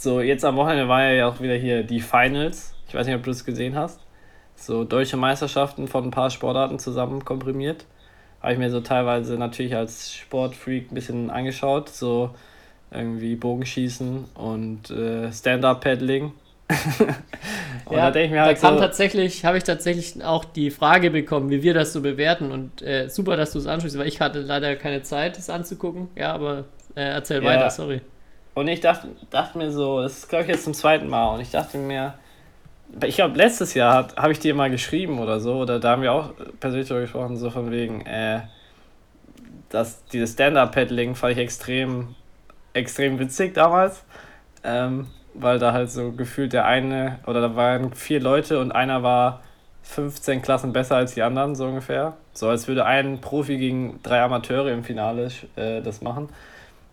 so, 0.01 0.23
jetzt 0.23 0.45
am 0.47 0.57
Wochenende 0.57 0.89
war 0.89 1.05
ja 1.05 1.29
auch 1.29 1.41
wieder 1.41 1.55
hier 1.55 1.83
die 1.83 2.01
Finals. 2.01 2.75
Ich 2.89 2.95
weiß 2.95 3.07
nicht, 3.07 3.17
ob 3.17 3.23
du 3.23 3.31
es 3.31 3.45
gesehen 3.45 3.77
hast. 3.77 4.01
So 4.57 4.85
deutsche 4.85 5.19
Meisterschaften 5.19 5.89
von 5.89 6.05
ein 6.05 6.11
paar 6.11 6.31
Sportarten 6.31 6.79
zusammen 6.79 7.25
komprimiert. 7.25 7.85
Habe 8.43 8.55
ich 8.55 8.59
mir 8.59 8.71
so 8.71 8.81
teilweise 8.81 9.35
natürlich 9.35 9.77
als 9.77 10.15
Sportfreak 10.15 10.91
ein 10.91 10.95
bisschen 10.95 11.29
angeschaut. 11.29 11.91
So 11.91 12.31
irgendwie 12.91 13.37
Bogenschießen 13.37 14.25
und 14.35 14.91
äh, 14.91 15.31
Stand-Up-Paddling. 15.33 16.33
und 17.85 17.97
da 17.97 18.11
denke 18.11 18.27
ich 18.27 18.31
mir 18.31 18.39
da 18.39 18.45
halt 18.47 18.61
kam 18.61 18.77
so, 18.77 18.81
tatsächlich, 18.81 19.45
habe 19.45 19.59
ich 19.59 19.65
tatsächlich 19.65 20.25
auch 20.25 20.45
die 20.45 20.71
Frage 20.71 21.11
bekommen, 21.11 21.51
wie 21.51 21.63
wir 21.63 21.75
das 21.75 21.93
so 21.93 22.01
bewerten 22.01 22.53
und 22.53 22.81
äh, 22.81 23.09
super, 23.09 23.37
dass 23.37 23.53
du 23.53 23.59
es 23.59 23.67
ansprichst, 23.67 23.99
weil 23.99 24.09
ich 24.09 24.21
hatte 24.21 24.41
leider 24.41 24.77
keine 24.77 25.03
Zeit, 25.03 25.37
es 25.37 25.51
anzugucken. 25.51 26.09
Ja, 26.17 26.33
aber 26.33 26.65
äh, 26.95 27.03
erzähl 27.03 27.43
Ja. 27.43 27.49
weiter, 27.51 27.71
sorry. 27.71 28.01
Und 28.61 28.69
ich 28.69 28.81
dachte, 28.81 29.09
dachte 29.31 29.59
mir 29.59 29.71
so, 29.71 30.03
das 30.03 30.19
ist 30.19 30.29
glaube 30.29 30.45
ich 30.45 30.51
jetzt 30.51 30.65
zum 30.65 30.75
zweiten 30.75 31.09
Mal. 31.09 31.35
Und 31.35 31.41
ich 31.41 31.51
dachte 31.51 31.79
mir, 31.79 32.15
ich 33.05 33.17
glaube, 33.17 33.37
letztes 33.37 33.75
Jahr 33.75 34.09
habe 34.17 34.33
ich 34.33 34.39
dir 34.39 34.55
mal 34.55 34.71
geschrieben 34.71 35.19
oder 35.19 35.41
so, 35.41 35.59
oder 35.59 35.79
da 35.79 35.91
haben 35.91 36.03
wir 36.03 36.13
auch 36.13 36.31
persönlich 36.59 36.89
darüber 36.89 37.03
gesprochen, 37.03 37.37
so 37.37 37.51
von 37.51 37.71
wegen, 37.71 38.05
äh, 38.07 38.41
dass 39.69 40.05
dieses 40.07 40.33
Stand-Up-Paddling 40.33 41.15
fand 41.15 41.33
ich 41.33 41.39
extrem, 41.39 42.15
extrem 42.73 43.19
witzig 43.19 43.55
damals. 43.55 44.05
Ähm, 44.65 45.07
weil 45.35 45.59
da 45.59 45.73
halt 45.73 45.91
so 45.91 46.13
gefühlt 46.13 46.53
der 46.53 46.67
eine, 46.67 47.19
oder 47.27 47.41
da 47.41 47.57
waren 47.57 47.93
vier 47.95 48.21
Leute 48.21 48.59
und 48.59 48.73
einer 48.73 49.03
war 49.03 49.43
15 49.83 50.43
Klassen 50.43 50.73
besser 50.73 50.97
als 50.97 51.15
die 51.15 51.23
anderen, 51.23 51.55
so 51.55 51.67
ungefähr. 51.67 52.15
So 52.33 52.49
als 52.49 52.69
würde 52.69 52.85
ein 52.85 53.21
Profi 53.21 53.57
gegen 53.59 54.01
drei 54.03 54.21
Amateure 54.21 54.71
im 54.73 54.85
Finale 54.85 55.29
äh, 55.57 55.81
das 55.83 56.03
machen. 56.03 56.29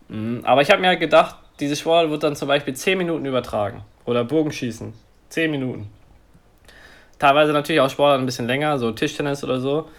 Mhm, 0.09 0.41
Aber 0.43 0.61
ich 0.61 0.71
habe 0.71 0.81
mir 0.81 0.87
halt 0.87 0.99
gedacht, 0.99 1.35
diese 1.59 1.75
Sport 1.75 2.09
wird 2.09 2.23
dann 2.23 2.35
zum 2.35 2.47
Beispiel 2.47 2.73
10 2.73 2.97
Minuten 2.97 3.25
übertragen. 3.25 3.83
Oder 4.05 4.23
Bogenschießen. 4.23 4.93
10 5.29 5.51
Minuten. 5.51 5.89
Teilweise 7.19 7.51
natürlich 7.51 7.81
auch 7.81 7.89
Sport 7.89 8.19
ein 8.19 8.25
bisschen 8.25 8.47
länger, 8.47 8.77
so 8.77 8.91
Tischtennis 8.91 9.43
oder 9.43 9.59
so. 9.59 9.89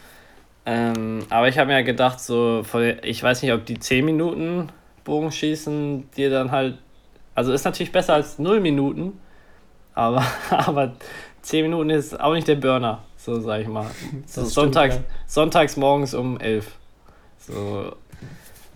Ähm, 0.65 1.25
aber 1.31 1.49
ich 1.49 1.59
habe 1.59 1.73
mir 1.73 1.83
gedacht, 1.83 2.21
so, 2.21 2.63
ich 3.03 3.23
weiß 3.23 3.43
nicht, 3.43 3.53
ob 3.53 3.67
die 3.67 3.79
10 3.79 4.05
Minuten 4.05 4.69
Bogenschießen 5.05 6.11
dir 6.17 6.31
dann 6.31 6.51
halt. 6.51 6.79
Also 7.35 7.53
ist 7.53 7.65
natürlich 7.65 7.93
besser 7.93 8.15
als 8.15 8.39
0 8.39 8.61
Minuten. 8.61 9.19
Aber, 9.95 10.23
aber 10.51 10.93
10 11.43 11.65
Minuten 11.65 11.91
ist 11.91 12.19
auch 12.19 12.35
nicht 12.35 12.47
der 12.47 12.57
Burner, 12.57 13.03
so 13.17 13.41
sag 13.41 13.63
ich 13.63 13.69
mal. 13.69 13.87
So 14.27 14.43
stimmt, 14.43 14.53
sonntags, 14.53 14.95
ja. 14.97 15.03
sonntags 15.27 15.77
morgens 15.77 16.15
um 16.15 16.39
11. 16.39 16.71
So. 17.39 17.97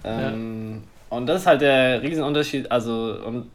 Ähm, 0.05 0.83
Und 1.13 1.27
das 1.27 1.43
ist 1.43 1.47
halt 1.47 1.61
der 1.61 2.01
Riesenunterschied. 2.03 2.73
Also, 2.73 3.19
und 3.27 3.51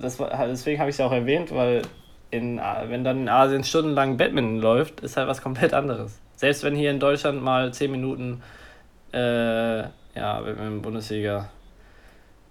das 0.00 0.20
halt- 0.20 0.50
deswegen 0.50 0.78
habe 0.78 0.88
ich 0.88 0.94
es 0.94 0.98
ja 0.98 1.06
auch 1.06 1.12
erwähnt, 1.12 1.52
weil 1.52 1.82
in, 2.30 2.60
wenn 2.86 3.02
dann 3.02 3.22
in 3.22 3.28
Asien 3.28 3.64
stundenlang 3.64 4.16
Badminton 4.16 4.60
läuft, 4.60 5.00
ist 5.00 5.16
halt 5.16 5.26
was 5.26 5.42
komplett 5.42 5.74
anderes. 5.74 6.20
Selbst 6.36 6.62
wenn 6.62 6.76
hier 6.76 6.92
in 6.92 7.00
Deutschland 7.00 7.42
mal 7.42 7.72
10 7.72 7.90
Minuten 7.90 8.40
äh, 9.12 9.80
ja, 9.80 9.90
Badminton 10.14 10.80
Bundesliga 10.80 11.48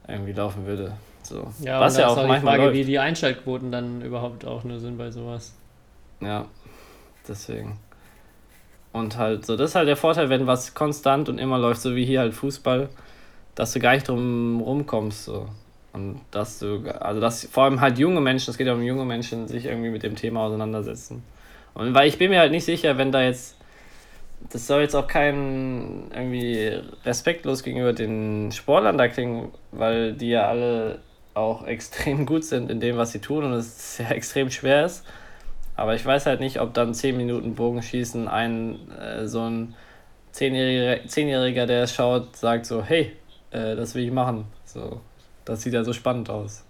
irgendwie 0.07 0.33
laufen 0.33 0.65
würde. 0.65 0.91
So. 1.23 1.47
Ja, 1.61 1.79
was 1.79 1.95
ja 1.97 2.07
ist 2.07 2.11
auch 2.11 2.17
auch 2.17 2.21
die 2.23 2.27
manchmal 2.27 2.55
Frage, 2.55 2.63
läuft. 2.65 2.75
wie 2.77 2.83
die 2.83 2.99
Einschaltquoten 2.99 3.71
dann 3.71 4.01
überhaupt 4.01 4.45
auch 4.45 4.65
nur 4.65 4.79
sind 4.79 4.97
bei 4.97 5.11
sowas. 5.11 5.55
Ja, 6.19 6.45
deswegen. 7.25 7.77
Und 8.91 9.17
halt 9.17 9.45
so, 9.45 9.55
das 9.55 9.69
ist 9.69 9.75
halt 9.75 9.87
der 9.87 9.95
Vorteil, 9.95 10.29
wenn 10.29 10.45
was 10.45 10.73
konstant 10.73 11.29
und 11.29 11.37
immer 11.37 11.57
läuft, 11.57 11.81
so 11.81 11.95
wie 11.95 12.03
hier 12.05 12.19
halt 12.19 12.33
Fußball, 12.33 12.89
dass 13.61 13.73
du 13.73 13.79
gar 13.79 13.93
nicht 13.93 14.07
drum 14.07 14.59
rumkommst. 14.59 15.25
So. 15.25 15.45
Und 15.93 16.19
dass 16.31 16.57
du, 16.57 16.81
also 16.99 17.21
dass 17.21 17.45
vor 17.45 17.65
allem 17.65 17.79
halt 17.79 17.99
junge 17.99 18.19
Menschen, 18.19 18.49
es 18.49 18.57
geht 18.57 18.65
ja 18.65 18.73
um 18.73 18.81
junge 18.81 19.05
Menschen, 19.05 19.47
sich 19.47 19.65
irgendwie 19.65 19.91
mit 19.91 20.01
dem 20.01 20.15
Thema 20.15 20.39
auseinandersetzen. 20.41 21.21
Und 21.75 21.93
weil 21.93 22.07
ich 22.07 22.17
bin 22.17 22.31
mir 22.31 22.39
halt 22.39 22.51
nicht 22.51 22.65
sicher, 22.65 22.97
wenn 22.97 23.11
da 23.11 23.21
jetzt, 23.21 23.55
das 24.49 24.65
soll 24.65 24.81
jetzt 24.81 24.95
auch 24.95 25.05
kein 25.05 26.05
irgendwie 26.11 26.81
respektlos 27.05 27.61
gegenüber 27.61 27.93
den 27.93 28.51
Sportlern 28.51 28.97
da 28.97 29.07
klingen, 29.07 29.51
weil 29.71 30.13
die 30.13 30.29
ja 30.29 30.47
alle 30.47 30.97
auch 31.35 31.63
extrem 31.67 32.25
gut 32.25 32.43
sind 32.43 32.71
in 32.71 32.79
dem, 32.79 32.97
was 32.97 33.11
sie 33.11 33.19
tun 33.19 33.43
und 33.43 33.53
es 33.53 33.99
ja 33.99 34.09
extrem 34.09 34.49
schwer 34.49 34.87
ist. 34.87 35.05
Aber 35.75 35.93
ich 35.93 36.03
weiß 36.03 36.25
halt 36.25 36.39
nicht, 36.39 36.59
ob 36.59 36.73
dann 36.73 36.95
10 36.95 37.15
Minuten 37.15 37.53
Bogenschießen 37.53 38.27
ein 38.27 38.79
äh, 38.91 39.27
so 39.27 39.41
ein 39.41 39.75
Zehnjähriger, 40.31 41.07
Zehnjähriger, 41.07 41.67
der 41.67 41.83
es 41.83 41.93
schaut, 41.93 42.35
sagt 42.35 42.65
so, 42.65 42.81
hey, 42.81 43.11
äh, 43.51 43.75
das 43.75 43.95
will 43.95 44.03
ich 44.05 44.11
machen. 44.11 44.45
So, 44.65 45.01
das 45.45 45.61
sieht 45.61 45.73
ja 45.73 45.83
so 45.83 45.93
spannend 45.93 46.29
aus. 46.29 46.63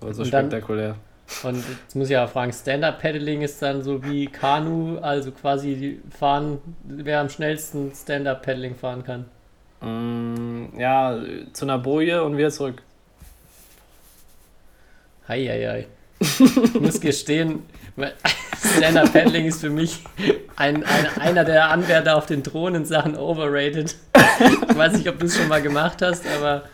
Oder 0.00 0.14
so 0.14 0.22
Und 0.22 0.32
dann- 0.32 0.46
spektakulär. 0.50 0.96
Und 1.42 1.56
jetzt 1.56 1.96
muss 1.96 2.06
ich 2.06 2.12
ja 2.12 2.24
fragen, 2.28 2.52
Stand-Up-Paddling 2.52 3.42
ist 3.42 3.60
dann 3.60 3.82
so 3.82 4.04
wie 4.04 4.26
Kanu, 4.26 4.98
also 5.00 5.32
quasi 5.32 5.74
die 5.74 6.00
fahren, 6.16 6.58
wer 6.84 7.18
am 7.20 7.28
schnellsten 7.28 7.90
Stand-Up-Paddling 7.92 8.76
fahren 8.76 9.02
kann. 9.02 9.24
Mm, 9.80 10.78
ja, 10.78 11.18
zu 11.52 11.64
einer 11.64 11.78
Boje 11.78 12.22
und 12.22 12.36
wieder 12.36 12.50
zurück. 12.50 12.80
Heieiei. 15.28 15.86
Ich 16.20 16.74
muss 16.80 17.00
gestehen, 17.00 17.64
Stand-Up-Paddling 18.76 19.46
ist 19.46 19.60
für 19.60 19.70
mich 19.70 20.04
ein, 20.56 20.84
ein, 20.84 21.06
einer 21.20 21.44
der 21.44 21.70
Anwärter 21.70 22.16
auf 22.16 22.26
den 22.26 22.44
Thron 22.44 22.74
in 22.76 22.84
Sachen 22.84 23.16
overrated. 23.16 23.96
Ich 24.68 24.76
weiß 24.76 24.94
nicht, 24.94 25.08
ob 25.08 25.18
du 25.18 25.26
es 25.26 25.36
schon 25.36 25.48
mal 25.48 25.62
gemacht 25.62 26.02
hast, 26.02 26.24
aber 26.38 26.64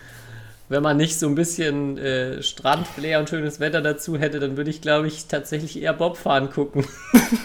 wenn 0.69 0.83
man 0.83 0.97
nicht 0.97 1.19
so 1.19 1.29
ein 1.29 1.35
bisschen 1.35 1.99
äh, 1.99 2.43
Strandflair 2.43 3.21
und 3.21 3.29
schönes 3.29 3.61
Wetter 3.61 3.83
dazu 3.83 4.19
hätte, 4.19 4.41
dann 4.41 4.57
würde 4.57 4.71
ich, 4.71 4.81
glaube 4.81 5.07
ich, 5.07 5.27
tatsächlich 5.27 5.81
eher 5.81 5.93
Bobfahren 5.93 6.51
gucken. 6.51 6.87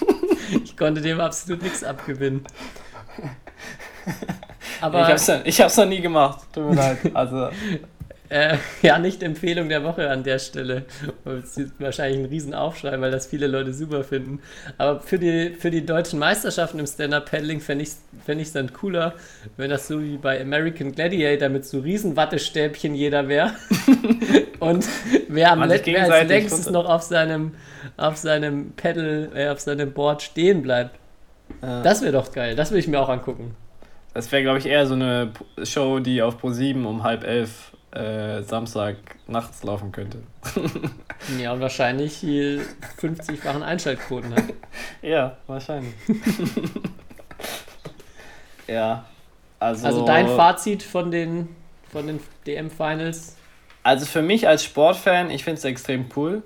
ich 0.64 0.78
konnte 0.78 1.02
dem 1.02 1.20
absolut 1.20 1.62
nichts 1.62 1.84
abgewinnen. 1.84 2.46
Aber 4.80 5.14
ich, 5.14 5.30
ich 5.46 5.62
hab's 5.62 5.78
noch 5.78 5.86
nie 5.86 6.02
gemacht. 6.02 6.48
Tut 6.54 6.70
mir 6.70 6.76
leid. 6.76 6.98
Also, 7.14 7.50
Äh, 8.30 8.58
ja, 8.82 9.00
nicht 9.00 9.24
Empfehlung 9.24 9.70
der 9.70 9.84
Woche 9.84 10.10
an 10.10 10.24
der 10.24 10.40
Stelle. 10.40 10.86
Es 11.26 11.58
ist 11.58 11.74
wahrscheinlich 11.80 12.20
ein 12.20 12.26
Riesenaufschrei, 12.26 13.00
weil 13.00 13.12
das 13.12 13.28
viele 13.28 13.48
Leute 13.48 13.74
super 13.74 14.04
finden. 14.04 14.40
Aber 14.78 15.00
für 15.00 15.18
die, 15.20 15.52
für 15.58 15.72
die 15.72 15.86
deutschen 15.86 16.20
Meisterschaften 16.20 16.80
im 16.80 16.88
Stand-Up-Paddling 16.88 17.62
fände 17.62 17.84
ich 17.84 17.90
es 17.90 18.02
fänd 18.26 18.56
dann 18.56 18.74
cooler, 18.74 19.14
wenn 19.56 19.70
das 19.70 19.88
so 19.88 20.02
wie 20.02 20.18
bei 20.18 20.42
American 20.42 20.92
Gladiator 20.94 21.50
mit 21.50 21.66
so 21.66 21.80
riesen 21.80 22.16
Wattestäbchen 22.18 22.96
jeder 22.96 23.28
wäre. 23.28 23.52
Und 24.60 24.86
wer, 25.30 25.52
am 25.52 25.60
Man 25.60 25.70
sich 25.70 25.86
Let- 25.86 25.96
wer 25.96 26.14
als 26.14 26.28
längstes 26.28 26.70
noch 26.70 26.90
auf 26.90 27.04
seinem, 27.04 27.52
auf 27.96 28.18
seinem 28.18 28.72
Pedal, 28.72 29.30
äh, 29.36 29.48
auf 29.50 29.60
seinem 29.60 29.92
Board 29.94 30.22
stehen 30.24 30.62
bleibt. 30.64 30.96
äh, 31.62 31.84
Das 31.84 32.02
wäre 32.02 32.12
doch 32.14 32.32
geil. 32.32 32.56
Das 32.56 32.72
würde 32.72 32.80
ich 32.80 32.88
mir 32.88 33.00
auch 33.00 33.10
angucken. 33.10 33.56
das 34.14 34.32
wäre, 34.32 34.42
glaube 34.42 34.58
ich, 34.60 34.66
eher 34.66 34.86
so 34.88 34.96
eine 34.96 35.32
Show, 35.64 36.00
die 36.00 36.22
auf 36.24 36.44
Pro7 36.44 36.84
um 36.86 37.04
halb 37.04 37.24
elf 37.24 37.72
äh, 37.98 38.44
Samstag 38.44 38.96
nachts 39.28 39.64
laufen 39.64 39.92
könnte. 39.92 40.20
Ja, 41.40 41.52
und 41.52 41.62
wahrscheinlich 41.62 42.16
hier 42.16 42.62
50-fachen 43.02 43.62
Einschaltquoten 43.62 44.36
hat. 44.36 44.44
Ja, 45.02 45.38
wahrscheinlich. 45.48 45.94
ja. 48.68 49.06
Also, 49.60 49.88
Also 49.88 50.06
dein 50.06 50.28
Fazit 50.28 50.84
von 50.84 51.12
den, 51.12 51.50
von 51.92 52.08
den 52.08 52.20
DM-Finals? 52.46 53.36
Also 53.84 54.06
für 54.06 54.22
mich 54.22 54.48
als 54.48 54.64
Sportfan, 54.64 55.32
ich 55.32 55.44
finde 55.44 55.58
es 55.58 55.66
extrem 55.66 56.06
cool. 56.16 56.44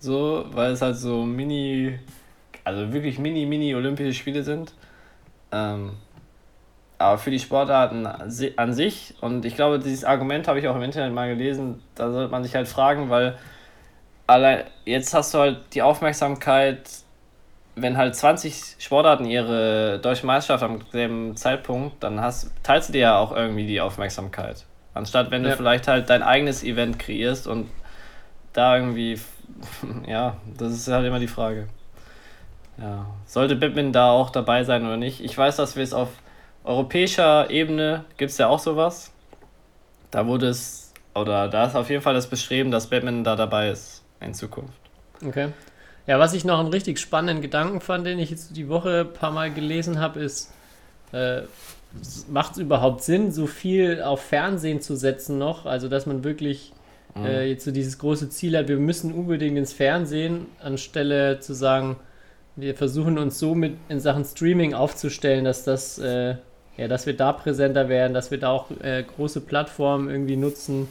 So, 0.00 0.44
weil 0.50 0.72
es 0.72 0.82
halt 0.82 0.96
so 0.96 1.24
mini, 1.24 1.98
also 2.64 2.92
wirklich 2.92 3.18
mini, 3.18 3.46
mini 3.46 3.74
Olympische 3.74 4.14
Spiele 4.14 4.42
sind. 4.42 4.74
Ähm, 5.52 5.92
aber 6.98 7.18
für 7.18 7.30
die 7.30 7.38
Sportarten 7.38 8.06
an 8.06 8.72
sich, 8.72 9.14
und 9.20 9.44
ich 9.44 9.54
glaube, 9.54 9.78
dieses 9.78 10.04
Argument 10.04 10.48
habe 10.48 10.58
ich 10.58 10.66
auch 10.68 10.76
im 10.76 10.82
Internet 10.82 11.12
mal 11.14 11.28
gelesen, 11.28 11.80
da 11.94 12.10
sollte 12.10 12.30
man 12.30 12.42
sich 12.42 12.54
halt 12.54 12.66
fragen, 12.68 13.08
weil 13.08 13.38
allein 14.26 14.64
jetzt 14.84 15.14
hast 15.14 15.32
du 15.34 15.38
halt 15.38 15.58
die 15.74 15.82
Aufmerksamkeit, 15.82 16.80
wenn 17.76 17.96
halt 17.96 18.16
20 18.16 18.76
Sportarten 18.78 19.24
ihre 19.26 20.00
deutsche 20.00 20.26
Meisterschaft 20.26 20.64
am 20.64 20.80
selben 20.90 21.36
Zeitpunkt, 21.36 22.02
dann 22.02 22.20
hast, 22.20 22.50
teilst 22.64 22.88
du 22.88 22.92
dir 22.94 23.00
ja 23.00 23.18
auch 23.18 23.30
irgendwie 23.34 23.66
die 23.66 23.80
Aufmerksamkeit. 23.80 24.64
Anstatt 24.94 25.30
wenn 25.30 25.44
du 25.44 25.50
Ja. 25.50 25.56
vielleicht 25.56 25.86
halt 25.86 26.10
dein 26.10 26.24
eigenes 26.24 26.64
Event 26.64 26.98
kreierst 26.98 27.46
und 27.46 27.70
da 28.52 28.76
irgendwie, 28.76 29.20
ja, 30.08 30.36
das 30.58 30.72
ist 30.72 30.88
halt 30.88 31.06
immer 31.06 31.20
die 31.20 31.28
Frage. 31.28 31.68
Ja, 32.78 33.06
sollte 33.26 33.54
Badminton 33.56 33.92
da 33.92 34.10
auch 34.10 34.30
dabei 34.30 34.64
sein 34.64 34.84
oder 34.84 34.96
nicht? 34.96 35.22
Ich 35.22 35.36
weiß, 35.38 35.56
dass 35.56 35.76
wir 35.76 35.82
es 35.84 35.92
auf 35.92 36.08
europäischer 36.68 37.50
Ebene 37.50 38.04
gibt 38.16 38.30
es 38.30 38.38
ja 38.38 38.48
auch 38.48 38.58
sowas. 38.58 39.10
Da 40.10 40.26
wurde 40.26 40.48
es, 40.48 40.92
oder 41.14 41.48
da 41.48 41.66
ist 41.66 41.74
auf 41.74 41.90
jeden 41.90 42.02
Fall 42.02 42.14
das 42.14 42.28
Bestreben, 42.28 42.70
dass 42.70 42.88
Badminton 42.88 43.24
da 43.24 43.36
dabei 43.36 43.70
ist 43.70 44.02
in 44.20 44.34
Zukunft. 44.34 44.78
Okay. 45.26 45.48
Ja, 46.06 46.18
was 46.18 46.34
ich 46.34 46.44
noch 46.44 46.58
einen 46.58 46.68
richtig 46.68 46.98
spannenden 46.98 47.42
Gedanken 47.42 47.80
fand, 47.80 48.06
den 48.06 48.18
ich 48.18 48.30
jetzt 48.30 48.56
die 48.56 48.68
Woche 48.68 49.00
ein 49.00 49.12
paar 49.12 49.30
Mal 49.30 49.52
gelesen 49.52 49.98
habe, 50.00 50.20
ist, 50.20 50.52
äh, 51.12 51.42
macht 52.28 52.52
es 52.52 52.58
überhaupt 52.58 53.02
Sinn, 53.02 53.32
so 53.32 53.46
viel 53.46 54.02
auf 54.02 54.20
Fernsehen 54.20 54.80
zu 54.80 54.94
setzen 54.96 55.38
noch? 55.38 55.66
Also, 55.66 55.88
dass 55.88 56.06
man 56.06 56.24
wirklich 56.24 56.72
äh, 57.16 57.48
jetzt 57.48 57.64
so 57.64 57.70
dieses 57.70 57.98
große 57.98 58.28
Ziel 58.30 58.56
hat, 58.56 58.68
wir 58.68 58.76
müssen 58.76 59.12
unbedingt 59.12 59.56
ins 59.56 59.72
Fernsehen, 59.72 60.46
anstelle 60.62 61.40
zu 61.40 61.54
sagen, 61.54 61.96
wir 62.56 62.74
versuchen 62.74 63.18
uns 63.18 63.38
so 63.38 63.54
mit 63.54 63.76
in 63.88 64.00
Sachen 64.00 64.24
Streaming 64.24 64.74
aufzustellen, 64.74 65.44
dass 65.44 65.64
das, 65.64 65.98
äh, 65.98 66.36
ja, 66.78 66.88
dass 66.88 67.04
wir 67.06 67.14
da 67.14 67.32
präsenter 67.32 67.88
werden, 67.88 68.14
dass 68.14 68.30
wir 68.30 68.38
da 68.38 68.50
auch 68.50 68.70
äh, 68.82 69.02
große 69.02 69.42
Plattformen 69.42 70.08
irgendwie 70.08 70.36
nutzen. 70.36 70.88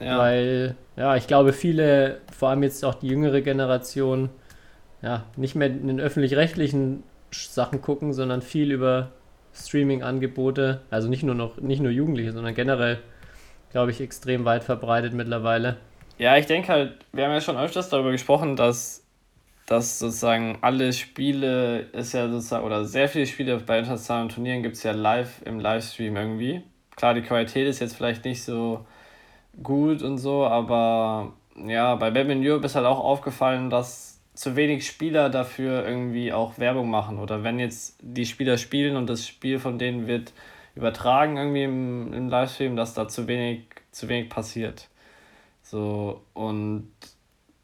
Ja. 0.00 0.18
Weil, 0.18 0.76
ja, 0.96 1.16
ich 1.16 1.26
glaube, 1.26 1.52
viele, 1.52 2.18
vor 2.36 2.48
allem 2.48 2.62
jetzt 2.62 2.84
auch 2.84 2.94
die 2.94 3.08
jüngere 3.08 3.42
Generation, 3.42 4.30
ja, 5.02 5.24
nicht 5.36 5.54
mehr 5.54 5.68
in 5.68 5.86
den 5.86 6.00
öffentlich-rechtlichen 6.00 7.02
Sachen 7.30 7.82
gucken, 7.82 8.12
sondern 8.12 8.42
viel 8.42 8.72
über 8.72 9.10
Streaming-Angebote, 9.52 10.80
also 10.90 11.08
nicht 11.08 11.22
nur 11.22 11.34
noch, 11.34 11.58
nicht 11.58 11.80
nur 11.80 11.92
Jugendliche, 11.92 12.32
sondern 12.32 12.54
generell, 12.54 12.98
glaube 13.70 13.90
ich, 13.90 14.00
extrem 14.00 14.44
weit 14.44 14.64
verbreitet 14.64 15.14
mittlerweile. 15.14 15.76
Ja, 16.18 16.36
ich 16.36 16.46
denke 16.46 16.68
halt, 16.68 16.92
wir 17.12 17.24
haben 17.24 17.32
ja 17.32 17.40
schon 17.40 17.56
öfters 17.56 17.88
darüber 17.88 18.12
gesprochen, 18.12 18.56
dass, 18.56 19.03
dass 19.66 19.98
sozusagen 19.98 20.58
alle 20.60 20.92
Spiele 20.92 21.80
ist 21.92 22.12
ja 22.12 22.28
sozusagen, 22.28 22.64
oder 22.64 22.84
sehr 22.84 23.08
viele 23.08 23.26
Spiele 23.26 23.58
bei 23.58 23.78
internationalen 23.78 24.28
Turnieren 24.28 24.62
gibt 24.62 24.76
es 24.76 24.82
ja 24.82 24.92
live 24.92 25.42
im 25.44 25.58
Livestream 25.58 26.16
irgendwie. 26.16 26.62
Klar, 26.96 27.14
die 27.14 27.22
Qualität 27.22 27.66
ist 27.66 27.80
jetzt 27.80 27.96
vielleicht 27.96 28.24
nicht 28.24 28.44
so 28.44 28.84
gut 29.62 30.02
und 30.02 30.18
so, 30.18 30.44
aber 30.46 31.32
ja, 31.56 31.94
bei 31.96 32.10
Badminton 32.10 32.46
Europe 32.46 32.66
ist 32.66 32.74
halt 32.74 32.86
auch 32.86 33.00
aufgefallen, 33.00 33.70
dass 33.70 34.20
zu 34.34 34.56
wenig 34.56 34.86
Spieler 34.86 35.30
dafür 35.30 35.86
irgendwie 35.86 36.32
auch 36.32 36.58
Werbung 36.58 36.90
machen. 36.90 37.18
Oder 37.18 37.44
wenn 37.44 37.58
jetzt 37.58 37.98
die 38.02 38.26
Spieler 38.26 38.58
spielen 38.58 38.96
und 38.96 39.08
das 39.08 39.26
Spiel 39.26 39.58
von 39.58 39.78
denen 39.78 40.06
wird 40.06 40.32
übertragen 40.74 41.36
irgendwie 41.36 41.62
im, 41.62 42.12
im 42.12 42.28
Livestream, 42.28 42.76
dass 42.76 42.94
da 42.94 43.06
zu 43.08 43.28
wenig, 43.28 43.62
zu 43.92 44.08
wenig 44.08 44.28
passiert. 44.28 44.88
So, 45.62 46.22
und 46.34 46.90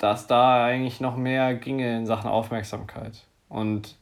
dass 0.00 0.26
da 0.26 0.64
eigentlich 0.64 1.00
noch 1.00 1.16
mehr 1.16 1.54
ginge 1.54 1.96
in 1.98 2.06
Sachen 2.06 2.30
Aufmerksamkeit. 2.30 3.22
Und 3.50 3.96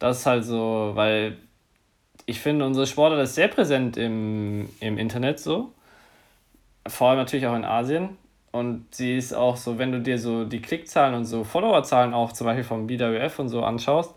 das 0.00 0.18
ist 0.18 0.26
halt 0.26 0.44
so, 0.44 0.90
weil 0.94 1.38
ich 2.26 2.40
finde, 2.40 2.66
unsere 2.66 2.88
Sportart 2.88 3.22
ist 3.22 3.36
sehr 3.36 3.46
präsent 3.46 3.96
im, 3.96 4.68
im 4.80 4.98
Internet 4.98 5.38
so. 5.38 5.72
Vor 6.88 7.08
allem 7.10 7.18
natürlich 7.18 7.46
auch 7.46 7.54
in 7.54 7.64
Asien. 7.64 8.18
Und 8.50 8.92
sie 8.92 9.16
ist 9.16 9.32
auch 9.32 9.56
so, 9.56 9.78
wenn 9.78 9.92
du 9.92 10.00
dir 10.00 10.18
so 10.18 10.44
die 10.44 10.60
Klickzahlen 10.60 11.14
und 11.14 11.24
so 11.24 11.44
Followerzahlen 11.44 12.14
auch 12.14 12.32
zum 12.32 12.46
Beispiel 12.46 12.64
vom 12.64 12.88
BWF 12.88 13.38
und 13.38 13.48
so 13.48 13.62
anschaust, 13.62 14.14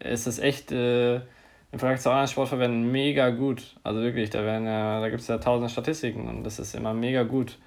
ist 0.00 0.26
es 0.26 0.38
echt 0.38 0.72
äh, 0.72 1.16
im 1.16 1.78
Vergleich 1.78 2.00
zu 2.00 2.08
anderen 2.08 2.28
Sportverbänden 2.28 2.90
mega 2.90 3.28
gut. 3.28 3.76
Also 3.84 4.00
wirklich, 4.00 4.30
da 4.30 4.42
ja, 4.42 5.00
da 5.00 5.08
gibt 5.10 5.20
es 5.20 5.28
ja 5.28 5.36
tausende 5.36 5.68
Statistiken 5.68 6.26
und 6.28 6.44
das 6.44 6.58
ist 6.58 6.74
immer 6.74 6.94
mega 6.94 7.24
gut. 7.24 7.58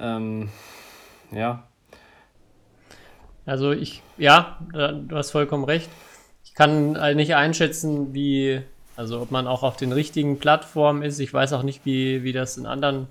Ähm, 0.00 0.50
ja, 1.30 1.62
Also 3.46 3.70
ich, 3.72 4.02
ja, 4.18 4.58
du 4.72 5.16
hast 5.16 5.30
vollkommen 5.30 5.64
recht. 5.64 5.88
Ich 6.44 6.54
kann 6.54 7.00
halt 7.00 7.16
nicht 7.16 7.34
einschätzen, 7.34 8.12
wie, 8.12 8.60
also 8.96 9.20
ob 9.20 9.30
man 9.30 9.46
auch 9.46 9.62
auf 9.62 9.76
den 9.76 9.92
richtigen 9.92 10.38
Plattformen 10.38 11.02
ist. 11.02 11.20
Ich 11.20 11.32
weiß 11.32 11.52
auch 11.52 11.62
nicht, 11.62 11.86
wie, 11.86 12.24
wie 12.24 12.32
das 12.32 12.58
in 12.58 12.66
anderen 12.66 13.06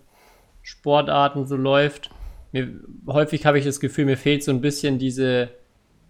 Sportarten 0.61 1.45
so 1.45 1.55
läuft. 1.55 2.09
Mir, 2.51 2.69
häufig 3.07 3.45
habe 3.45 3.59
ich 3.59 3.65
das 3.65 3.79
Gefühl, 3.79 4.05
mir 4.05 4.17
fehlt 4.17 4.43
so 4.43 4.51
ein 4.51 4.61
bisschen 4.61 4.99
diese 4.99 5.49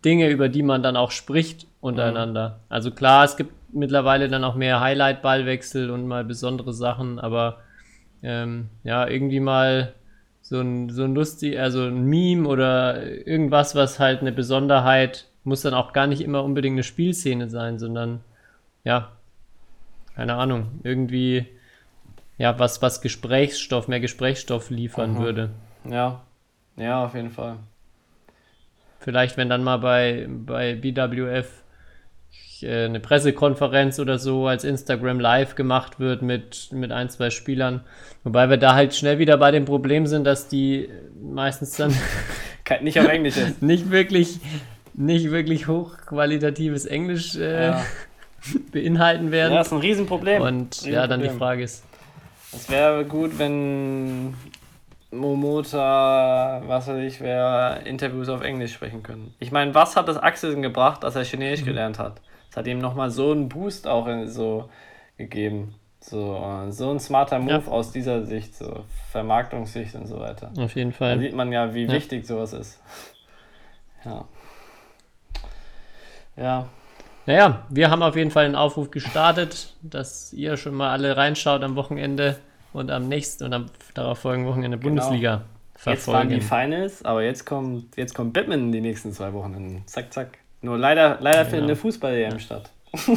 Dinge, 0.03 0.29
über 0.29 0.49
die 0.49 0.63
man 0.63 0.83
dann 0.83 0.97
auch 0.97 1.11
spricht 1.11 1.67
untereinander. 1.81 2.59
Also 2.69 2.91
klar, 2.91 3.25
es 3.25 3.37
gibt 3.37 3.51
mittlerweile 3.73 4.27
dann 4.27 4.43
auch 4.43 4.55
mehr 4.55 4.79
Highlight-Ballwechsel 4.79 5.89
und 5.91 6.07
mal 6.07 6.23
besondere 6.23 6.73
Sachen, 6.73 7.19
aber 7.19 7.57
ähm, 8.23 8.69
ja, 8.83 9.07
irgendwie 9.07 9.39
mal 9.39 9.93
so 10.47 10.59
ein, 10.61 10.89
so 10.89 11.03
ein 11.03 11.15
lustig, 11.15 11.59
also 11.59 11.85
ein 11.85 12.05
Meme 12.05 12.47
oder 12.47 13.01
irgendwas, 13.25 13.73
was 13.73 13.99
halt 13.99 14.21
eine 14.21 14.31
Besonderheit, 14.31 15.25
muss 15.43 15.63
dann 15.63 15.73
auch 15.73 15.91
gar 15.91 16.05
nicht 16.05 16.21
immer 16.21 16.43
unbedingt 16.43 16.75
eine 16.75 16.83
Spielszene 16.83 17.49
sein, 17.49 17.79
sondern 17.79 18.21
ja, 18.83 19.11
keine 20.15 20.35
Ahnung, 20.35 20.67
irgendwie 20.83 21.47
ja, 22.37 22.59
was, 22.59 22.81
was 22.83 23.01
Gesprächsstoff, 23.01 23.87
mehr 23.87 23.99
Gesprächsstoff 23.99 24.69
liefern 24.69 25.13
Mhm. 25.15 25.19
würde. 25.19 25.49
Ja, 25.89 26.21
ja, 26.77 27.03
auf 27.05 27.15
jeden 27.15 27.31
Fall. 27.31 27.57
Vielleicht, 28.99 29.37
wenn 29.37 29.49
dann 29.49 29.63
mal 29.63 29.77
bei, 29.77 30.27
bei 30.29 30.75
BWF 30.75 31.63
äh, 32.63 32.85
eine 32.85 32.99
Pressekonferenz 32.99 33.99
oder 33.99 34.19
so 34.19 34.47
als 34.47 34.63
Instagram 34.63 35.19
Live 35.19 35.55
gemacht 35.55 35.99
wird 35.99 36.21
mit, 36.21 36.69
mit 36.71 36.91
ein, 36.91 37.09
zwei 37.09 37.29
Spielern. 37.29 37.81
Wobei 38.23 38.49
wir 38.49 38.57
da 38.57 38.73
halt 38.75 38.95
schnell 38.95 39.19
wieder 39.19 39.37
bei 39.37 39.51
dem 39.51 39.65
Problem 39.65 40.07
sind, 40.07 40.23
dass 40.25 40.47
die 40.47 40.89
meistens 41.21 41.75
dann 41.77 41.93
Nicht 42.81 42.99
auf 42.99 43.07
Englisch 43.07 43.37
ist. 43.37 43.61
nicht 43.63 43.91
wirklich, 43.91 44.39
nicht 44.95 45.29
wirklich 45.29 45.67
hochqualitatives 45.67 46.85
Englisch 46.85 47.35
äh, 47.35 47.65
Ja. 47.67 47.85
beinhalten 48.71 49.25
ja, 49.27 49.31
werden. 49.31 49.57
ist 49.57 49.71
ein 49.71 49.79
Riesenproblem. 49.79 50.41
Und 50.41 50.81
ja, 50.85 51.05
dann 51.07 51.19
die 51.19 51.27
Riesenproblem. 51.27 51.37
Frage 51.37 51.63
ist, 51.63 51.83
Es 52.53 52.69
wäre 52.69 53.05
gut, 53.05 53.37
wenn 53.37 54.33
Momota, 55.11 56.61
was 56.67 56.87
weiß 56.87 56.97
ich, 57.03 57.21
wer 57.21 57.81
Interviews 57.85 58.29
auf 58.29 58.41
Englisch 58.41 58.73
sprechen 58.73 59.03
können. 59.03 59.33
Ich 59.39 59.51
meine, 59.51 59.73
was 59.75 59.95
hat 59.95 60.07
das 60.07 60.17
Axelsen 60.17 60.61
gebracht, 60.61 61.03
dass 61.03 61.15
er 61.15 61.23
Chinesisch 61.23 61.61
Mhm. 61.61 61.65
gelernt 61.65 61.99
hat? 61.99 62.21
Es 62.55 62.57
hat 62.57 62.67
ihm 62.67 62.79
nochmal 62.79 63.09
so 63.11 63.33
einen 63.33 63.49
Boost 63.49 63.85
auch 63.85 64.07
in, 64.07 64.29
so 64.29 64.69
gegeben. 65.17 65.75
So, 65.99 66.37
äh, 66.37 66.71
so 66.71 66.89
ein 66.89 67.01
smarter 67.01 67.37
Move 67.37 67.51
Ja. 67.65 67.67
aus 67.67 67.91
dieser 67.91 68.23
Sicht, 68.25 68.55
so 68.55 68.85
Vermarktungssicht 69.11 69.93
und 69.95 70.07
so 70.07 70.21
weiter. 70.21 70.53
auf 70.57 70.73
jeden 70.73 70.91
Da 70.91 70.97
Fall. 70.97 71.19
sieht 71.19 71.35
man 71.35 71.51
ja, 71.51 71.73
wie 71.73 71.83
Ja. 71.83 71.91
wichtig 71.91 72.25
sowas 72.25 72.53
ist. 72.53 72.79
Ja. 74.05 74.23
Ja, 76.37 76.69
Naja, 77.25 77.65
wir 77.69 77.89
haben 77.89 78.03
auf 78.03 78.15
jeden 78.15 78.31
Fall 78.31 78.45
einen 78.45 78.55
Aufruf 78.55 78.89
gestartet, 78.89 79.73
dass 79.81 80.31
ihr 80.31 80.55
schon 80.55 80.75
mal 80.75 80.91
alle 80.91 81.17
reinschaut 81.17 81.61
am 81.61 81.75
Wochenende 81.75 82.37
und 82.71 82.89
am 82.89 83.09
nächsten 83.09 83.43
und 83.43 83.53
am 83.53 83.65
darauf 83.95 84.19
folgenden 84.19 84.49
Wochenende 84.49 84.77
Bundesliga 84.77 85.41
Genau. 85.83 85.91
jetzt 85.93 86.07
waren 86.07 86.29
die 86.29 86.39
verfolgen. 86.39 86.69
Finals, 86.71 87.03
aber 87.03 87.21
jetzt 87.23 87.45
kommt, 87.45 87.97
jetzt 87.97 88.13
kommt 88.15 88.31
Batman 88.31 88.71
die 88.71 88.79
nächsten 88.79 89.11
zwei 89.11 89.33
Wochen. 89.33 89.83
Zack, 89.87 90.13
zack. 90.13 90.37
Nur 90.65 90.79
leider, 90.79 91.17
leider 91.21 91.43
findet 91.45 91.59
Ja. 91.61 91.65
eine 91.67 91.75
Fußball-EM 91.75 92.39
statt. 92.39 92.71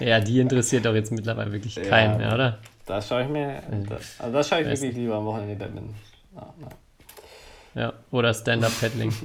Ja, 0.00 0.20
die 0.20 0.38
interessiert 0.40 0.84
doch 0.84 0.94
jetzt 0.94 1.10
mittlerweile 1.12 1.50
wirklich 1.50 1.76
keinen 1.76 2.18
mehr, 2.18 2.34
oder? 2.34 2.58
Da 2.84 3.00
schaue 3.00 3.22
ich 3.22 3.28
mir, 3.28 3.62
da, 3.88 3.96
also 4.18 4.32
das 4.32 4.48
schaue 4.48 4.60
ich 4.60 4.66
Weiß 4.68 4.82
wirklich 4.82 4.98
lieber 4.98 5.14
am 5.14 5.24
Wochenende 5.24 5.56
Batman. 5.56 5.94
Ja, 6.34 6.54
ja. 6.60 7.80
Ja, 7.82 7.92
oder 8.10 8.34
Stand-Up-Paddling. 8.34 9.12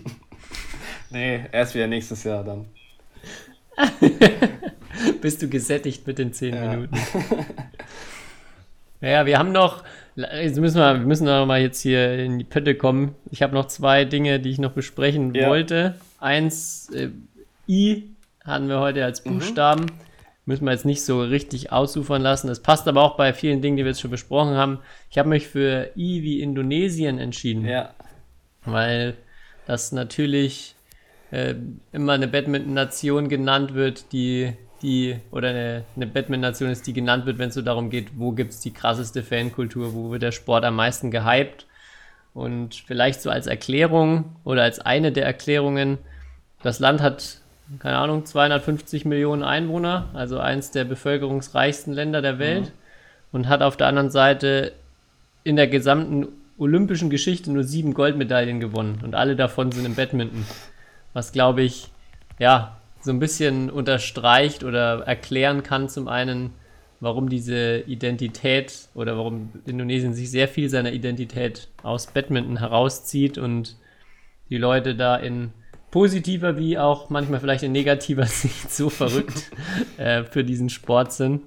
Nee, 1.14 1.42
erst 1.52 1.76
wieder 1.76 1.88
nächstes 1.88 2.24
Jahr 2.24 2.42
dann. 2.46 2.68
Bist 5.22 5.42
du 5.42 5.50
gesättigt 5.50 6.08
mit 6.08 6.18
den 6.18 6.32
10 6.32 6.56
Ja. 6.56 6.62
Minuten? 6.70 6.98
Naja, 9.02 9.26
wir 9.26 9.38
haben 9.38 9.52
noch, 9.52 9.84
jetzt 10.16 10.60
müssen 10.60 10.78
wir, 10.78 10.94
wir 11.00 11.06
müssen 11.06 11.26
noch 11.26 11.46
mal 11.46 11.62
jetzt 11.62 11.82
hier 11.82 12.18
in 12.20 12.38
die 12.40 12.44
Pötte 12.46 12.76
kommen. 12.76 13.16
Ich 13.32 13.42
habe 13.42 13.54
noch 13.54 13.68
zwei 13.68 14.06
Dinge, 14.06 14.40
die 14.40 14.50
ich 14.50 14.60
noch 14.60 14.72
besprechen 14.74 15.34
Ja. 15.34 15.50
wollte. 15.50 15.96
Eins, 16.20 16.90
äh, 16.94 17.10
I 17.68 18.10
hatten 18.44 18.68
wir 18.68 18.80
heute 18.80 19.04
als 19.06 19.24
Mhm. 19.26 19.36
Buchstaben. 19.40 19.86
Müssen 20.46 20.66
wir 20.66 20.72
jetzt 20.72 20.86
nicht 20.86 21.04
so 21.06 21.22
richtig 21.22 21.72
ausufern 21.72 22.22
lassen. 22.22 22.48
Das 22.48 22.62
passt 22.62 22.88
aber 22.88 23.04
auch 23.04 23.16
bei 23.16 23.32
vielen 23.34 23.62
Dingen, 23.62 23.78
die 23.78 23.84
wir 23.84 23.92
jetzt 23.92 24.02
schon 24.02 24.12
besprochen 24.12 24.56
haben. 24.56 24.80
Ich 25.10 25.18
habe 25.20 25.30
mich 25.30 25.48
für 25.48 25.92
I 25.96 26.24
wie 26.24 26.42
Indonesien 26.42 27.20
entschieden 27.20 27.64
Ja, 27.66 27.94
weil 28.66 29.14
das 29.68 29.92
natürlich 29.92 30.76
äh, 31.30 31.54
immer 31.94 32.14
eine 32.14 32.28
Badminton-Nation 32.28 33.30
genannt 33.30 33.74
wird, 33.76 34.12
die, 34.12 34.54
die 34.82 35.18
oder 35.32 35.50
eine, 35.50 35.84
eine 35.96 36.08
Badminton-Nation 36.08 36.70
ist, 36.70 36.88
die 36.88 36.94
genannt 36.94 37.26
wird, 37.26 37.38
wenn 37.38 37.50
es 37.50 37.56
so 37.56 37.62
darum 37.62 37.90
geht, 37.90 38.18
wo 38.18 38.32
gibt 38.32 38.52
es 38.52 38.60
die 38.60 38.74
krasseste 38.74 39.24
Fankultur, 39.24 39.94
wo 39.94 40.12
wird 40.12 40.24
der 40.24 40.32
Sport 40.32 40.66
am 40.66 40.76
meisten 40.76 41.12
gehypt. 41.12 41.66
Und 42.34 42.76
vielleicht 42.76 43.22
so 43.22 43.30
als 43.30 43.48
Erklärung 43.48 44.36
oder 44.44 44.64
als 44.64 44.80
eine 44.80 45.12
der 45.12 45.26
Erklärungen, 45.26 45.98
das 46.64 46.80
Land 46.80 47.02
hat, 47.02 47.40
keine 47.80 47.98
Ahnung, 47.98 48.26
250 48.26 49.06
Millionen 49.06 49.44
Einwohner, 49.44 50.10
also 50.14 50.40
eins 50.40 50.72
der 50.72 50.86
bevölkerungsreichsten 50.86 51.94
Länder 51.94 52.22
der 52.22 52.40
Welt 52.40 52.72
und 53.32 53.50
hat 53.50 53.62
auf 53.62 53.78
der 53.78 53.88
anderen 53.88 54.12
Seite 54.12 54.72
in 55.44 55.56
der 55.56 55.68
gesamten 55.68 56.28
olympischen 56.58 57.10
Geschichte 57.10 57.52
nur 57.52 57.64
sieben 57.64 57.94
Goldmedaillen 57.94 58.60
gewonnen 58.60 59.00
und 59.04 59.16
alle 59.16 59.36
davon 59.36 59.72
sind 59.72 59.86
im 59.86 59.96
Badminton. 59.96 60.46
Was 61.14 61.32
glaube 61.32 61.64
ich, 61.64 61.90
ja, 62.40 62.78
so 63.02 63.12
ein 63.12 63.20
bisschen 63.20 63.70
unterstreicht 63.70 64.64
oder 64.64 65.02
erklären 65.02 65.64
kann 65.64 65.90
zum 65.90 66.08
einen, 66.08 66.52
warum 67.00 67.30
diese 67.30 67.80
Identität 67.80 68.88
oder 68.94 69.18
warum 69.18 69.50
Indonesien 69.66 70.14
sich 70.14 70.30
sehr 70.30 70.48
viel 70.48 70.70
seiner 70.70 70.92
Identität 70.94 71.68
aus 71.84 72.08
Badminton 72.08 72.60
herauszieht 72.60 73.38
und 73.38 73.76
die 74.50 74.58
Leute 74.58 74.96
da 74.96 75.16
in 75.16 75.52
positiver 75.90 76.58
wie 76.58 76.78
auch 76.78 77.10
manchmal 77.10 77.40
vielleicht 77.40 77.64
in 77.64 77.72
negativer 77.72 78.26
Sicht 78.28 78.72
so 78.72 78.90
verrückt 78.90 79.52
äh, 79.98 80.24
für 80.24 80.44
diesen 80.44 80.70
Sport 80.70 81.12
sind. 81.12 81.42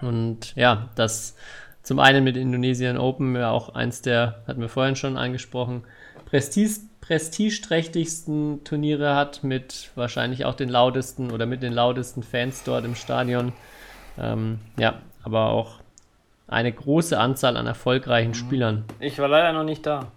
Und 0.00 0.54
ja, 0.54 0.90
das 0.94 1.36
zum 1.82 1.98
einen 1.98 2.22
mit 2.22 2.36
Indonesien 2.36 2.98
Open, 2.98 3.34
ja 3.34 3.50
auch 3.50 3.70
eins 3.70 4.02
der, 4.02 4.42
hatten 4.46 4.60
wir 4.60 4.68
vorhin 4.68 4.94
schon 4.94 5.16
angesprochen, 5.16 5.82
Prestige, 6.26 6.80
prestigeträchtigsten 7.08 8.64
Turniere 8.64 9.14
hat, 9.14 9.42
mit 9.42 9.90
wahrscheinlich 9.94 10.44
auch 10.44 10.54
den 10.54 10.68
lautesten 10.68 11.30
oder 11.30 11.46
mit 11.46 11.62
den 11.62 11.72
lautesten 11.72 12.22
Fans 12.22 12.64
dort 12.64 12.84
im 12.84 12.94
Stadion. 12.94 13.54
Ähm, 14.18 14.58
ja, 14.78 15.00
aber 15.22 15.46
auch 15.48 15.80
eine 16.48 16.70
große 16.70 17.18
Anzahl 17.18 17.56
an 17.56 17.66
erfolgreichen 17.66 18.34
Spielern. 18.34 18.84
ich 19.00 19.18
war 19.18 19.28
leider 19.28 19.54
noch 19.54 19.64
nicht 19.64 19.86
da. 19.86 20.12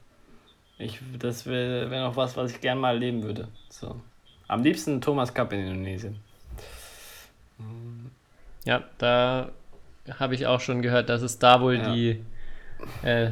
Ich, 0.77 0.99
das 1.17 1.45
wäre 1.45 1.89
wär 1.91 2.01
noch 2.01 2.17
was, 2.17 2.35
was 2.35 2.51
ich 2.51 2.59
gern 2.59 2.77
mal 2.77 2.95
erleben 2.95 3.23
würde. 3.23 3.47
So. 3.69 3.95
Am 4.49 4.61
liebsten 4.61 4.99
Thomas 4.99 5.33
Cup 5.33 5.53
in 5.53 5.59
Indonesien. 5.61 6.17
Ja, 8.65 8.83
da 8.97 9.49
habe 10.19 10.35
ich 10.35 10.45
auch 10.45 10.59
schon 10.59 10.81
gehört, 10.81 11.07
dass 11.07 11.21
es 11.21 11.39
da 11.39 11.61
wohl 11.61 11.77
Ja. 11.77 11.93
die, 11.93 12.21
äh, 13.03 13.31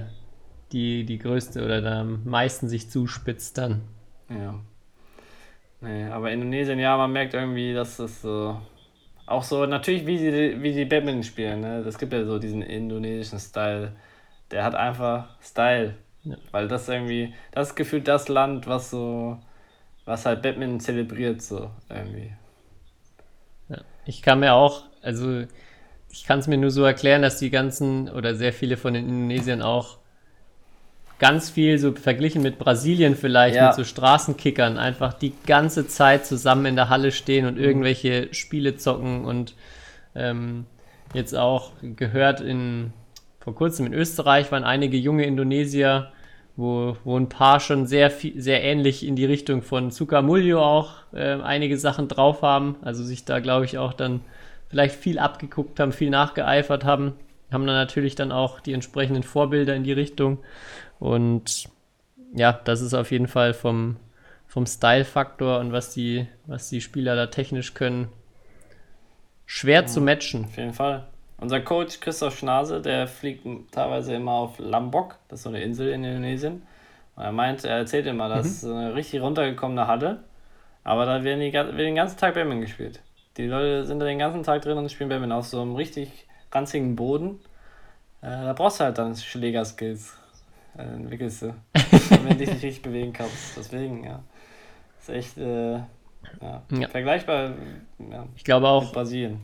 die, 0.71 1.05
die 1.05 1.17
größte 1.17 1.63
oder 1.63 1.83
am 1.99 2.23
meisten 2.25 2.67
sich 2.67 2.89
zuspitzt 2.89 3.57
dann. 3.57 3.81
Ja. 4.29 4.55
Nee, 5.81 6.05
aber 6.05 6.31
Indonesien, 6.31 6.79
ja, 6.79 6.97
man 6.97 7.11
merkt 7.11 7.33
irgendwie, 7.33 7.73
dass 7.73 7.97
das 7.97 8.21
so. 8.21 8.59
Auch 9.25 9.43
so, 9.43 9.65
natürlich, 9.65 10.05
wie 10.07 10.17
sie, 10.17 10.61
wie 10.61 10.73
sie 10.73 10.85
Badminton 10.85 11.23
spielen, 11.23 11.61
ne? 11.61 11.83
Das 11.83 11.97
gibt 11.97 12.13
ja 12.13 12.25
so 12.25 12.39
diesen 12.39 12.63
indonesischen 12.63 13.39
Style. 13.39 13.93
Der 14.49 14.63
hat 14.63 14.73
einfach 14.73 15.39
Style. 15.41 15.95
Ja. 16.23 16.35
Weil 16.51 16.67
das 16.67 16.89
irgendwie, 16.89 17.33
das 17.51 17.69
ist 17.69 17.75
gefühlt 17.75 18.07
das 18.07 18.27
Land, 18.27 18.67
was 18.67 18.89
so, 18.89 19.37
was 20.05 20.25
halt 20.25 20.41
Badminton 20.41 20.79
zelebriert, 20.79 21.41
so 21.41 21.69
irgendwie. 21.89 22.33
Ja. 23.69 23.77
Ich 24.05 24.21
kann 24.23 24.39
mir 24.39 24.53
auch, 24.53 24.83
also 25.01 25.43
ich 26.09 26.25
kann 26.25 26.39
es 26.39 26.47
mir 26.47 26.57
nur 26.57 26.71
so 26.71 26.83
erklären, 26.83 27.21
dass 27.21 27.37
die 27.37 27.51
ganzen 27.51 28.09
oder 28.09 28.35
sehr 28.35 28.51
viele 28.51 28.77
von 28.77 28.95
den 28.95 29.07
Indonesiern 29.07 29.61
auch 29.61 29.98
ganz 31.19 31.49
viel 31.49 31.77
so 31.77 31.91
verglichen 31.93 32.41
mit 32.41 32.57
Brasilien 32.57 33.15
vielleicht, 33.15 33.55
Ja. 33.55 33.67
mit 33.67 33.75
so 33.75 33.83
Straßenkickern, 33.83 34.77
einfach 34.77 35.13
die 35.13 35.33
ganze 35.45 35.87
Zeit 35.87 36.25
zusammen 36.25 36.65
in 36.65 36.75
der 36.75 36.89
Halle 36.89 37.11
stehen 37.11 37.45
und 37.45 37.57
irgendwelche 37.57 38.33
Spiele 38.33 38.77
zocken 38.77 39.25
und 39.25 39.53
ähm, 40.15 40.65
jetzt 41.13 41.35
auch 41.35 41.71
gehört 41.81 42.41
in 42.41 42.93
vor 43.39 43.55
kurzem 43.55 43.87
in 43.87 43.93
Österreich 43.93 44.51
waren 44.51 44.63
einige 44.63 44.97
junge 44.97 45.25
Indonesier, 45.25 46.11
wo, 46.55 46.97
wo 47.05 47.17
ein 47.17 47.29
paar 47.29 47.59
schon 47.59 47.87
sehr 47.87 48.11
viel, 48.11 48.39
sehr 48.39 48.63
ähnlich 48.63 49.05
in 49.07 49.15
die 49.15 49.25
Richtung 49.25 49.61
von 49.61 49.91
Sukamuljo 49.91 50.61
auch 50.61 50.91
äh, 51.13 51.41
einige 51.41 51.77
Sachen 51.77 52.07
drauf 52.09 52.41
haben, 52.41 52.75
also 52.81 53.03
sich 53.03 53.25
da 53.25 53.39
glaube 53.39 53.65
ich 53.65 53.77
auch 53.77 53.93
dann 53.93 54.21
vielleicht 54.67 54.95
viel 54.95 55.19
abgeguckt 55.19 55.79
haben, 55.79 55.93
viel 55.93 56.09
nachgeeifert 56.09 56.83
haben, 56.83 57.13
haben 57.51 57.65
dann 57.65 57.75
natürlich 57.75 58.15
dann 58.15 58.31
auch 58.31 58.59
die 58.59 58.73
entsprechenden 58.73 59.23
Vorbilder 59.23 59.73
in 59.75 59.83
die 59.83 59.93
Richtung 59.93 60.39
und 60.99 61.69
ja, 62.33 62.53
das 62.53 62.81
ist 62.81 62.93
auf 62.93 63.11
jeden 63.11 63.27
Fall 63.27 63.53
vom, 63.53 63.97
vom 64.47 64.65
Style-Faktor 64.65 65.59
und 65.59 65.71
was 65.71 65.93
die, 65.93 66.27
was 66.45 66.69
die 66.69 66.81
Spieler 66.81 67.15
da 67.15 67.27
technisch 67.27 67.73
können, 67.73 68.09
schwer 69.45 69.87
zu 69.87 70.01
matchen. 70.01 70.45
Auf 70.45 70.57
jeden 70.57 70.73
Fall. 70.73 71.07
Unser 71.37 71.61
Coach 71.61 72.01
Christoph 72.01 72.37
Schnase, 72.37 72.81
der 72.81 73.07
fliegt 73.07 73.45
teilweise 73.71 74.13
immer 74.13 74.33
auf 74.33 74.59
Lombok, 74.59 75.15
das 75.29 75.39
ist 75.39 75.43
so 75.43 75.49
eine 75.49 75.61
Insel 75.61 75.89
in 75.89 76.03
Indonesien. 76.03 76.63
Und 77.15 77.23
er 77.23 77.31
meint, 77.31 77.63
er 77.63 77.77
erzählt 77.77 78.05
immer, 78.07 78.29
das 78.29 78.45
ist 78.45 78.65
eine 78.65 78.93
richtig 78.93 79.21
runtergekommene 79.21 79.87
Halle. 79.87 80.23
Aber 80.83 81.05
da 81.05 81.23
werden, 81.23 81.39
die, 81.39 81.53
wird 81.53 81.77
den 81.77 81.95
ganzen 81.95 82.17
Tag 82.17 82.33
Badminton 82.33 82.61
gespielt. 82.61 83.01
Die 83.37 83.47
Leute 83.47 83.85
sind 83.85 83.99
da 83.99 84.05
den 84.05 84.19
ganzen 84.19 84.43
Tag 84.43 84.61
drin 84.61 84.77
und 84.77 84.91
spielen 84.91 85.09
Badminton 85.09 85.37
auf 85.37 85.45
so 85.45 85.61
einem 85.61 85.75
richtig 85.75 86.27
ranzigen 86.51 86.95
Boden. 86.95 87.39
Äh, 88.21 88.27
da 88.27 88.53
brauchst 88.53 88.79
du 88.79 88.85
halt 88.85 88.97
dann 88.97 89.15
Schlägerskills. 89.15 90.18
Äh, 90.77 90.83
entwickelst 90.83 91.41
du. 91.41 91.55
wenn 92.09 92.29
du 92.29 92.35
dich 92.35 92.49
nicht 92.49 92.63
richtig 92.63 92.81
bewegen 92.81 93.13
kannst. 93.13 93.57
Deswegen, 93.57 94.03
ja. 94.03 94.23
Ist 94.99 95.09
echt 95.09 95.37
äh, 95.37 95.73
ja. 95.73 96.63
Ja. 96.71 96.87
vergleichbar 96.89 97.51
ja, 98.11 98.27
Ich 98.35 98.43
glaube 98.43 98.61
mit 98.65 98.69
auch, 98.69 98.91
Brasilien. 98.93 99.41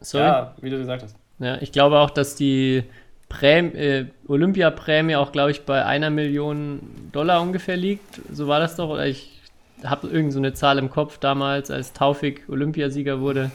sorry. 0.00 0.24
Ja, 0.24 0.54
wie 0.60 0.70
du 0.70 0.78
gesagt 0.78 1.02
hast. 1.02 1.16
Ja, 1.38 1.56
ich 1.60 1.72
glaube 1.72 1.98
auch, 1.98 2.10
dass 2.10 2.34
die 2.34 2.84
Präm 3.28 3.74
äh, 3.74 4.06
Olympiaprämie 4.28 5.16
auch, 5.16 5.32
glaube 5.32 5.50
ich, 5.50 5.64
bei 5.64 5.84
einer 5.84 6.10
Million 6.10 6.80
Dollar 7.12 7.42
ungefähr 7.42 7.76
liegt. 7.76 8.20
So 8.32 8.46
war 8.48 8.60
das 8.60 8.76
doch. 8.76 8.88
Oder 8.88 9.06
ich 9.06 9.40
habe 9.84 10.08
irgend 10.08 10.32
so 10.32 10.38
eine 10.38 10.54
Zahl 10.54 10.78
im 10.78 10.90
Kopf 10.90 11.18
damals, 11.18 11.70
als 11.70 11.92
Taufik 11.92 12.44
Olympiasieger 12.48 13.20
wurde, 13.20 13.50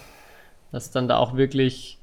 dass 0.72 0.92
dann 0.92 1.08
da 1.08 1.18
auch 1.18 1.36
wirklich 1.36 1.98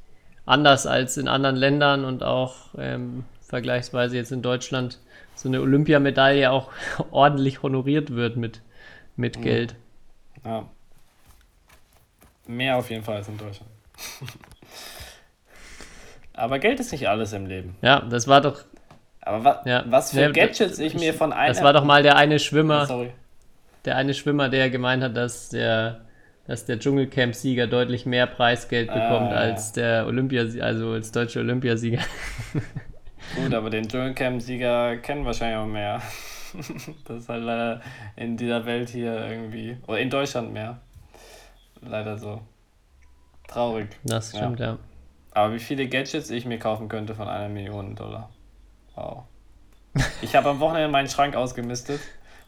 anders 0.46 0.86
als 0.86 1.16
in 1.18 1.28
anderen 1.28 1.56
Ländern 1.56 2.04
und 2.04 2.22
auch 2.22 2.56
ähm, 2.78 3.24
vergleichsweise 3.49 4.16
jetzt 4.16 4.30
in 4.32 4.42
Deutschland 4.42 4.99
so 5.34 5.49
eine 5.49 5.61
Olympiamedaille 5.61 6.51
auch 6.51 6.70
ordentlich 7.11 7.62
honoriert 7.62 8.14
wird 8.14 8.36
mit, 8.36 8.61
mit 9.16 9.40
Geld. 9.42 9.74
Ja. 10.44 10.64
Mehr 12.46 12.76
auf 12.76 12.88
jeden 12.90 13.03
Fall 13.05 13.16
als 13.16 13.28
in 13.28 13.36
Deutschland. 13.38 13.70
Aber 16.34 16.59
Geld 16.59 16.78
ist 16.80 16.92
nicht 16.92 17.09
alles 17.09 17.32
im 17.32 17.46
Leben. 17.46 17.76
Ja, 17.82 18.01
das 18.01 18.28
war 18.28 18.40
doch, 18.40 18.62
Aber 19.20 19.44
wa 19.44 19.62
Ja. 19.64 19.84
was 19.88 20.12
für 20.12 20.20
Ja, 20.20 20.30
Gadgets 20.30 20.78
ich 20.78 20.94
mir 20.94 21.12
von 21.14 21.32
einer. 21.32 21.49
das 21.49 21.62
war 21.62 21.72
doch 21.72 21.84
mal 21.84 22.03
der 22.03 22.16
eine 22.16 22.38
Schwimmer. 22.38 22.86
Sorry. 22.86 23.11
der 23.84 23.96
eine 23.96 24.14
Schwimmer, 24.14 24.49
der 24.49 24.70
gemeint 24.70 25.03
hat, 25.03 25.16
dass 25.16 25.49
der, 25.49 26.03
dass 26.46 26.64
der 26.64 26.78
Dschungelcamp-Sieger 26.78 27.66
deutlich 27.66 28.07
mehr 28.07 28.26
Preisgeld 28.26 28.88
bekommt 28.88 29.32
Ah. 29.32 29.36
als 29.36 29.72
der 29.72 30.07
Olympiasieger, 30.07 30.64
also 30.64 30.90
als 30.92 31.11
deutscher 31.12 31.40
Olympiasieger. 31.40 32.01
Gut, 33.37 33.55
aber 33.55 33.70
den 33.70 33.89
Dschungelcamp-Sieger 33.89 34.97
kennen 34.99 35.24
wahrscheinlich 35.24 35.59
auch 35.59 35.66
mehr. 35.66 36.01
das 37.05 37.16
ist 37.18 37.29
halt 37.29 37.43
leider 37.45 37.81
in 38.16 38.37
dieser 38.37 38.64
Welt 38.64 38.89
hier 38.89 39.29
irgendwie. 39.29 39.76
Oder 39.87 40.01
in 40.01 40.11
Deutschland 40.11 40.53
mehr. 40.53 40.79
Leider 41.83 42.16
so. 42.18 42.41
Traurig. 43.47 43.89
Das 44.05 44.33
Ja. 44.33 44.39
stimmt, 44.39 44.61
ja. 44.61 44.79
Aber 45.33 45.55
wie 45.55 45.59
viele 45.59 45.89
Gadgets 45.89 46.31
ich 46.31 46.47
mir 46.47 46.59
kaufen 46.59 46.89
könnte 46.89 47.14
von 47.14 47.29
einer 47.29 47.49
Million 47.49 47.95
Dollar. 47.95 48.31
Wow. 48.95 49.24
Ich 50.22 50.35
habe 50.35 50.49
am 50.51 50.61
Wochenende 50.61 50.89
meinen 50.89 51.09
Schrank 51.09 51.37
ausgemistet 51.37 52.01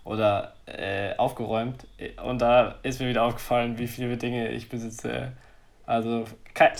oder 0.04 0.54
äh, 0.66 1.14
aufgeräumt 1.16 1.86
und 2.24 2.40
da 2.40 2.76
ist 2.82 3.00
mir 3.00 3.08
wieder 3.08 3.22
aufgefallen, 3.24 3.78
wie 3.78 3.86
viele 3.86 4.16
Dinge 4.16 4.48
ich 4.48 4.68
besitze. 4.68 5.32
Also 5.86 6.24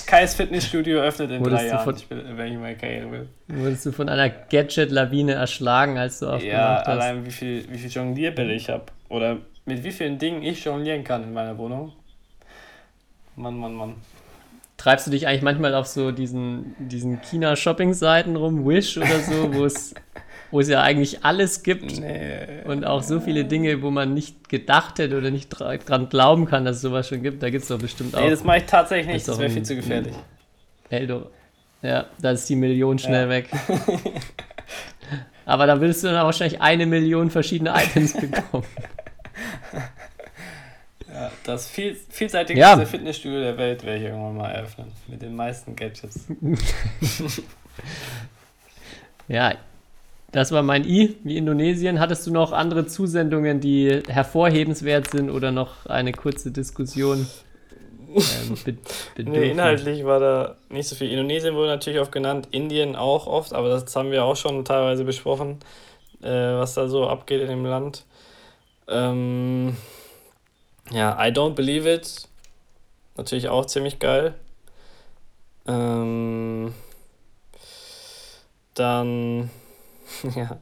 Kais 0.06 0.34
Fitnessstudio 0.34 1.00
öffnet 1.00 1.30
in 1.30 1.40
Wurdest 1.40 1.62
drei 1.62 1.68
Jahren, 1.68 1.84
von- 1.84 1.96
ich 1.96 2.10
will, 2.10 2.24
wenn 2.36 2.52
ich 2.52 2.58
meine 2.58 2.76
Karriere 2.76 3.10
will. 3.10 3.28
Wurdest 3.48 3.86
du 3.86 3.92
von 3.92 4.08
einer 4.08 4.28
Gadget-Lawine 4.28 5.32
erschlagen, 5.32 5.96
als 5.98 6.18
du 6.18 6.26
Ja, 6.26 6.32
aufgemacht 6.32 6.78
hast? 6.80 6.88
allein 6.88 7.24
wie 7.26 7.30
viel, 7.30 7.64
wie 7.70 7.78
viel 7.78 7.90
Jonglierbälle 7.90 8.52
ich 8.54 8.68
habe 8.68 8.84
oder 9.08 9.38
mit 9.64 9.82
wie 9.84 9.90
vielen 9.92 10.18
Dingen 10.18 10.42
ich 10.42 10.64
jonglieren 10.64 11.04
kann 11.04 11.22
in 11.24 11.32
meiner 11.32 11.56
Wohnung. 11.58 11.92
Mann, 13.36 13.56
Mann, 13.58 13.74
Mann. 13.74 13.94
Treibst 14.76 15.06
du 15.06 15.10
dich 15.10 15.26
eigentlich 15.26 15.42
manchmal 15.42 15.74
auf 15.74 15.86
so 15.86 16.10
diesen, 16.10 16.74
diesen 16.78 17.20
China-Shopping-Seiten 17.22 18.36
rum, 18.36 18.66
Wish 18.66 18.96
oder 18.98 19.20
so, 19.20 19.52
wo 19.54 19.64
es, 19.66 19.94
wo 20.51 20.61
es 20.61 20.68
ja 20.68 20.82
eigentlich 20.82 21.24
alles 21.24 21.62
gibt 21.62 22.01
Nee. 22.01 22.62
und 22.64 22.84
auch 22.84 23.03
so 23.03 23.20
viele 23.20 23.44
Dinge, 23.44 23.82
wo 23.82 23.90
man 23.90 24.14
nicht 24.14 24.48
gedacht 24.48 24.98
hätte 24.98 25.16
oder 25.18 25.30
nicht 25.30 25.48
dra 25.48 25.76
dran 25.76 26.09
glauben 26.09 26.46
kann, 26.46 26.64
dass 26.64 26.76
es 26.76 26.82
sowas 26.82 27.09
schon 27.09 27.22
gibt. 27.22 27.42
Da 27.42 27.51
gibt 27.51 27.62
es 27.62 27.68
doch 27.68 27.78
bestimmt 27.78 28.14
auch. 28.16 28.20
Nee, 28.20 28.30
das 28.30 28.42
mache 28.44 28.59
ich 28.59 28.64
tatsächlich 28.66 29.07
nicht, 29.14 29.28
das 29.28 29.38
wäre 29.38 29.51
viel 29.51 29.62
zu 29.62 29.76
gefährlich. 29.76 30.14
Eldo. 30.88 31.30
Ja, 31.82 32.07
da 32.20 32.32
ist 32.32 32.48
die 32.48 32.57
Million 32.57 32.98
schnell 32.98 33.24
Ja. 33.24 33.28
weg. 33.30 33.48
Aber 35.46 35.66
da 35.66 35.80
willst 35.80 36.05
du 36.05 36.09
dann 36.09 36.24
wahrscheinlich 36.26 36.61
eine 36.61 36.84
Million 36.86 37.30
verschiedene 37.30 37.70
Items 37.74 38.12
bekommen. 38.14 38.64
Ja, 41.12 41.30
das 41.44 41.68
viel, 41.68 41.96
vielseitigste 42.09 42.61
Ja. 42.61 42.78
Fitnessstudio 42.86 43.40
der 43.40 43.59
Welt 43.59 43.82
werde 43.84 43.98
ich 43.98 44.05
irgendwann 44.05 44.36
mal 44.36 44.51
eröffnen. 44.53 44.92
Mit 45.09 45.20
den 45.20 45.34
meisten 45.34 45.74
Gadgets. 45.74 46.26
Ja, 49.28 49.55
das 50.32 50.52
war 50.52 50.62
mein 50.62 50.84
I, 50.84 51.16
wie 51.24 51.36
Indonesien. 51.36 52.00
Hattest 52.00 52.26
du 52.26 52.32
noch 52.32 52.52
andere 52.52 52.86
Zusendungen, 52.86 53.60
die 53.60 54.02
hervorhebenswert 54.08 55.10
sind 55.10 55.30
oder 55.30 55.50
noch 55.50 55.86
eine 55.86 56.12
kurze 56.12 56.50
Diskussion? 56.50 57.26
Ähm? 58.08 58.78
Nee, 59.16 59.50
inhaltlich 59.50 60.04
war 60.04 60.18
da 60.18 60.56
nicht 60.68 60.88
so 60.88 60.96
viel. 60.96 61.10
Indonesien 61.10 61.54
wurde 61.54 61.68
natürlich 61.68 62.00
oft 62.00 62.10
genannt, 62.12 62.48
Indien 62.50 62.96
auch 62.96 63.26
oft, 63.26 63.52
aber 63.52 63.68
das 63.68 63.94
haben 63.94 64.10
wir 64.10 64.24
auch 64.24 64.36
schon 64.36 64.64
teilweise 64.64 65.04
besprochen, 65.04 65.58
äh, 66.22 66.28
was 66.28 66.74
da 66.74 66.88
so 66.88 67.06
abgeht 67.06 67.40
in 67.42 67.48
dem 67.48 67.64
Land. 67.64 68.04
Ähm, 68.88 69.76
ja, 70.90 71.16
I 71.24 71.30
Don't 71.30 71.54
Believe 71.54 71.88
It, 71.88 72.28
natürlich 73.16 73.48
auch 73.48 73.66
ziemlich 73.66 73.98
geil. 73.98 74.34
Ähm, 75.66 76.74
dann, 78.74 79.50
ja, 80.34 80.58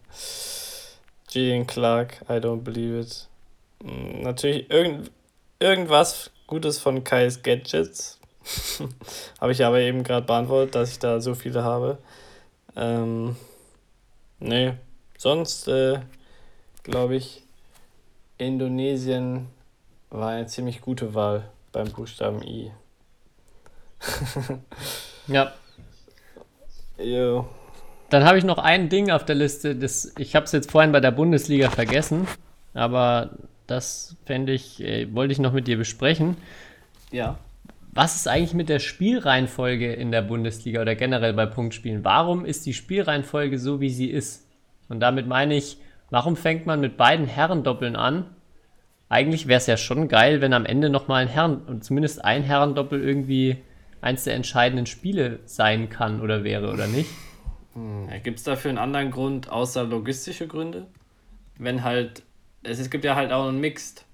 Gillian 1.31 1.67
Clark, 1.67 2.23
I 2.29 2.35
Don't 2.35 2.63
Believe 2.63 3.01
It. 3.01 3.29
Mm, 3.83 4.23
Natürlich 4.23 4.71
irgend, 4.71 5.11
irgendwas 5.59 6.31
Gutes 6.47 6.79
von 6.79 7.05
Kais 7.05 7.43
Gadgets. 7.43 8.19
habe 9.41 9.53
ich 9.53 9.65
aber 9.65 9.81
eben 9.81 10.03
gerade 10.05 10.27
beantwortet, 10.27 10.75
dass 10.75 10.91
ich 10.91 10.99
da 10.99 11.21
so 11.21 11.35
viele 11.35 11.63
habe. 11.65 11.99
Ähm, 12.77 13.37
nee, 14.39 14.75
sonst 15.19 15.69
äh, 15.69 16.01
glaube 16.83 17.17
ich, 17.17 17.43
Indonesien 18.39 19.49
war 20.11 20.31
eine 20.31 20.47
ziemlich 20.47 20.81
gute 20.81 21.15
Wahl 21.15 21.51
beim 21.73 21.91
Buchstaben 21.93 22.43
I. 22.43 22.73
Ja, 25.27 25.53
Jo. 26.99 27.47
Dann 28.11 28.25
habe 28.25 28.39
ich 28.39 28.45
noch 28.45 28.59
ein 28.59 28.89
Ding 28.89 29.11
auf 29.11 29.25
der 29.25 29.35
Liste. 29.35 29.77
Das, 29.77 30.13
ich 30.19 30.35
habe 30.35 30.45
es 30.45 30.53
jetzt 30.53 30.71
vorhin 30.71 30.93
bei 30.93 31.01
der 31.01 31.11
Bundesliga 31.11 31.71
vergessen, 31.71 32.27
aber 32.75 33.31
das 33.67 34.17
fände 34.25 34.53
ich, 34.53 34.83
äh, 34.83 35.13
wollte 35.15 35.33
ich 35.33 35.39
noch 35.39 35.53
mit 35.53 35.67
dir 35.67 35.77
besprechen. 35.77 36.37
Ja. 37.13 37.39
Was 37.93 38.17
ist 38.17 38.29
eigentlich 38.29 38.55
mit 38.55 38.69
der 38.69 38.79
Spielreihenfolge 38.79 39.93
in 39.93 40.11
der 40.11 40.23
Bundesliga 40.23 40.81
oder 40.81 40.95
generell 40.95 41.33
bei 41.35 41.47
Punktspielen? 41.47 42.05
Warum 42.05 42.45
ist 42.45 42.65
die 42.67 42.75
Spielreihenfolge 42.75 43.59
so, 43.59 43.81
wie 43.81 43.91
sie 43.91 44.09
ist? 44.09 44.47
Und 44.89 45.01
damit 45.01 45.27
meine 45.27 45.55
ich, 45.55 45.79
warum 46.11 46.37
fängt 46.37 46.65
man 46.65 46.81
mit 46.81 46.97
beiden 46.97 47.27
Herrendoppeln 47.27 47.97
an? 47.97 48.27
Eigentlich 49.09 49.49
wäre 49.49 49.59
es 49.59 49.67
ja 49.67 49.77
schon 49.77 50.09
geil, 50.09 50.41
wenn 50.41 50.53
am 50.53 50.67
Ende 50.67 50.91
nochmal 50.91 51.23
ein 51.23 51.29
Herren, 51.29 51.63
und 51.63 51.83
zumindest 51.83 52.25
ein 52.25 52.43
Herrendoppel 52.43 53.03
irgendwie 53.03 53.59
eins 54.01 54.25
der 54.25 54.35
entscheidenden 54.35 54.87
Spiele 54.87 55.41
sein 55.45 55.89
kann 55.89 56.21
oder 56.21 56.45
wäre 56.45 56.73
oder 56.73 56.87
nicht. 56.87 57.11
Gibt 58.23 58.39
es 58.39 58.45
dafür 58.45 58.71
einen 58.71 58.79
anderen 58.79 59.11
Grund 59.11 59.49
außer 59.51 59.85
logistische 59.85 60.47
Gründe? 60.49 60.87
Wenn 61.59 61.85
halt, 61.85 62.23
es, 62.65 62.79
es 62.81 62.91
gibt 62.91 63.05
ja 63.05 63.17
halt 63.17 63.33
auch 63.33 63.49
einen 63.49 63.61
Mixed. 63.61 64.05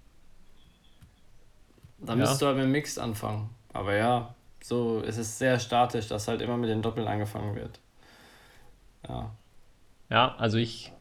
Dann 2.07 2.19
Ja. 2.19 2.21
müsstest 2.21 2.43
du 2.43 2.47
halt 2.47 2.57
mit 2.57 2.65
dem 2.67 2.73
Mixed 2.73 2.99
anfangen. 3.01 3.51
Aber 3.73 3.95
ja, 3.97 4.35
so 4.63 5.03
es 5.07 5.17
ist 5.19 5.39
sehr 5.39 5.59
statisch, 5.59 6.07
dass 6.09 6.29
halt 6.29 6.41
immer 6.41 6.57
mit 6.57 6.71
den 6.71 6.83
Doppeln 6.83 7.09
angefangen 7.09 7.55
wird. 7.57 7.81
Ja. 9.09 9.35
Ja, 10.11 10.35
also 10.39 10.57
ich, 10.59 10.93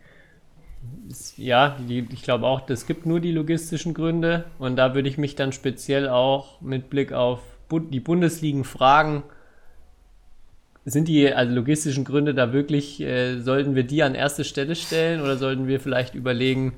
ja, 1.38 1.78
die, 1.80 2.08
ich 2.12 2.24
glaube 2.24 2.48
auch, 2.48 2.68
es 2.70 2.86
gibt 2.86 3.06
nur 3.06 3.20
die 3.20 3.32
logistischen 3.32 3.94
Gründe 3.94 4.46
und 4.60 4.76
da 4.76 4.94
würde 4.96 5.10
ich 5.10 5.18
mich 5.18 5.36
dann 5.36 5.52
speziell 5.52 6.10
auch 6.10 6.62
mit 6.62 6.90
Blick 6.90 7.14
auf 7.14 7.40
Bu 7.70 7.80
die 7.80 8.00
Bundesligen 8.00 8.64
fragen, 8.64 9.24
sind 10.86 11.08
die 11.08 11.32
also 11.34 11.54
logistischen 11.54 12.04
Gründe 12.04 12.34
da 12.34 12.52
wirklich, 12.52 13.00
äh, 13.02 13.40
sollten 13.40 13.76
wir 13.76 13.84
die 13.84 14.04
an 14.04 14.16
erste 14.16 14.44
Stelle 14.44 14.76
stellen 14.76 15.22
oder 15.22 15.38
sollten 15.38 15.68
wir 15.68 15.80
vielleicht 15.80 16.14
überlegen, 16.16 16.74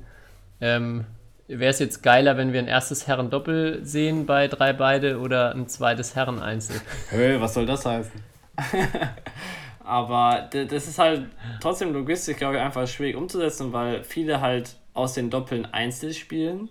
ähm, 0.60 1.04
wäre 1.48 1.70
es 1.70 1.78
jetzt 1.78 2.02
geiler, 2.02 2.36
wenn 2.36 2.52
wir 2.52 2.60
ein 2.60 2.68
erstes 2.68 3.06
Herren-Doppel 3.06 3.84
sehen 3.84 4.26
bei 4.26 4.48
drei 4.48 4.72
beide 4.72 5.18
oder 5.18 5.54
ein 5.54 5.68
zweites 5.68 6.14
Herren-Einzel? 6.14 6.80
Hey, 7.10 7.40
was 7.40 7.54
soll 7.54 7.66
das 7.66 7.84
heißen? 7.84 8.12
Aber 9.84 10.48
das 10.50 10.88
ist 10.88 10.98
halt 10.98 11.26
trotzdem 11.60 11.92
logistisch, 11.92 12.36
glaube 12.36 12.56
ich, 12.56 12.60
einfach 12.60 12.88
schwierig 12.88 13.14
umzusetzen, 13.14 13.72
weil 13.72 14.02
viele 14.02 14.40
halt 14.40 14.76
aus 14.94 15.14
den 15.14 15.30
Doppeln 15.30 15.64
Einzel 15.66 16.12
spielen 16.12 16.68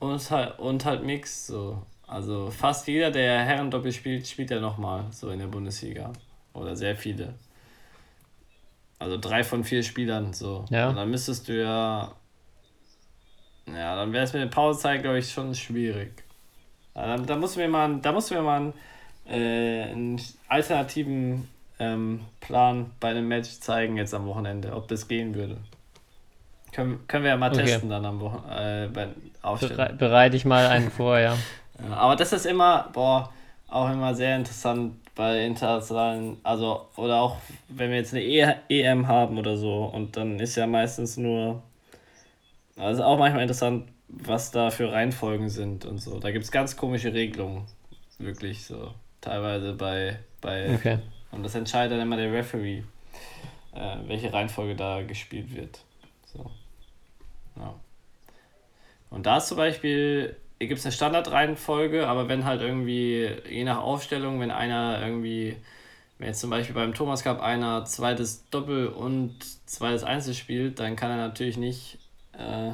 und, 0.00 0.30
halt, 0.30 0.58
und 0.58 0.84
halt 0.84 1.04
Mix 1.04 1.46
so. 1.46 1.82
Also 2.08 2.50
fast 2.50 2.88
jeder, 2.88 3.10
der 3.10 3.40
Herrendoppel 3.40 3.92
spielt, 3.92 4.26
spielt 4.26 4.50
ja 4.50 4.60
nochmal 4.60 5.04
so 5.10 5.30
in 5.30 5.38
der 5.38 5.46
Bundesliga. 5.46 6.12
Oder 6.54 6.76
sehr 6.76 6.96
viele. 6.96 7.34
Also 8.98 9.16
drei 9.16 9.44
von 9.44 9.62
vier 9.64 9.82
Spielern 9.82 10.32
so. 10.32 10.64
Ja. 10.70 10.88
Und 10.90 10.96
dann 10.96 11.10
müsstest 11.10 11.48
du 11.48 11.60
ja 11.60 12.12
Ja, 13.66 13.96
dann 13.96 14.12
wäre 14.12 14.24
es 14.24 14.32
mit 14.32 14.42
der 14.42 14.48
Pausezeit, 14.48 15.02
glaube 15.02 15.18
ich, 15.18 15.30
schon 15.30 15.54
schwierig. 15.54 16.24
Da, 16.94 17.16
da 17.16 17.36
muss 17.36 17.56
mir 17.56 17.68
mal, 17.68 17.98
da 18.00 18.12
muss 18.12 18.30
mir 18.30 18.42
mal 18.42 18.56
einen, 18.60 18.72
äh, 19.28 19.82
einen 19.90 20.20
alternativen 20.48 21.48
ähm, 21.78 22.22
Plan 22.40 22.90
bei 22.98 23.10
einem 23.10 23.28
Match 23.28 23.60
zeigen 23.60 23.96
jetzt 23.96 24.14
am 24.14 24.26
Wochenende, 24.26 24.74
ob 24.74 24.88
das 24.88 25.06
gehen 25.06 25.34
würde. 25.34 25.58
Können, 26.72 27.06
können 27.06 27.24
wir 27.24 27.30
ja 27.30 27.36
mal 27.36 27.52
Okay. 27.52 27.64
testen 27.64 27.88
dann 27.90 28.04
am 28.04 28.20
Wochenende 28.20 28.84
äh, 28.84 28.88
bei 28.88 29.08
bereite 29.98 30.36
ich 30.36 30.44
mal 30.44 30.66
einen 30.66 30.90
vor, 30.90 31.18
ja. 31.18 31.36
Ja, 31.80 31.94
aber 31.94 32.16
das 32.16 32.32
ist 32.32 32.44
immer, 32.44 32.88
boah, 32.92 33.32
auch 33.68 33.88
immer 33.88 34.12
sehr 34.12 34.34
interessant 34.34 34.96
bei 35.18 35.44
internationalen, 35.44 36.36
also, 36.44 36.86
oder 36.94 37.20
auch 37.20 37.38
wenn 37.68 37.90
wir 37.90 37.96
jetzt 37.96 38.14
eine 38.14 38.22
e 38.22 38.54
EM 38.68 39.08
haben 39.08 39.36
oder 39.36 39.56
so, 39.56 39.86
und 39.86 40.16
dann 40.16 40.38
ist 40.38 40.54
ja 40.54 40.64
meistens 40.68 41.16
nur, 41.16 41.60
also 42.76 43.02
auch 43.02 43.18
manchmal 43.18 43.42
interessant, 43.42 43.88
was 44.06 44.52
da 44.52 44.70
für 44.70 44.92
Reihenfolgen 44.92 45.48
sind 45.48 45.84
und 45.84 45.98
so. 45.98 46.20
Da 46.20 46.30
gibt 46.30 46.44
es 46.44 46.52
ganz 46.52 46.76
komische 46.76 47.12
Regelungen, 47.12 47.64
wirklich 48.20 48.64
so, 48.64 48.94
teilweise 49.20 49.72
bei, 49.72 50.20
bei, 50.40 50.72
Okay. 50.76 50.98
und 51.32 51.42
das 51.42 51.56
entscheidet 51.56 51.94
dann 51.98 52.00
immer 52.00 52.16
der 52.16 52.32
Referee, 52.32 52.84
äh, 53.74 53.96
welche 54.06 54.32
Reihenfolge 54.32 54.76
da 54.76 55.02
gespielt 55.02 55.52
wird. 55.52 55.80
So. 56.32 56.48
Ja. 57.56 57.74
Und 59.10 59.26
da 59.26 59.38
ist 59.38 59.48
zum 59.48 59.56
Beispiel, 59.56 60.36
gibt 60.66 60.78
es 60.78 60.84
eine 60.84 60.92
Standardreihenfolge, 60.92 62.08
aber 62.08 62.28
wenn 62.28 62.44
halt 62.44 62.60
irgendwie, 62.62 63.30
je 63.48 63.64
nach 63.64 63.78
Aufstellung, 63.78 64.40
wenn 64.40 64.50
einer 64.50 65.00
irgendwie, 65.00 65.56
wenn 66.18 66.28
jetzt 66.28 66.40
zum 66.40 66.50
Beispiel 66.50 66.74
beim 66.74 66.94
Thomas 66.94 67.22
Cup 67.22 67.40
einer 67.40 67.84
zweites 67.84 68.48
Doppel 68.50 68.88
und 68.88 69.36
zweites 69.66 70.02
Einzel 70.02 70.34
spielt, 70.34 70.80
dann 70.80 70.96
kann 70.96 71.10
er 71.10 71.16
natürlich 71.16 71.56
nicht, 71.56 71.98
äh, 72.32 72.72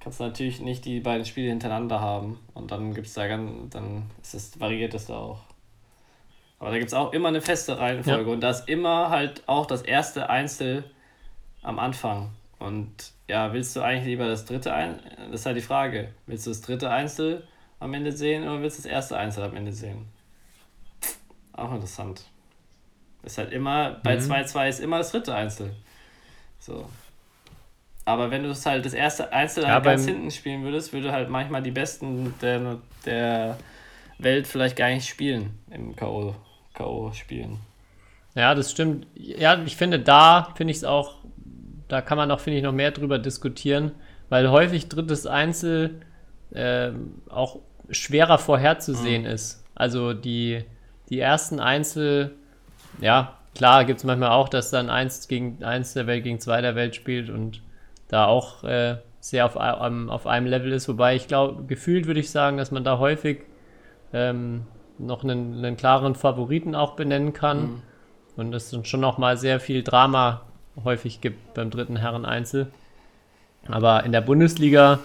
kannst 0.00 0.20
du 0.20 0.24
natürlich 0.24 0.60
nicht 0.60 0.84
die 0.84 1.00
beiden 1.00 1.24
Spiele 1.24 1.50
hintereinander 1.50 2.00
haben. 2.00 2.38
Und 2.54 2.70
dann 2.70 2.94
gibt 2.94 3.08
es 3.08 3.14
da 3.14 3.26
ganz, 3.26 3.72
dann 3.72 4.10
ist 4.22 4.34
es, 4.34 4.60
variiert 4.60 4.94
es 4.94 5.06
da 5.06 5.16
auch. 5.16 5.40
Aber 6.60 6.70
da 6.70 6.78
gibt 6.78 6.88
es 6.88 6.94
auch 6.94 7.12
immer 7.12 7.28
eine 7.28 7.40
feste 7.40 7.80
Reihenfolge 7.80 8.30
und 8.30 8.40
da 8.40 8.50
ist 8.50 8.68
immer 8.68 9.10
halt 9.10 9.42
auch 9.48 9.66
das 9.66 9.82
erste 9.82 10.30
Einzel 10.30 10.84
am 11.62 11.80
Anfang. 11.80 12.30
Und 12.62 13.12
ja, 13.28 13.52
willst 13.52 13.74
du 13.74 13.80
eigentlich 13.80 14.06
lieber 14.06 14.26
das 14.28 14.44
dritte 14.44 14.72
Einzel? 14.72 15.02
Das 15.30 15.40
ist 15.40 15.46
halt 15.46 15.56
die 15.56 15.62
Frage. 15.62 16.12
Willst 16.26 16.46
du 16.46 16.50
das 16.50 16.60
dritte 16.60 16.90
Einzel 16.90 17.42
am 17.80 17.92
Ende 17.94 18.12
sehen 18.12 18.44
oder 18.44 18.62
willst 18.62 18.78
du 18.78 18.82
das 18.82 18.92
erste 18.92 19.16
Einzel 19.16 19.42
am 19.42 19.56
Ende 19.56 19.72
sehen? 19.72 20.06
Auch 21.52 21.72
interessant. 21.74 22.22
Ist 23.24 23.38
halt 23.38 23.52
immer, 23.52 24.00
bei 24.04 24.16
Mhm. 24.16 24.20
2-2 24.20 24.68
ist 24.68 24.80
immer 24.80 24.98
das 24.98 25.10
dritte 25.10 25.34
Einzel. 25.34 25.74
So. 26.60 26.88
Aber 28.04 28.30
wenn 28.30 28.42
du 28.42 28.50
es 28.50 28.64
halt 28.66 28.84
das 28.84 28.94
erste 28.94 29.32
Einzel 29.32 29.64
Ja, 29.64 29.70
halt 29.74 29.84
ganz 29.84 30.04
hinten 30.04 30.30
spielen 30.30 30.62
würdest, 30.62 30.92
würde 30.92 31.12
halt 31.12 31.30
manchmal 31.30 31.62
die 31.62 31.70
Besten 31.70 32.34
der, 32.40 32.78
der 33.04 33.58
Welt 34.18 34.46
vielleicht 34.46 34.76
gar 34.76 34.88
nicht 34.88 35.08
spielen 35.08 35.58
im 35.70 35.94
K.O. 35.96 36.34
K.O. 36.74 37.12
spielen. 37.12 37.58
Ja, 38.34 38.54
das 38.54 38.70
stimmt. 38.70 39.06
Ja, 39.14 39.62
ich 39.62 39.76
finde, 39.76 40.00
da 40.00 40.52
finde 40.56 40.70
ich 40.70 40.78
es 40.78 40.84
auch, 40.84 41.16
da 41.92 42.00
kann 42.00 42.16
man 42.16 42.28
noch, 42.28 42.40
finde 42.40 42.56
ich, 42.58 42.64
noch 42.64 42.72
mehr 42.72 42.90
drüber 42.90 43.18
diskutieren, 43.18 43.92
weil 44.30 44.50
häufig 44.50 44.88
drittes 44.88 45.26
Einzel 45.26 46.00
ähm, 46.54 47.16
auch 47.28 47.58
schwerer 47.90 48.38
vorherzusehen 48.38 49.26
ist. 49.26 49.62
Also 49.74 50.14
die, 50.14 50.64
die 51.10 51.20
ersten 51.20 51.60
Einzel, 51.60 52.32
ja, 53.00 53.36
klar 53.54 53.84
gibt 53.84 53.98
es 53.98 54.04
manchmal 54.04 54.30
auch, 54.30 54.48
dass 54.48 54.70
dann 54.70 54.88
eins 54.88 55.28
gegen 55.28 55.62
eins 55.62 55.92
der 55.92 56.06
Welt 56.06 56.24
gegen 56.24 56.40
zwei 56.40 56.62
der 56.62 56.74
Welt 56.74 56.94
spielt 56.96 57.28
und 57.28 57.60
da 58.08 58.24
auch 58.24 58.64
äh, 58.64 58.96
sehr 59.20 59.44
auf, 59.44 59.58
einem- 59.58 60.08
auf 60.08 60.26
einem 60.26 60.46
Level 60.46 60.72
ist. 60.72 60.88
Wobei 60.88 61.14
ich 61.14 61.28
glaube, 61.28 61.64
gefühlt 61.64 62.06
würde 62.06 62.20
ich 62.20 62.30
sagen, 62.30 62.56
dass 62.56 62.70
man 62.70 62.84
da 62.84 62.98
häufig 62.98 63.40
ähm, 64.14 64.62
noch 64.98 65.24
einen, 65.24 65.58
einen 65.58 65.76
klaren 65.76 66.14
Favoriten 66.14 66.74
auch 66.74 66.96
benennen 66.96 67.34
kann. 67.34 67.82
Und 68.36 68.54
es 68.54 68.70
dann 68.70 68.86
schon 68.86 69.00
noch 69.00 69.18
mal 69.18 69.36
sehr 69.36 69.60
viel 69.60 69.82
Drama 69.82 70.40
häufig 70.82 71.20
gibt 71.20 71.54
beim 71.54 71.70
dritten 71.70 71.96
Herren-Einzel. 71.96 72.72
Aber 73.68 74.04
in 74.04 74.12
der 74.12 74.20
Bundesliga, 74.20 74.98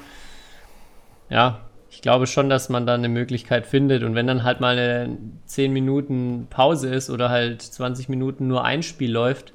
ja, 1.30 1.62
ich 1.90 2.02
glaube 2.02 2.28
schon, 2.28 2.50
dass 2.50 2.70
man 2.70 2.86
da 2.86 2.96
eine 2.96 3.10
Möglichkeit 3.10 3.66
findet. 3.66 4.04
Und 4.04 4.16
wenn 4.16 4.28
dann 4.28 4.44
halt 4.44 4.60
mal 4.60 4.78
eine 4.78 5.18
10 5.46 5.72
Minuten 5.74 6.48
Pause 6.50 6.94
ist 6.94 7.10
oder 7.10 7.30
halt 7.30 7.62
20 7.62 8.10
Minuten 8.10 8.48
nur 8.48 8.64
ein 8.64 8.84
Spiel 8.84 9.12
läuft 9.12 9.54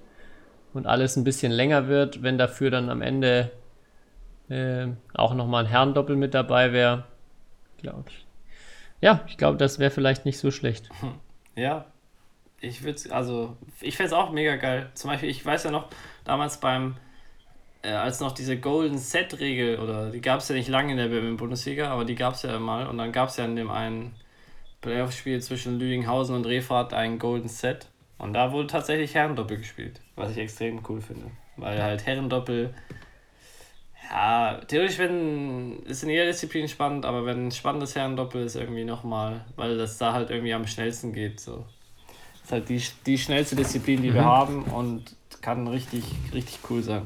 und 0.72 0.86
alles 0.86 1.16
ein 1.16 1.24
bisschen 1.24 1.52
länger 1.52 1.88
wird, 1.88 2.22
wenn 2.22 2.38
dafür 2.38 2.70
dann 2.70 2.88
am 2.90 3.02
Ende 3.02 3.50
äh, 4.48 4.88
auch 5.14 5.34
noch 5.34 5.46
mal 5.46 5.64
ein 5.64 5.70
Herrendoppel 5.70 6.16
mit 6.16 6.34
dabei 6.34 6.72
wäre, 6.72 7.04
glaube 7.78 8.04
ich. 8.08 8.26
Ja, 9.00 9.20
ich 9.26 9.36
glaube, 9.36 9.58
das 9.58 9.78
wäre 9.78 9.90
vielleicht 9.90 10.24
nicht 10.24 10.38
so 10.38 10.50
schlecht. 10.50 10.88
Ja, 11.54 11.84
ich 12.62 12.84
würde 12.84 13.00
also 13.10 13.56
ich 13.80 13.96
fände 13.96 14.08
es 14.08 14.12
auch 14.12 14.30
mega 14.30 14.56
geil. 14.56 14.90
Zum 14.94 15.10
Beispiel, 15.10 15.28
ich 15.28 15.44
weiß 15.44 15.64
ja 15.64 15.70
noch, 15.70 15.88
damals 16.24 16.58
beim, 16.60 16.96
äh, 17.82 17.90
als 17.90 18.20
noch 18.20 18.32
diese 18.32 18.58
Golden 18.58 18.98
Set-Regel, 18.98 19.80
oder 19.80 20.10
die 20.10 20.20
gab 20.20 20.40
es 20.40 20.48
ja 20.48 20.54
nicht 20.54 20.68
lange 20.68 20.92
in 20.92 20.98
der 20.98 21.36
Bundesliga, 21.36 21.90
aber 21.90 22.04
die 22.04 22.14
gab 22.14 22.34
es 22.34 22.42
ja 22.42 22.58
mal. 22.58 22.86
Und 22.86 22.98
dann 22.98 23.12
gab 23.12 23.28
es 23.28 23.36
ja 23.36 23.44
in 23.44 23.56
dem 23.56 23.70
einen 23.70 24.14
Playoff-Spiel 24.80 25.42
zwischen 25.42 25.78
Lüdinghausen 25.78 26.36
und 26.36 26.46
Refrat 26.46 26.94
ein 26.94 27.18
Golden 27.18 27.48
Set. 27.48 27.88
Und 28.18 28.34
da 28.34 28.52
wurde 28.52 28.68
tatsächlich 28.68 29.14
Herrendoppel 29.14 29.58
gespielt, 29.58 30.00
was 30.14 30.30
ich 30.30 30.38
extrem 30.38 30.80
cool 30.88 31.00
finde. 31.00 31.32
Weil 31.56 31.82
halt 31.82 32.06
Herrendoppel, 32.06 32.72
ja, 34.08 34.60
theoretisch 34.68 34.98
wenn, 34.98 35.80
ist 35.82 36.04
in 36.04 36.10
jeder 36.10 36.26
Disziplin 36.26 36.68
spannend, 36.68 37.04
aber 37.04 37.26
wenn 37.26 37.48
ein 37.48 37.50
spannendes 37.50 37.96
Herrendoppel 37.96 38.44
ist 38.44 38.54
irgendwie 38.54 38.84
nochmal, 38.84 39.44
weil 39.56 39.76
das 39.76 39.98
da 39.98 40.12
halt 40.12 40.30
irgendwie 40.30 40.54
am 40.54 40.66
schnellsten 40.68 41.12
geht, 41.12 41.40
so. 41.40 41.66
Halt 42.52 42.68
die, 42.68 42.82
die 43.06 43.18
schnellste 43.18 43.56
Disziplin, 43.56 44.02
die 44.02 44.12
wir 44.12 44.24
haben 44.24 44.64
und 44.64 45.16
kann 45.40 45.66
richtig, 45.66 46.04
richtig 46.32 46.58
cool 46.70 46.82
sein. 46.82 47.02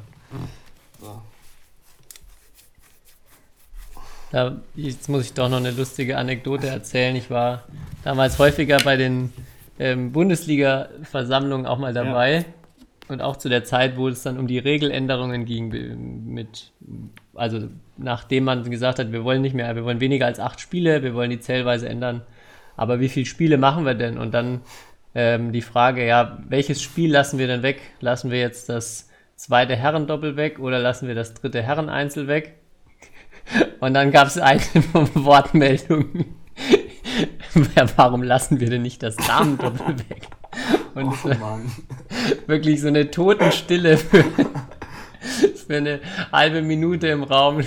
So. 1.00 1.22
Da, 4.32 4.56
jetzt 4.74 5.08
muss 5.08 5.24
ich 5.24 5.32
doch 5.32 5.48
noch 5.48 5.58
eine 5.58 5.70
lustige 5.70 6.18
Anekdote 6.18 6.66
erzählen. 6.66 7.14
Ich 7.16 7.30
war 7.30 7.62
damals 8.02 8.38
häufiger 8.38 8.78
bei 8.78 8.96
den 8.96 9.32
ähm, 9.78 10.12
Bundesliga-Versammlungen 10.12 11.66
auch 11.66 11.78
mal 11.78 11.94
dabei. 11.94 12.44
Und 13.08 13.22
auch 13.22 13.36
zu 13.36 13.48
der 13.48 13.62
Zeit, 13.62 13.96
wo 13.96 14.08
es 14.08 14.24
dann 14.24 14.36
um 14.36 14.48
die 14.48 14.58
Regeländerungen 14.58 15.44
ging, 15.44 16.26
mit, 16.26 16.72
also 17.34 17.68
nachdem 17.96 18.44
man 18.44 18.68
gesagt 18.68 18.98
hat, 18.98 19.12
wir 19.12 19.22
wollen 19.22 19.42
nicht 19.42 19.54
mehr, 19.54 19.76
wir 19.76 19.84
wollen 19.84 20.00
weniger 20.00 20.26
als 20.26 20.40
acht 20.40 20.60
Spiele, 20.60 21.04
wir 21.04 21.14
wollen 21.14 21.30
die 21.30 21.38
Zählweise 21.38 21.88
ändern. 21.88 22.22
Aber 22.76 22.98
wie 22.98 23.08
viele 23.08 23.26
Spiele 23.26 23.58
machen 23.58 23.84
wir 23.84 23.94
denn? 23.94 24.18
Und 24.18 24.34
dann 24.34 24.60
ähm, 25.16 25.50
die 25.50 25.62
Frage, 25.62 26.06
ja, 26.06 26.36
welches 26.46 26.82
Spiel 26.82 27.10
lassen 27.10 27.38
wir 27.38 27.46
denn 27.46 27.62
weg? 27.62 27.80
Lassen 28.00 28.30
wir 28.30 28.38
jetzt 28.38 28.68
das 28.68 29.08
zweite 29.34 29.74
Herrendoppel 29.74 30.36
weg 30.36 30.58
oder 30.58 30.78
lassen 30.78 31.08
wir 31.08 31.14
das 31.14 31.32
dritte 31.32 31.62
Herreneinzel 31.62 32.28
weg? 32.28 32.56
Und 33.80 33.94
dann 33.94 34.10
gab 34.10 34.26
es 34.26 34.36
eine 34.36 34.60
Wortmeldung. 35.14 36.26
Ja, 37.74 37.86
Warum 37.96 38.22
lassen 38.22 38.60
wir 38.60 38.68
denn 38.68 38.82
nicht 38.82 39.02
das 39.02 39.16
Damendoppel 39.16 39.98
weg? 40.00 40.28
Und 40.94 41.24
war 41.24 41.36
Mann. 41.38 41.72
wirklich 42.46 42.82
so 42.82 42.88
eine 42.88 43.10
Totenstille 43.10 43.96
für, 43.96 44.22
für 44.22 45.76
eine 45.76 46.00
halbe 46.30 46.60
Minute 46.60 47.08
im 47.08 47.22
Raum. 47.22 47.62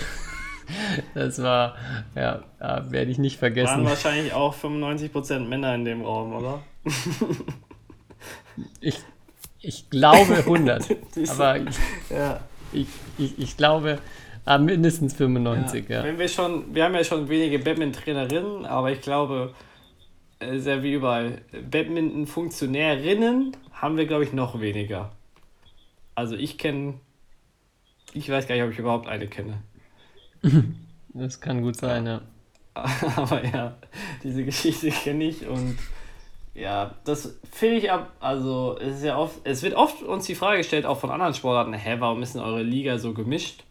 Das 1.13 1.41
war, 1.41 1.76
ja, 2.15 2.43
ja 2.59 2.91
werde 2.91 3.11
ich 3.11 3.17
nicht 3.17 3.41
Waren 3.41 3.53
vergessen. 3.53 3.86
wahrscheinlich 3.86 4.34
auch 4.34 4.55
95% 4.55 5.39
Männer 5.39 5.76
in 5.76 5.86
dem 5.86 6.01
Raum, 6.01 6.34
oder? 6.34 6.61
Ich, 8.82 8.99
ich 9.61 9.89
glaube 9.89 10.36
100. 10.38 10.84
Siehst 11.11 11.39
du? 11.39 11.43
aber 11.43 11.57
ich, 11.57 11.78
Ja. 12.09 12.39
ich, 12.74 12.88
ich, 13.17 13.39
ich 13.39 13.57
glaube 13.57 13.99
ah, 14.45 14.57
mindestens 14.57 15.13
95, 15.13 15.88
ja. 15.89 16.03
Wenn 16.03 16.20
wir 16.20 16.28
schon, 16.28 16.74
wir 16.74 16.84
haben 16.84 16.95
ja 16.95 17.03
schon 17.03 17.30
wenige 17.30 17.59
Badminton-Trainerinnen, 17.59 18.65
aber 18.65 18.91
ich 18.91 19.01
glaube, 19.01 19.53
ist 20.39 20.67
ja 20.67 20.82
wie 20.84 20.93
überall, 20.93 21.41
Badminton-Funktionärinnen 21.70 23.55
haben 23.74 23.97
wir, 23.97 24.05
glaube 24.05 24.24
ich, 24.24 24.34
noch 24.34 24.59
weniger. 24.61 25.11
Also 26.15 26.36
ich 26.36 26.57
kenne, 26.57 26.95
ich 28.13 28.30
weiß 28.30 28.47
gar 28.47 28.55
nicht, 28.55 28.63
ob 28.63 28.72
ich 28.72 28.80
überhaupt 28.80 29.07
eine 29.07 29.28
kenne. 29.28 29.61
Das 31.12 31.42
kann 31.42 31.64
gut 31.64 31.76
sein, 31.76 32.06
ja. 32.06 32.22
Aber 33.16 33.44
ja, 33.44 33.76
diese 34.24 34.46
Geschichte 34.46 34.90
kenne 34.92 35.24
ich 35.26 35.48
und 35.48 35.76
ja, 36.54 36.92
das 37.04 37.40
finde 37.52 37.78
ich 37.78 37.92
ab, 37.92 38.12
also 38.20 38.78
es 38.80 38.98
ist 38.98 39.04
ja 39.04 39.18
oft, 39.18 39.36
es 39.44 39.64
wird 39.64 39.76
oft 39.76 40.04
uns 40.04 40.26
die 40.26 40.36
Frage 40.36 40.58
gestellt, 40.58 40.86
auch 40.86 41.00
von 41.00 41.10
anderen 41.10 41.34
Sportarten, 41.34 41.74
hä, 41.74 41.96
warum 42.00 42.22
ist 42.22 42.36
denn 42.36 42.42
eure 42.42 42.64
Liga 42.64 42.98
so 42.98 43.14
gemischt? 43.14 43.64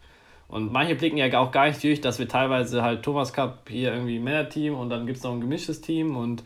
Und 0.47 0.71
manche 0.71 0.95
blicken 0.95 1.17
ja 1.17 1.39
auch 1.39 1.51
gar 1.51 1.67
nicht 1.67 1.83
durch, 1.83 2.01
dass 2.01 2.17
wir 2.17 2.27
teilweise 2.27 2.81
halt 2.81 3.03
Thomas 3.03 3.33
Cup 3.33 3.69
hier 3.69 3.93
irgendwie 3.93 4.17
Männerteam 4.17 4.73
und 4.73 4.89
dann 4.89 5.05
gibt 5.05 5.19
es 5.19 5.23
noch 5.23 5.31
ein 5.31 5.41
gemischtes 5.41 5.81
Team 5.81 6.17
und 6.17 6.43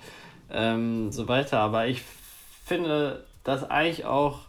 ähm, 0.51 1.09
so 1.11 1.29
weiter. 1.29 1.59
Aber 1.59 1.87
ich 1.87 2.01
finde 2.65 3.23
das 3.45 3.63
eigentlich 3.69 4.03
auch, 4.03 4.39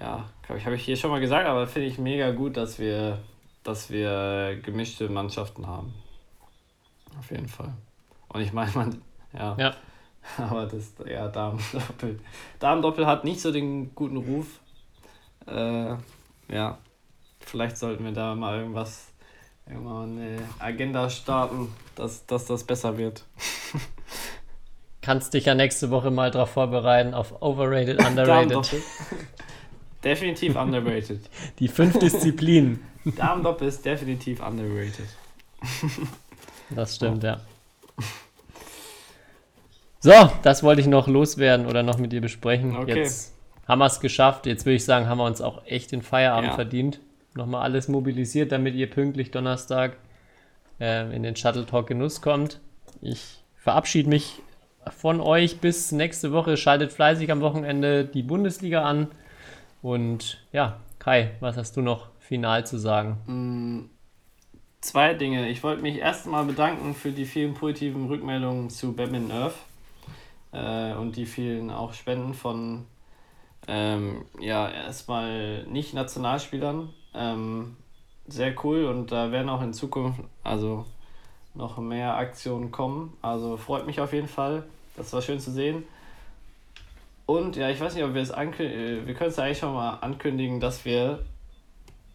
ja, 0.00 0.24
glaube 0.46 0.58
ich, 0.58 0.64
habe 0.64 0.76
ich 0.76 0.84
hier 0.84 0.96
schon 0.96 1.10
mal 1.10 1.20
gesagt, 1.20 1.46
aber 1.46 1.66
finde 1.66 1.88
ich 1.88 1.98
mega 1.98 2.30
gut, 2.30 2.56
dass 2.56 2.78
wir 2.78 3.18
dass 3.68 3.90
wir 3.90 4.58
gemischte 4.62 5.10
Mannschaften 5.10 5.66
haben. 5.66 5.92
Auf 7.18 7.30
jeden 7.30 7.48
Fall. 7.48 7.74
Und 8.28 8.40
ich 8.40 8.54
meine, 8.54 8.72
man, 8.72 9.02
ja. 9.34 9.56
Ja. 9.58 9.74
Aber 10.38 10.64
das, 10.64 10.94
ja, 11.06 11.28
Damen-Doppel. 11.28 12.18
Damen-Doppel 12.60 13.06
hat 13.06 13.24
nicht 13.24 13.42
so 13.42 13.52
den 13.52 13.94
guten 13.94 14.16
Ruf. 14.16 14.60
Äh, 15.46 15.96
ja. 16.50 16.78
Vielleicht 17.40 17.76
sollten 17.76 18.04
wir 18.04 18.12
da 18.12 18.34
mal 18.34 18.58
irgendwas, 18.58 19.12
irgendwann 19.66 20.18
eine 20.18 20.38
Agenda 20.58 21.10
starten, 21.10 21.68
dass, 21.94 22.24
dass 22.24 22.46
das 22.46 22.64
besser 22.64 22.96
wird. 22.96 23.26
Kannst 25.02 25.34
dich 25.34 25.44
ja 25.44 25.54
nächste 25.54 25.90
Woche 25.90 26.10
mal 26.10 26.30
drauf 26.30 26.52
vorbereiten 26.52 27.12
auf 27.12 27.42
Overrated, 27.42 28.02
Underrated. 28.02 28.82
Definitiv 30.02 30.56
underrated. 30.56 31.20
Die 31.58 31.68
fünf 31.68 31.98
Disziplinen. 31.98 32.80
Damen-Doppel 33.16 33.68
ist 33.68 33.84
definitiv 33.84 34.40
underrated. 34.40 35.06
Das 36.70 36.96
stimmt, 36.96 37.24
ja. 37.24 37.40
So, 40.00 40.12
das 40.42 40.62
wollte 40.62 40.80
ich 40.80 40.86
noch 40.86 41.08
loswerden 41.08 41.66
oder 41.66 41.82
noch 41.82 41.98
mit 41.98 42.12
dir 42.12 42.20
besprechen. 42.20 42.76
Okay. 42.76 42.96
Jetzt 42.96 43.34
haben 43.66 43.78
wir 43.80 43.86
es 43.86 44.00
geschafft. 44.00 44.46
Jetzt 44.46 44.64
würde 44.66 44.76
ich 44.76 44.84
sagen, 44.84 45.08
haben 45.08 45.18
wir 45.18 45.24
uns 45.24 45.40
auch 45.40 45.64
echt 45.66 45.92
den 45.92 46.02
Feierabend 46.02 46.50
Ja. 46.50 46.54
verdient. 46.54 47.00
Nochmal 47.34 47.62
alles 47.62 47.88
mobilisiert, 47.88 48.52
damit 48.52 48.74
ihr 48.74 48.88
pünktlich 48.88 49.30
Donnerstag 49.30 49.96
äh, 50.80 51.14
in 51.14 51.22
den 51.22 51.36
Shuttle 51.36 51.66
Talk 51.66 51.86
Genuss 51.88 52.20
kommt. 52.20 52.60
Ich 53.00 53.42
verabschiede 53.56 54.08
mich 54.08 54.40
von 54.96 55.20
euch 55.20 55.60
bis 55.60 55.90
nächste 55.92 56.32
Woche. 56.32 56.56
Schaltet 56.56 56.92
fleißig 56.92 57.32
am 57.32 57.40
Wochenende 57.40 58.04
die 58.04 58.22
Bundesliga 58.22 58.82
an. 58.84 59.08
Und 59.82 60.44
ja, 60.52 60.80
Kai, 60.98 61.30
was 61.40 61.56
hast 61.56 61.76
du 61.76 61.82
noch 61.82 62.08
final 62.28 62.66
zu 62.66 62.78
sagen? 62.78 63.88
Zwei 64.82 65.14
Dinge. 65.14 65.48
Ich 65.48 65.62
wollte 65.62 65.82
mich 65.82 65.96
erstmal 65.96 66.44
bedanken 66.44 66.94
für 66.94 67.10
die 67.10 67.24
vielen 67.24 67.54
positiven 67.54 68.06
Rückmeldungen 68.06 68.68
zu 68.68 68.92
Batman 68.92 69.32
Earth 69.32 69.56
äh, 70.52 70.94
und 70.94 71.16
die 71.16 71.24
vielen 71.24 71.70
auch 71.70 71.94
Spenden 71.94 72.34
von 72.34 72.84
ähm, 73.66 74.26
ja 74.38 74.68
erstmal 74.68 75.64
nicht 75.64 75.94
Nationalspielern. 75.94 76.90
Ähm, 77.14 77.76
sehr 78.26 78.54
cool 78.62 78.84
und 78.84 79.10
da 79.10 79.32
werden 79.32 79.48
auch 79.48 79.62
in 79.62 79.72
Zukunft 79.72 80.20
also 80.44 80.84
noch 81.54 81.78
mehr 81.78 82.16
Aktionen 82.16 82.70
kommen. 82.70 83.16
Also 83.22 83.56
freut 83.56 83.86
mich 83.86 84.00
auf 84.00 84.12
jeden 84.12 84.28
Fall. 84.28 84.64
Das 84.96 85.12
war 85.14 85.22
schön 85.22 85.40
zu 85.40 85.50
sehen. 85.50 85.84
Und 87.24 87.56
ja, 87.56 87.70
ich 87.70 87.80
weiß 87.80 87.94
nicht, 87.94 88.04
ob 88.04 88.12
wir 88.14 88.22
es 88.22 88.30
ankündigen. 88.30 89.06
Wir 89.06 89.14
können 89.14 89.30
es 89.30 89.38
eigentlich 89.38 89.58
schon 89.58 89.72
mal 89.72 89.94
ankündigen, 89.94 90.60
dass 90.60 90.84
wir 90.84 91.24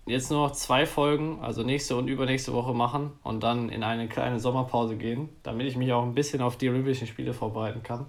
jetzt 0.05 0.31
nur 0.31 0.47
noch 0.47 0.53
zwei 0.53 0.85
Folgen, 0.85 1.39
also 1.41 1.63
nächste 1.63 1.95
und 1.95 2.07
übernächste 2.07 2.53
Woche 2.53 2.73
machen 2.73 3.11
und 3.23 3.43
dann 3.43 3.69
in 3.69 3.83
eine 3.83 4.07
kleine 4.07 4.39
Sommerpause 4.39 4.95
gehen, 4.97 5.29
damit 5.43 5.67
ich 5.67 5.77
mich 5.77 5.93
auch 5.93 6.03
ein 6.03 6.13
bisschen 6.13 6.41
auf 6.41 6.57
die 6.57 6.69
Olympischen 6.69 7.07
Spiele 7.07 7.33
vorbereiten 7.33 7.83
kann 7.83 8.05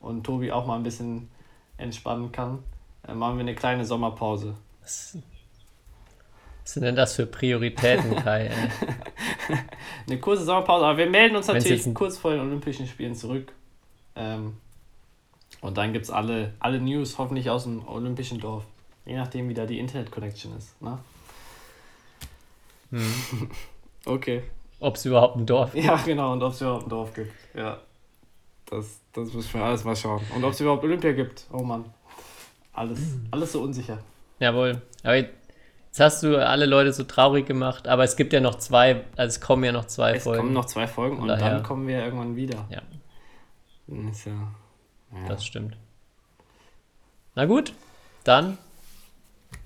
und 0.00 0.24
Tobi 0.24 0.52
auch 0.52 0.66
mal 0.66 0.76
ein 0.76 0.82
bisschen 0.82 1.28
entspannen 1.76 2.30
kann. 2.30 2.60
Dann 3.02 3.18
machen 3.18 3.36
wir 3.36 3.42
eine 3.42 3.54
kleine 3.54 3.84
Sommerpause. 3.84 4.54
Was, 4.82 5.18
was 6.62 6.72
sind 6.72 6.84
denn 6.84 6.96
das 6.96 7.14
für 7.14 7.26
Prioritäten, 7.26 8.14
Kai? 8.24 8.50
Eine 10.06 10.18
kurze 10.18 10.44
Sommerpause, 10.44 10.86
aber 10.86 10.98
wir 10.98 11.10
melden 11.10 11.36
uns 11.36 11.48
natürlich 11.48 11.92
kurz 11.94 12.16
vor 12.16 12.30
den 12.30 12.40
Olympischen 12.40 12.86
Spielen 12.86 13.14
zurück. 13.14 13.52
Ähm, 14.16 14.56
und 15.60 15.76
dann 15.76 15.92
gibt 15.92 16.04
es 16.04 16.10
alle, 16.10 16.54
alle 16.60 16.80
News, 16.80 17.18
hoffentlich 17.18 17.50
aus 17.50 17.64
dem 17.64 17.86
Olympischen 17.88 18.38
Dorf. 18.38 18.64
Je 19.04 19.16
nachdem, 19.16 19.48
wie 19.48 19.54
da 19.54 19.66
die 19.66 19.78
Internet-Connection 19.78 20.56
ist. 20.56 20.80
Ne? 20.80 20.98
Hm. 22.98 23.50
okay. 24.06 24.42
Ob 24.80 24.96
es 24.96 25.04
überhaupt 25.04 25.36
ein 25.36 25.46
Dorf 25.46 25.72
gibt? 25.72 25.84
Ja, 25.84 25.96
genau, 25.96 26.32
und 26.32 26.42
ob 26.42 26.52
es 26.52 26.60
überhaupt 26.60 26.86
ein 26.86 26.90
Dorf 26.90 27.14
gibt. 27.14 27.32
Ja. 27.54 27.78
Das, 28.66 29.00
das 29.12 29.32
müssen 29.32 29.54
wir 29.54 29.64
alles 29.64 29.84
mal 29.84 29.94
schauen. 29.96 30.20
Und 30.34 30.44
ob 30.44 30.52
es 30.52 30.60
überhaupt 30.60 30.84
Olympia 30.84 31.12
gibt. 31.12 31.46
Oh 31.52 31.62
Mann. 31.62 31.84
Alles, 32.72 32.98
alles 33.30 33.52
so 33.52 33.62
unsicher. 33.62 33.98
Jawohl. 34.40 34.82
Aber 35.02 35.14
jetzt 35.16 35.30
hast 36.00 36.22
du 36.24 36.44
alle 36.44 36.66
Leute 36.66 36.92
so 36.92 37.04
traurig 37.04 37.46
gemacht, 37.46 37.86
aber 37.86 38.02
es 38.04 38.16
gibt 38.16 38.32
ja 38.32 38.40
noch 38.40 38.56
zwei, 38.56 39.04
also 39.16 39.28
es 39.36 39.40
kommen 39.40 39.62
ja 39.64 39.70
noch 39.72 39.84
zwei 39.86 40.14
Es 40.16 40.24
Folgen. 40.24 40.40
kommen 40.40 40.52
noch 40.54 40.64
zwei 40.64 40.86
Folgen 40.88 41.18
und 41.18 41.28
Daher- 41.28 41.50
dann 41.50 41.62
kommen 41.62 41.86
wir 41.86 42.04
irgendwann 42.04 42.34
wieder. 42.36 42.66
Ja. 42.70 42.82
Ist 44.10 44.24
ja, 44.26 44.32
ja. 45.12 45.28
Das 45.28 45.44
stimmt. 45.44 45.76
Na 47.36 47.44
gut, 47.46 47.74
dann 48.24 48.58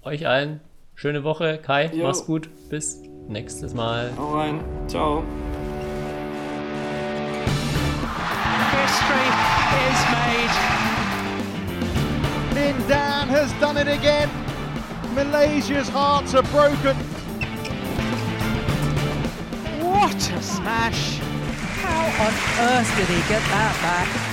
euch 0.02 0.26
allen 0.26 0.60
schöne 0.96 1.24
Woche. 1.24 1.58
Kai, 1.58 1.86
Jo. 1.94 2.06
mach's 2.06 2.26
gut. 2.26 2.48
Bis 2.68 3.00
nächstes 3.28 3.74
Mal. 3.74 4.12
Hau 4.16 4.38
rein. 4.38 4.60
Ciao. 4.88 5.22
History 8.72 9.28
is 9.88 10.00
made. 10.14 10.54
Lindan 12.54 13.28
has 13.28 13.52
done 13.60 13.76
it 13.76 13.88
again. 13.88 14.30
Malaysia's 15.14 15.88
hearts 15.88 16.34
are 16.34 16.42
broken. 16.44 16.96
What 19.80 20.30
a 20.30 20.42
smash! 20.42 21.18
How 21.82 22.04
on 22.24 22.32
earth 22.70 22.96
did 22.96 23.08
he 23.08 23.20
get 23.28 23.42
that 23.42 23.74
back? 23.82 24.27